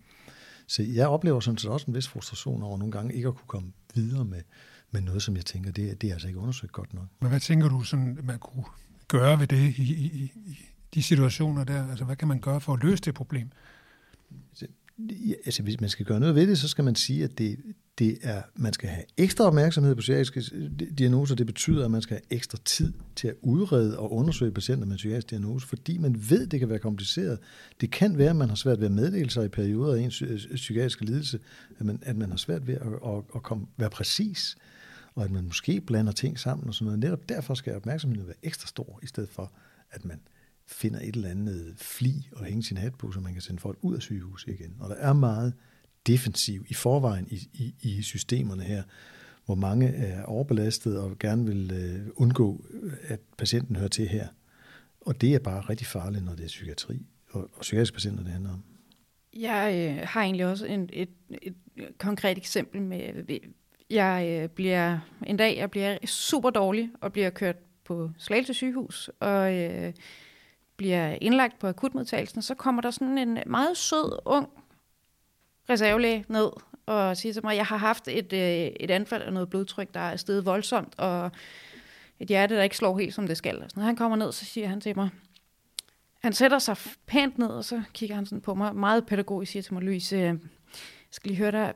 Så 0.66 0.82
jeg 0.82 1.08
oplever 1.08 1.40
sådan 1.40 1.58
set 1.58 1.70
også 1.70 1.86
en 1.88 1.94
vis 1.94 2.08
frustration 2.08 2.62
over 2.62 2.78
nogle 2.78 2.92
gange 2.92 3.14
ikke 3.14 3.28
at 3.28 3.34
kunne 3.34 3.46
komme 3.46 3.72
videre 3.94 4.24
med, 4.24 4.42
med 4.90 5.00
noget, 5.00 5.22
som 5.22 5.36
jeg 5.36 5.44
tænker, 5.44 5.72
det, 5.72 6.02
det 6.02 6.08
er 6.08 6.12
altså 6.12 6.28
ikke 6.28 6.40
undersøgt 6.40 6.72
godt 6.72 6.94
nok. 6.94 7.06
Men 7.20 7.28
hvad 7.28 7.40
tænker 7.40 7.68
du, 7.68 7.82
sådan, 7.82 8.18
man 8.22 8.38
kunne 8.38 8.64
gøre 9.08 9.40
ved 9.40 9.46
det 9.46 9.74
i, 9.78 9.82
i, 9.82 10.32
i 10.46 10.58
de 10.94 11.02
situationer 11.02 11.64
der? 11.64 11.90
Altså, 11.90 12.04
hvad 12.04 12.16
kan 12.16 12.28
man 12.28 12.40
gøre 12.40 12.60
for 12.60 12.72
at 12.72 12.82
løse 12.82 13.02
det 13.02 13.14
problem? 13.14 13.50
Altså, 15.46 15.62
hvis 15.62 15.80
man 15.80 15.90
skal 15.90 16.06
gøre 16.06 16.20
noget 16.20 16.34
ved 16.34 16.46
det, 16.46 16.58
så 16.58 16.68
skal 16.68 16.84
man 16.84 16.94
sige, 16.94 17.24
at 17.24 17.38
det, 17.38 17.58
det 17.98 18.18
er, 18.22 18.42
man 18.54 18.72
skal 18.72 18.88
have 18.88 19.04
ekstra 19.16 19.44
opmærksomhed 19.44 19.94
på 19.94 20.00
psykiatriske 20.00 20.42
diagnoser. 20.98 21.34
Det 21.34 21.46
betyder, 21.46 21.84
at 21.84 21.90
man 21.90 22.02
skal 22.02 22.14
have 22.14 22.36
ekstra 22.38 22.58
tid 22.64 22.92
til 23.16 23.28
at 23.28 23.34
udrede 23.42 23.98
og 23.98 24.12
undersøge 24.12 24.52
patienter 24.52 24.86
med 24.86 24.96
psykiatrisk 24.96 25.30
diagnose, 25.30 25.66
fordi 25.66 25.98
man 25.98 26.30
ved, 26.30 26.46
at 26.46 26.50
det 26.50 26.60
kan 26.60 26.68
være 26.68 26.78
kompliceret. 26.78 27.38
Det 27.80 27.90
kan 27.90 28.18
være, 28.18 28.30
at 28.30 28.36
man 28.36 28.48
har 28.48 28.56
svært 28.56 28.80
ved 28.80 28.86
at 28.86 28.92
meddele 28.92 29.30
sig 29.30 29.44
i 29.44 29.48
perioder 29.48 29.94
af 29.94 30.00
en 30.00 30.12
øh, 30.22 30.54
psykiatriske 30.54 31.04
lidelse, 31.04 31.40
at 31.78 31.86
man, 31.86 31.98
at 32.02 32.16
man 32.16 32.30
har 32.30 32.36
svært 32.36 32.66
ved 32.66 32.74
at, 32.74 32.86
at, 33.06 33.22
at 33.34 33.42
komme, 33.42 33.66
være 33.76 33.90
præcis, 33.90 34.56
og 35.14 35.24
at 35.24 35.30
man 35.30 35.44
måske 35.44 35.80
blander 35.80 36.12
ting 36.12 36.38
sammen 36.38 36.68
og 36.68 36.74
sådan 36.74 36.84
noget. 36.84 36.98
Netop 36.98 37.28
derfor 37.28 37.54
skal 37.54 37.76
opmærksomheden 37.76 38.26
være 38.26 38.36
ekstra 38.42 38.66
stor, 38.66 39.00
i 39.02 39.06
stedet 39.06 39.30
for, 39.30 39.52
at 39.90 40.04
man 40.04 40.20
finder 40.68 41.00
et 41.00 41.14
eller 41.14 41.28
andet 41.28 41.74
fli 41.76 42.28
og 42.32 42.44
hænge 42.44 42.62
sin 42.62 42.76
hat 42.76 42.94
på, 42.94 43.12
så 43.12 43.20
man 43.20 43.32
kan 43.32 43.42
sende 43.42 43.60
folk 43.60 43.78
ud 43.82 43.94
af 43.94 44.02
sygehuset 44.02 44.48
igen. 44.48 44.76
Og 44.80 44.88
der 44.88 44.96
er 44.96 45.12
meget 45.12 45.54
defensiv 46.06 46.64
i 46.68 46.74
forvejen 46.74 47.26
i, 47.30 47.48
i, 47.52 47.74
i 47.80 48.02
systemerne 48.02 48.62
her, 48.62 48.82
hvor 49.44 49.54
mange 49.54 49.88
er 49.88 50.22
overbelastet 50.22 50.98
og 50.98 51.18
gerne 51.18 51.46
vil 51.46 51.72
øh, 51.72 52.06
undgå, 52.16 52.64
øh, 52.70 52.92
at 53.02 53.20
patienten 53.38 53.76
hører 53.76 53.88
til 53.88 54.08
her. 54.08 54.28
Og 55.00 55.20
det 55.20 55.34
er 55.34 55.38
bare 55.38 55.60
rigtig 55.60 55.86
farligt, 55.86 56.24
når 56.24 56.34
det 56.34 56.44
er 56.44 56.48
psykiatri 56.48 57.06
og, 57.30 57.40
og 57.40 57.60
psykiatriske 57.60 57.94
patienter, 57.94 58.22
det 58.22 58.32
handler 58.32 58.52
om. 58.52 58.62
Jeg 59.36 59.94
øh, 59.98 60.06
har 60.08 60.22
egentlig 60.22 60.46
også 60.46 60.66
en, 60.66 60.90
et, 60.92 61.08
et 61.42 61.54
konkret 61.98 62.38
eksempel 62.38 62.82
med, 62.82 63.24
jeg 63.90 64.42
øh, 64.42 64.48
bliver 64.48 64.98
en 65.26 65.36
dag, 65.36 65.56
jeg 65.56 65.70
bliver 65.70 65.98
super 66.06 66.50
dårlig 66.50 66.90
og 67.00 67.12
bliver 67.12 67.30
kørt 67.30 67.56
på 67.84 68.10
Slagelse 68.18 68.54
sygehus 68.54 69.10
og 69.20 69.54
øh, 69.54 69.92
bliver 70.76 71.18
indlagt 71.20 71.58
på 71.58 71.66
akutmodtagelsen, 71.66 72.42
så 72.42 72.54
kommer 72.54 72.82
der 72.82 72.90
sådan 72.90 73.18
en 73.18 73.38
meget 73.46 73.76
sød, 73.76 74.18
ung 74.24 74.48
reservelæge 75.70 76.24
ned 76.28 76.50
og 76.86 77.16
siger 77.16 77.32
til 77.32 77.44
mig, 77.44 77.50
at 77.50 77.56
jeg 77.56 77.66
har 77.66 77.76
haft 77.76 78.08
et, 78.08 78.32
øh, 78.32 78.40
et 78.80 78.90
anfald 78.90 79.22
af 79.22 79.32
noget 79.32 79.50
blodtryk, 79.50 79.94
der 79.94 80.00
er 80.00 80.16
steget 80.16 80.46
voldsomt, 80.46 80.94
og 80.98 81.30
et 82.18 82.28
hjerte, 82.28 82.56
der 82.56 82.62
ikke 82.62 82.76
slår 82.76 82.98
helt, 82.98 83.14
som 83.14 83.26
det 83.26 83.36
skal. 83.36 83.64
Så 83.68 83.72
når 83.76 83.82
han 83.82 83.96
kommer 83.96 84.16
ned, 84.16 84.32
så 84.32 84.44
siger 84.44 84.68
han 84.68 84.80
til 84.80 84.96
mig, 84.96 85.10
han 86.22 86.32
sætter 86.32 86.58
sig 86.58 86.76
pænt 87.06 87.38
ned, 87.38 87.48
og 87.48 87.64
så 87.64 87.82
kigger 87.94 88.16
han 88.16 88.26
sådan 88.26 88.40
på 88.40 88.54
mig, 88.54 88.76
meget 88.76 89.06
pædagogisk, 89.06 89.52
siger 89.52 89.62
til 89.62 89.74
mig, 89.74 89.82
Louise, 89.82 90.16
øh, 90.16 90.22
jeg 90.22 90.38
skal 91.10 91.28
lige 91.28 91.38
høre 91.38 91.50
dig, 91.50 91.74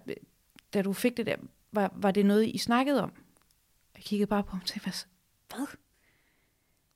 da 0.74 0.82
du 0.82 0.92
fik 0.92 1.16
det 1.16 1.26
der, 1.26 1.36
var, 1.72 1.92
var 1.96 2.10
det 2.10 2.26
noget, 2.26 2.46
I 2.46 2.58
snakkede 2.58 3.02
om? 3.02 3.12
Jeg 3.94 4.02
kiggede 4.02 4.26
bare 4.26 4.42
på 4.42 4.50
ham 4.50 4.60
og 4.60 4.66
tænkte, 4.66 4.90
hvad? 5.48 5.66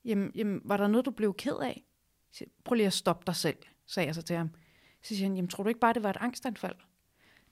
Jamen, 0.05 0.33
jamen, 0.35 0.61
var 0.65 0.77
der 0.77 0.87
noget, 0.87 1.07
du 1.07 1.11
blev 1.11 1.35
ked 1.35 1.57
af? 1.63 1.85
Siger, 2.35 2.49
Prøv 2.65 2.75
lige 2.75 2.87
at 2.87 2.93
stoppe 2.93 3.23
dig 3.27 3.37
selv, 3.37 3.57
sagde 3.87 4.07
jeg 4.07 4.15
så 4.15 4.23
til 4.23 4.37
ham. 4.37 4.51
Så 5.03 5.09
siger 5.09 5.23
han, 5.23 5.35
jamen 5.37 5.49
tror 5.49 5.63
du 5.63 5.69
ikke 5.69 5.81
bare, 5.81 5.93
det 5.93 6.03
var 6.03 6.11
et 6.11 6.17
angstanfald? 6.21 6.75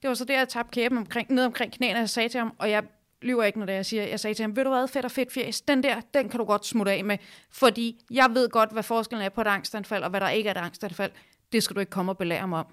Det 0.02 0.08
var 0.08 0.14
så 0.14 0.24
der, 0.24 0.38
jeg 0.38 0.48
tabte 0.48 0.74
kæben 0.74 0.98
omkring, 0.98 1.32
ned 1.32 1.44
omkring 1.44 1.72
knæene, 1.72 1.96
og 1.96 2.00
jeg 2.00 2.10
sagde 2.10 2.28
til 2.28 2.38
ham, 2.38 2.54
og 2.58 2.70
jeg 2.70 2.84
lyver 3.22 3.44
ikke, 3.44 3.58
når 3.58 3.66
det 3.66 3.72
jeg 3.72 3.86
siger, 3.86 4.02
jeg 4.02 4.20
sagde 4.20 4.34
til 4.34 4.42
ham, 4.42 4.56
ved 4.56 4.64
du 4.64 4.70
hvad, 4.70 4.88
fedt 4.88 5.04
og 5.04 5.10
fedt 5.10 5.32
fjæs, 5.32 5.60
den 5.60 5.82
der, 5.82 6.00
den 6.00 6.28
kan 6.28 6.38
du 6.38 6.44
godt 6.44 6.66
smutte 6.66 6.92
af 6.92 7.04
med, 7.04 7.18
fordi 7.50 8.04
jeg 8.10 8.30
ved 8.34 8.48
godt, 8.48 8.72
hvad 8.72 8.82
forskellen 8.82 9.24
er 9.24 9.28
på 9.28 9.40
et 9.40 9.46
angstanfald, 9.46 10.04
og 10.04 10.10
hvad 10.10 10.20
der 10.20 10.28
ikke 10.28 10.48
er 10.48 10.54
et 10.54 10.64
angstanfald. 10.64 11.12
Det 11.52 11.62
skal 11.62 11.74
du 11.74 11.80
ikke 11.80 11.90
komme 11.90 12.12
og 12.12 12.18
belære 12.18 12.48
mig 12.48 12.58
om. 12.58 12.66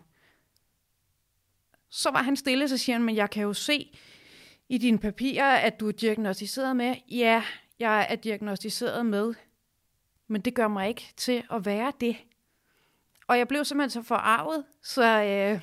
Så 1.89 2.11
var 2.11 2.23
han 2.23 2.35
stille, 2.35 2.69
så 2.69 2.77
siger 2.77 2.95
han, 2.95 3.03
men 3.03 3.15
jeg 3.15 3.29
kan 3.29 3.43
jo 3.43 3.53
se 3.53 3.97
i 4.69 4.77
dine 4.77 4.97
papirer, 4.97 5.55
at 5.55 5.79
du 5.79 5.87
er 5.87 5.91
diagnostiseret 5.91 6.75
med. 6.75 6.95
Ja, 7.11 7.43
jeg 7.79 8.07
er 8.09 8.15
diagnostiseret 8.15 9.05
med, 9.05 9.33
men 10.29 10.41
det 10.41 10.53
gør 10.53 10.67
mig 10.67 10.87
ikke 10.87 11.13
til 11.17 11.43
at 11.51 11.65
være 11.65 11.93
det. 12.01 12.17
Og 13.27 13.37
jeg 13.37 13.47
blev 13.47 13.65
simpelthen 13.65 14.03
så 14.03 14.07
forarvet, 14.07 14.63
så 14.83 15.23
øh, 15.23 15.61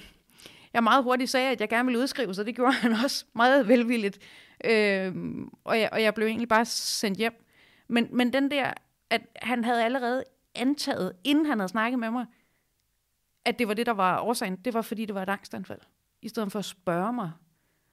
jeg 0.73 0.83
meget 0.83 1.05
hurtigt 1.05 1.31
sagde, 1.31 1.51
at 1.51 1.61
jeg 1.61 1.69
gerne 1.69 1.87
ville 1.87 2.01
udskrive, 2.01 2.35
så 2.35 2.45
det 2.45 2.55
gjorde 2.55 2.73
han 2.73 2.93
også 3.05 3.25
meget 3.35 3.69
velvilligt. 3.69 4.19
Øh, 4.65 5.15
og, 5.65 5.81
jeg, 5.81 5.89
og 5.93 6.03
jeg 6.03 6.15
blev 6.15 6.27
egentlig 6.27 6.49
bare 6.49 6.65
sendt 6.65 7.19
hjem. 7.19 7.45
Men, 7.89 8.09
men 8.13 8.33
den 8.33 8.51
der, 8.51 8.73
at 9.11 9.21
han 9.43 9.65
havde 9.65 9.85
allerede 9.85 10.25
antaget, 10.55 11.13
inden 11.25 11.47
han 11.47 11.59
havde 11.59 11.69
snakket 11.69 11.99
med 11.99 12.11
mig, 12.11 12.27
at 13.45 13.59
det 13.59 13.69
var 13.69 13.75
det, 13.75 13.87
der 13.87 13.93
var 13.93 14.21
årsagen, 14.21 14.57
det 14.57 14.75
var 14.75 14.83
fordi, 14.83 15.05
det 15.05 15.15
var 15.15 15.23
et 15.23 15.29
angstanfald. 15.29 15.81
I 16.23 16.29
stedet 16.29 16.53
for 16.53 16.59
at 16.59 16.65
spørge 16.65 17.13
mig. 17.13 17.31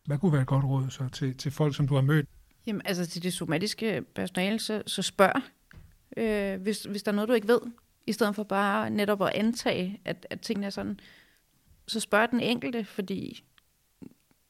Hvad 0.06 0.18
kunne 0.18 0.32
være 0.32 0.42
et 0.42 0.48
godt 0.48 0.66
råd 0.66 0.90
så 0.90 1.10
til, 1.10 1.38
til 1.38 1.52
folk, 1.52 1.76
som 1.76 1.88
du 1.88 1.96
har 1.96 2.02
mødt? 2.02 2.30
Jamen, 2.66 2.82
altså 2.86 3.06
til 3.06 3.24
det 3.24 3.34
somatiske 3.34 4.02
personale, 4.16 4.60
så, 4.60 4.84
så 4.88 5.02
spørg, 5.02 5.42
øh, 6.18 6.62
hvis, 6.62 6.84
hvis 6.84 7.04
der 7.04 7.12
er 7.12 7.16
noget, 7.16 7.30
du 7.30 7.34
ikke 7.34 7.48
ved 7.48 7.62
i 8.08 8.12
stedet 8.12 8.36
for 8.36 8.44
bare 8.44 8.90
netop 8.90 9.22
at 9.22 9.34
antage, 9.36 10.02
at, 10.06 10.28
at 10.30 10.42
tingene 10.42 10.66
er 10.66 10.70
sådan. 10.70 11.00
Så 11.88 12.00
spørg 12.00 12.32
den 12.32 12.40
enkelte, 12.40 12.86
fordi 12.86 13.44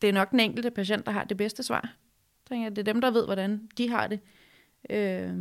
det 0.01 0.09
er 0.09 0.13
nok 0.13 0.31
den 0.31 0.39
enkelte 0.39 0.71
patient, 0.71 1.05
der 1.05 1.11
har 1.11 1.23
det 1.23 1.37
bedste 1.37 1.63
svar. 1.63 1.95
Det 2.49 2.79
er 2.79 2.83
dem, 2.83 3.01
der 3.01 3.11
ved, 3.11 3.25
hvordan 3.25 3.69
de 3.77 3.89
har 3.89 4.07
det. 4.07 4.19
Øh, 4.89 5.33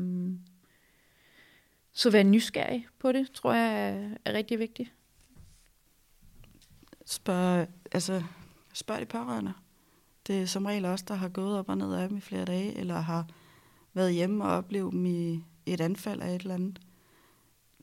så 1.92 2.10
vær 2.10 2.22
nysgerrig 2.22 2.86
på 2.98 3.12
det, 3.12 3.30
tror 3.32 3.52
jeg 3.52 3.90
er, 3.90 4.10
er 4.24 4.32
rigtig 4.32 4.58
vigtigt. 4.58 4.92
Spørg, 7.06 7.68
altså, 7.92 8.22
spørg 8.72 9.00
de 9.00 9.06
pårørende. 9.06 9.52
Det 10.26 10.42
er 10.42 10.46
som 10.46 10.66
regel 10.66 10.84
også, 10.84 11.04
der 11.08 11.14
har 11.14 11.28
gået 11.28 11.58
op 11.58 11.68
og 11.68 11.78
ned 11.78 11.94
af 11.94 12.08
dem 12.08 12.16
i 12.16 12.20
flere 12.20 12.44
dage, 12.44 12.78
eller 12.78 12.94
har 12.94 13.26
været 13.94 14.14
hjemme 14.14 14.44
og 14.44 14.50
oplevet 14.50 14.92
dem 14.92 15.06
i 15.06 15.44
et 15.66 15.80
anfald 15.80 16.20
af 16.20 16.34
et 16.34 16.42
eller 16.42 16.54
andet 16.54 16.80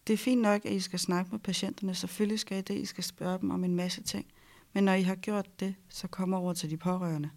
det 0.10 0.14
er 0.14 0.18
fint 0.18 0.42
nok, 0.42 0.66
at 0.66 0.72
I 0.72 0.80
skal 0.80 1.00
snakke 1.00 1.32
med 1.32 1.40
patienterne. 1.40 1.96
Selvfølgelig 1.96 2.40
skal 2.40 2.58
I 2.58 2.62
det. 2.62 2.78
I 2.78 2.86
skal 2.86 3.04
spørge 3.04 3.40
dem 3.42 3.50
om 3.50 3.64
en 3.64 3.76
masse 3.76 4.04
ting. 4.04 4.26
Men 4.74 4.84
når 4.84 4.94
I 4.94 5.02
har 5.02 5.16
gjort 5.16 5.60
det, 5.60 5.76
så 5.90 6.08
kommer 6.08 6.38
over 6.38 6.54
til 6.54 6.70
de 6.70 6.78
pårørende. 6.78 7.30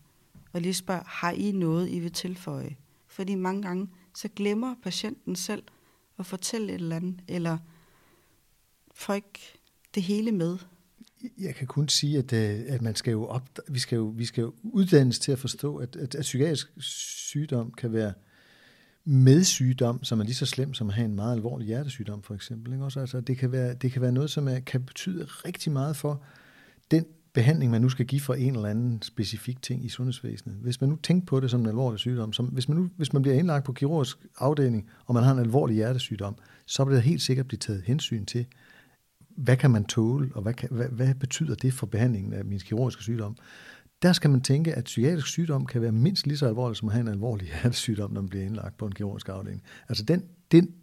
Og 0.53 0.61
lige 0.61 0.75
spørg, 0.75 1.03
har 1.07 1.31
I 1.31 1.53
noget, 1.53 1.91
I 1.91 1.99
vil 1.99 2.13
tilføje? 2.13 2.77
Fordi 3.07 3.35
mange 3.35 3.63
gange, 3.63 3.89
så 4.15 4.29
glemmer 4.37 4.75
patienten 4.83 5.37
selv 5.37 5.63
at 6.19 6.27
fortælle 6.27 6.69
et 6.69 6.75
eller 6.75 6.97
andet, 6.97 7.21
eller 7.29 7.59
får 8.95 9.15
ikke 9.15 9.59
det 9.95 10.03
hele 10.03 10.33
med. 10.33 10.59
Jeg 11.39 11.55
kan 11.55 11.67
kun 11.67 11.89
sige, 11.89 12.19
at, 12.19 12.33
øh, 12.33 12.61
at 12.67 12.83
man 12.83 12.95
skal 12.95 13.11
jo 13.11 13.27
op, 13.27 13.59
vi, 13.69 13.79
skal 13.79 13.97
jo, 13.97 14.05
vi 14.17 14.25
skal 14.25 14.43
jo 14.43 14.55
uddannes 14.63 15.19
til 15.19 15.33
at 15.33 15.39
forstå, 15.39 15.77
at, 15.77 15.97
at, 15.97 16.15
at 16.15 16.23
psykiatrisk 16.23 16.73
sygdom 16.79 17.73
kan 17.73 17.93
være 17.93 18.13
med 19.05 19.45
sygdom, 19.45 20.05
som 20.05 20.21
er 20.21 20.25
lige 20.25 20.35
så 20.35 20.47
slem 20.47 20.75
som 20.75 20.89
at 20.89 20.95
have 20.95 21.05
en 21.05 21.15
meget 21.15 21.37
alvorlig 21.37 21.67
hjertesygdom 21.67 22.23
for 22.23 22.35
eksempel. 22.35 22.73
Ikke? 22.73 22.85
Også, 22.85 23.01
altså, 23.01 23.21
det, 23.21 23.39
kan 23.39 23.53
være, 23.53 23.75
det 23.75 23.93
kan 23.93 24.03
være 24.03 24.13
noget, 24.13 24.31
som 24.31 24.49
er, 24.49 24.61
kan 24.61 24.83
betyde 24.83 25.25
rigtig 25.25 25.73
meget 25.73 25.97
for 25.97 26.23
den 26.91 27.05
behandling, 27.33 27.71
man 27.71 27.81
nu 27.81 27.89
skal 27.89 28.07
give 28.07 28.21
for 28.21 28.35
en 28.35 28.55
eller 28.55 28.69
anden 28.69 29.03
specifik 29.03 29.63
ting 29.63 29.85
i 29.85 29.89
sundhedsvæsenet. 29.89 30.57
Hvis 30.57 30.81
man 30.81 30.91
nu 30.91 30.97
tænker 30.97 31.27
på 31.27 31.41
det 31.41 31.51
som 31.51 31.61
en 31.61 31.67
alvorlig 31.67 31.99
sygdom, 31.99 32.33
som, 32.33 32.47
hvis, 32.47 32.69
man 32.69 32.79
nu, 32.79 32.91
hvis 32.97 33.13
man 33.13 33.23
bliver 33.23 33.39
indlagt 33.39 33.65
på 33.65 33.73
kirurgisk 33.73 34.19
afdeling, 34.39 34.89
og 35.07 35.15
man 35.15 35.23
har 35.23 35.33
en 35.33 35.39
alvorlig 35.39 35.77
hjertesygdom, 35.77 36.37
så 36.67 36.85
vil 36.85 36.95
det 36.95 37.03
helt 37.03 37.23
sikkert 37.23 37.49
blive 37.49 37.59
taget 37.59 37.83
hensyn 37.83 38.25
til, 38.25 38.47
hvad 39.37 39.57
kan 39.57 39.71
man 39.71 39.85
tåle, 39.85 40.31
og 40.35 40.43
hvad, 40.43 40.55
kan, 40.55 40.69
hvad, 40.73 40.89
hvad 40.89 41.15
betyder 41.15 41.55
det 41.55 41.75
for 41.75 41.87
behandlingen 41.87 42.33
af 42.33 42.45
min 42.45 42.61
kirurgiske 42.61 43.03
sygdom? 43.03 43.37
Der 44.03 44.13
skal 44.13 44.31
man 44.31 44.41
tænke, 44.41 44.75
at 44.75 44.85
psykiatrisk 44.85 45.27
sygdom 45.27 45.67
kan 45.67 45.83
være 45.83 45.93
mindst 45.93 46.27
lige 46.27 46.39
så 46.39 46.47
alvorlig 46.47 46.77
som 46.77 46.89
at 46.89 46.95
have 46.95 47.01
en 47.01 47.09
alvorlig 47.09 47.47
hjertesygdom, 47.63 48.13
når 48.13 48.21
man 48.21 48.29
bliver 48.29 48.45
indlagt 48.45 48.77
på 48.77 48.87
en 48.87 48.93
kirurgisk 48.93 49.29
afdeling. 49.29 49.63
Altså 49.89 50.05
den, 50.05 50.25
den, 50.53 50.75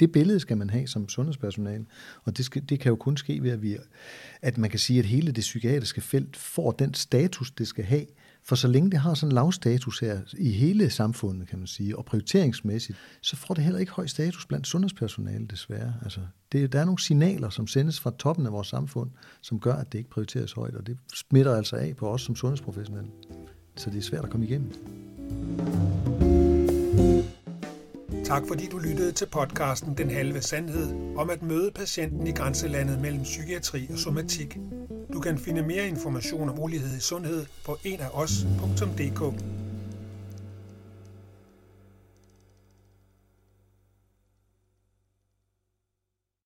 det 0.00 0.12
billede 0.12 0.40
skal 0.40 0.56
man 0.56 0.70
have 0.70 0.86
som 0.86 1.08
sundhedspersonale, 1.08 1.86
og 2.24 2.36
det, 2.36 2.44
skal, 2.44 2.62
det 2.68 2.80
kan 2.80 2.90
jo 2.90 2.96
kun 2.96 3.16
ske 3.16 3.42
ved, 3.42 3.50
at, 3.50 3.62
vi, 3.62 3.76
at 4.42 4.58
man 4.58 4.70
kan 4.70 4.78
sige, 4.78 4.98
at 4.98 5.04
hele 5.04 5.32
det 5.32 5.40
psykiatriske 5.40 6.00
felt 6.00 6.36
får 6.36 6.70
den 6.70 6.94
status, 6.94 7.50
det 7.50 7.68
skal 7.68 7.84
have, 7.84 8.06
for 8.46 8.54
så 8.56 8.68
længe 8.68 8.90
det 8.90 8.98
har 8.98 9.14
sådan 9.14 9.30
en 9.30 9.34
lav 9.34 9.52
status 9.52 10.00
her 10.00 10.20
i 10.38 10.50
hele 10.50 10.90
samfundet, 10.90 11.48
kan 11.48 11.58
man 11.58 11.66
sige, 11.66 11.98
og 11.98 12.04
prioriteringsmæssigt, 12.04 12.98
så 13.22 13.36
får 13.36 13.54
det 13.54 13.64
heller 13.64 13.80
ikke 13.80 13.92
høj 13.92 14.06
status 14.06 14.46
blandt 14.46 14.66
sundhedspersonale, 14.66 15.46
desværre. 15.46 15.94
Altså, 16.02 16.20
det, 16.52 16.72
der 16.72 16.80
er 16.80 16.84
nogle 16.84 16.98
signaler, 16.98 17.50
som 17.50 17.66
sendes 17.66 18.00
fra 18.00 18.12
toppen 18.18 18.46
af 18.46 18.52
vores 18.52 18.68
samfund, 18.68 19.10
som 19.40 19.60
gør, 19.60 19.74
at 19.74 19.92
det 19.92 19.98
ikke 19.98 20.10
prioriteres 20.10 20.52
højt, 20.52 20.74
og 20.74 20.86
det 20.86 20.98
smitter 21.14 21.56
altså 21.56 21.76
af 21.76 21.96
på 21.96 22.08
os 22.08 22.22
som 22.22 22.36
sundhedsprofessionelle. 22.36 23.10
Så 23.76 23.90
det 23.90 23.98
er 23.98 24.02
svært 24.02 24.24
at 24.24 24.30
komme 24.30 24.46
igennem. 24.46 24.72
Tak 28.24 28.42
fordi 28.48 28.68
du 28.68 28.78
lyttede 28.78 29.12
til 29.12 29.26
podcasten 29.26 29.94
Den 29.98 30.10
Halve 30.10 30.42
Sandhed 30.42 31.16
om 31.16 31.30
at 31.30 31.42
møde 31.42 31.70
patienten 31.70 32.26
i 32.26 32.32
grænselandet 32.32 33.00
mellem 33.00 33.22
psykiatri 33.22 33.88
og 33.92 33.98
somatik. 33.98 34.58
Du 35.12 35.20
kan 35.20 35.38
finde 35.38 35.62
mere 35.62 35.88
information 35.88 36.48
om 36.48 36.62
ulighed 36.62 36.96
i 36.96 37.00
sundhed 37.00 37.46
på 37.64 37.78
enafos.dk. 37.84 39.44